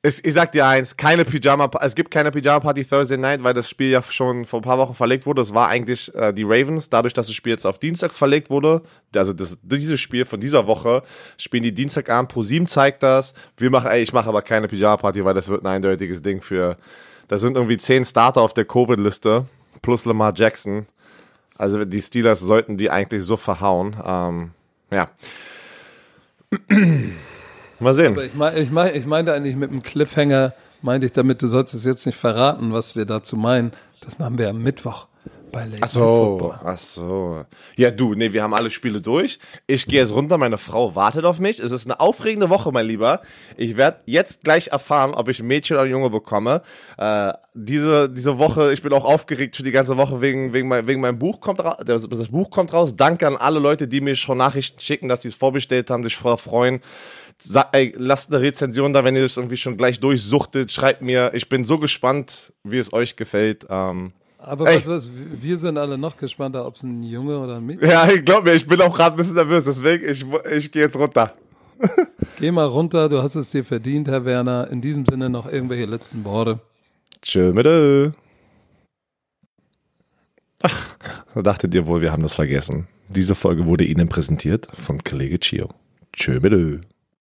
Es, 0.00 0.24
ich 0.24 0.32
sag 0.32 0.52
dir 0.52 0.66
eins, 0.66 0.96
keine 0.96 1.26
Pyjama, 1.26 1.70
es 1.82 1.94
gibt 1.94 2.10
keine 2.10 2.30
Pyjama 2.30 2.60
Party 2.60 2.82
Thursday 2.82 3.18
Night, 3.18 3.44
weil 3.44 3.52
das 3.52 3.68
Spiel 3.68 3.90
ja 3.90 4.00
schon 4.02 4.46
vor 4.46 4.60
ein 4.60 4.62
paar 4.62 4.78
Wochen 4.78 4.94
verlegt 4.94 5.26
wurde. 5.26 5.42
Es 5.42 5.52
war 5.52 5.68
eigentlich 5.68 6.14
äh, 6.14 6.32
die 6.32 6.44
Ravens, 6.44 6.88
dadurch, 6.88 7.12
dass 7.12 7.26
das 7.26 7.34
Spiel 7.34 7.52
jetzt 7.52 7.66
auf 7.66 7.78
Dienstag 7.78 8.14
verlegt 8.14 8.48
wurde. 8.48 8.80
Also 9.14 9.34
das, 9.34 9.58
dieses 9.60 10.00
Spiel 10.00 10.24
von 10.24 10.40
dieser 10.40 10.66
Woche 10.66 11.02
spielen 11.36 11.62
die 11.62 11.74
Dienstagabend. 11.74 12.30
Pro 12.30 12.42
7 12.42 12.66
zeigt 12.66 13.02
das. 13.02 13.34
Wir 13.58 13.68
machen, 13.68 13.90
ey, 13.90 14.02
ich 14.02 14.14
mache 14.14 14.30
aber 14.30 14.40
keine 14.40 14.66
Pyjama 14.66 14.96
Party, 14.96 15.26
weil 15.26 15.34
das 15.34 15.50
wird 15.50 15.62
ein 15.62 15.66
eindeutiges 15.66 16.22
Ding 16.22 16.40
für. 16.40 16.78
Da 17.28 17.36
sind 17.36 17.56
irgendwie 17.56 17.76
zehn 17.76 18.06
Starter 18.06 18.40
auf 18.40 18.54
der 18.54 18.64
Covid-Liste 18.64 19.44
plus 19.82 20.06
Lamar 20.06 20.32
Jackson. 20.34 20.86
Also 21.56 21.84
die 21.84 22.00
Steelers 22.00 22.40
sollten 22.40 22.76
die 22.76 22.90
eigentlich 22.90 23.22
so 23.22 23.36
verhauen. 23.36 23.96
Ähm, 24.04 24.50
ja. 24.90 25.08
Mal 27.80 27.94
sehen. 27.94 28.12
Aber 28.12 28.24
ich, 28.24 28.34
mein, 28.34 28.56
ich, 28.56 28.70
mein, 28.70 28.94
ich 28.94 29.06
meinte 29.06 29.32
eigentlich 29.32 29.56
mit 29.56 29.70
dem 29.70 29.82
Cliffhanger, 29.82 30.54
meinte 30.82 31.06
ich 31.06 31.12
damit, 31.12 31.42
du 31.42 31.46
sollst 31.46 31.74
es 31.74 31.84
jetzt 31.84 32.06
nicht 32.06 32.18
verraten, 32.18 32.72
was 32.72 32.96
wir 32.96 33.04
dazu 33.04 33.36
meinen. 33.36 33.72
Das 34.00 34.18
machen 34.18 34.38
wir 34.38 34.50
am 34.50 34.62
Mittwoch 34.62 35.08
bei 35.54 35.64
Late 35.64 35.82
Ach 35.82 35.88
so, 35.88 36.54
ach 36.62 36.78
so. 36.78 37.44
Ja, 37.76 37.90
du, 37.90 38.14
nee, 38.14 38.32
wir 38.32 38.42
haben 38.42 38.52
alle 38.54 38.70
Spiele 38.70 39.00
durch. 39.00 39.38
Ich 39.66 39.86
gehe 39.86 40.00
jetzt 40.00 40.12
runter, 40.12 40.36
meine 40.36 40.58
Frau 40.58 40.94
wartet 40.94 41.24
auf 41.24 41.38
mich. 41.38 41.60
Es 41.60 41.72
ist 41.72 41.86
eine 41.86 42.00
aufregende 42.00 42.50
Woche, 42.50 42.72
mein 42.72 42.86
Lieber. 42.86 43.22
Ich 43.56 43.76
werde 43.76 44.00
jetzt 44.06 44.42
gleich 44.42 44.68
erfahren, 44.68 45.14
ob 45.14 45.28
ich 45.28 45.40
ein 45.40 45.46
Mädchen 45.46 45.76
oder 45.76 45.84
ein 45.84 45.90
Junge 45.90 46.10
bekomme. 46.10 46.62
Äh, 46.98 47.32
diese, 47.54 48.10
diese 48.10 48.38
Woche, 48.38 48.72
ich 48.72 48.82
bin 48.82 48.92
auch 48.92 49.04
aufgeregt 49.04 49.56
für 49.56 49.62
die 49.62 49.70
ganze 49.70 49.96
Woche 49.96 50.20
wegen, 50.20 50.52
wegen, 50.52 50.68
mein, 50.68 50.86
wegen 50.86 51.00
meinem 51.00 51.18
Buch 51.18 51.40
kommt 51.40 51.64
raus. 51.64 51.76
Das, 51.86 52.08
das 52.08 52.28
Buch 52.28 52.50
kommt 52.50 52.72
raus. 52.72 52.96
Danke 52.96 53.26
an 53.26 53.36
alle 53.36 53.60
Leute, 53.60 53.86
die 53.86 54.00
mir 54.00 54.16
schon 54.16 54.38
Nachrichten 54.38 54.80
schicken, 54.80 55.08
dass 55.08 55.22
sie 55.22 55.28
es 55.28 55.36
vorbestellt 55.36 55.88
haben, 55.88 56.02
sich 56.02 56.16
voll 56.16 56.36
freuen. 56.36 56.80
Sag, 57.38 57.68
ey, 57.72 57.94
lasst 57.96 58.32
eine 58.32 58.42
Rezension 58.42 58.92
da, 58.92 59.04
wenn 59.04 59.16
ihr 59.16 59.22
das 59.22 59.36
irgendwie 59.36 59.56
schon 59.56 59.76
gleich 59.76 60.00
durchsuchtet. 60.00 60.72
Schreibt 60.72 61.02
mir. 61.02 61.32
Ich 61.34 61.48
bin 61.48 61.64
so 61.64 61.78
gespannt, 61.78 62.52
wie 62.64 62.78
es 62.78 62.92
euch 62.92 63.16
gefällt. 63.16 63.66
Ähm, 63.68 64.12
Aber 64.46 64.68
Ey. 64.68 64.76
weißt 64.76 64.86
du 64.88 64.90
was, 64.90 65.10
wir 65.12 65.56
sind 65.56 65.78
alle 65.78 65.96
noch 65.96 66.18
gespannter, 66.18 66.66
ob 66.66 66.76
es 66.76 66.82
ein 66.82 67.02
Junge 67.02 67.38
oder 67.38 67.56
ein 67.56 67.64
Mädchen 67.64 67.88
ja, 67.88 68.06
ich 68.08 68.24
glaube 68.24 68.50
mir, 68.50 68.54
ich 68.54 68.66
bin 68.66 68.80
auch 68.82 68.94
gerade 68.94 69.14
ein 69.14 69.16
bisschen 69.16 69.36
nervös. 69.36 69.64
Deswegen, 69.64 70.06
ich, 70.06 70.24
ich 70.52 70.70
gehe 70.70 70.82
jetzt 70.82 70.96
runter. 70.96 71.34
Geh 72.38 72.50
mal 72.50 72.66
runter, 72.66 73.08
du 73.08 73.22
hast 73.22 73.36
es 73.36 73.50
dir 73.50 73.64
verdient, 73.64 74.06
Herr 74.06 74.24
Werner. 74.24 74.68
In 74.70 74.82
diesem 74.82 75.06
Sinne 75.06 75.30
noch 75.30 75.50
irgendwelche 75.50 75.86
letzten 75.86 76.24
Worte. 76.24 76.60
Tschö 77.22 77.52
mit 77.52 77.66
Ach, 80.62 80.96
da 81.34 81.42
dachtet 81.42 81.74
ihr 81.74 81.86
wohl, 81.86 82.02
wir 82.02 82.12
haben 82.12 82.22
das 82.22 82.34
vergessen. 82.34 82.86
Diese 83.08 83.34
Folge 83.34 83.66
wurde 83.66 83.84
Ihnen 83.84 84.08
präsentiert 84.08 84.68
von 84.74 85.02
Kollege 85.02 85.38
Chio. 85.38 85.70
Tschö 86.12 86.40
mit 86.40 86.52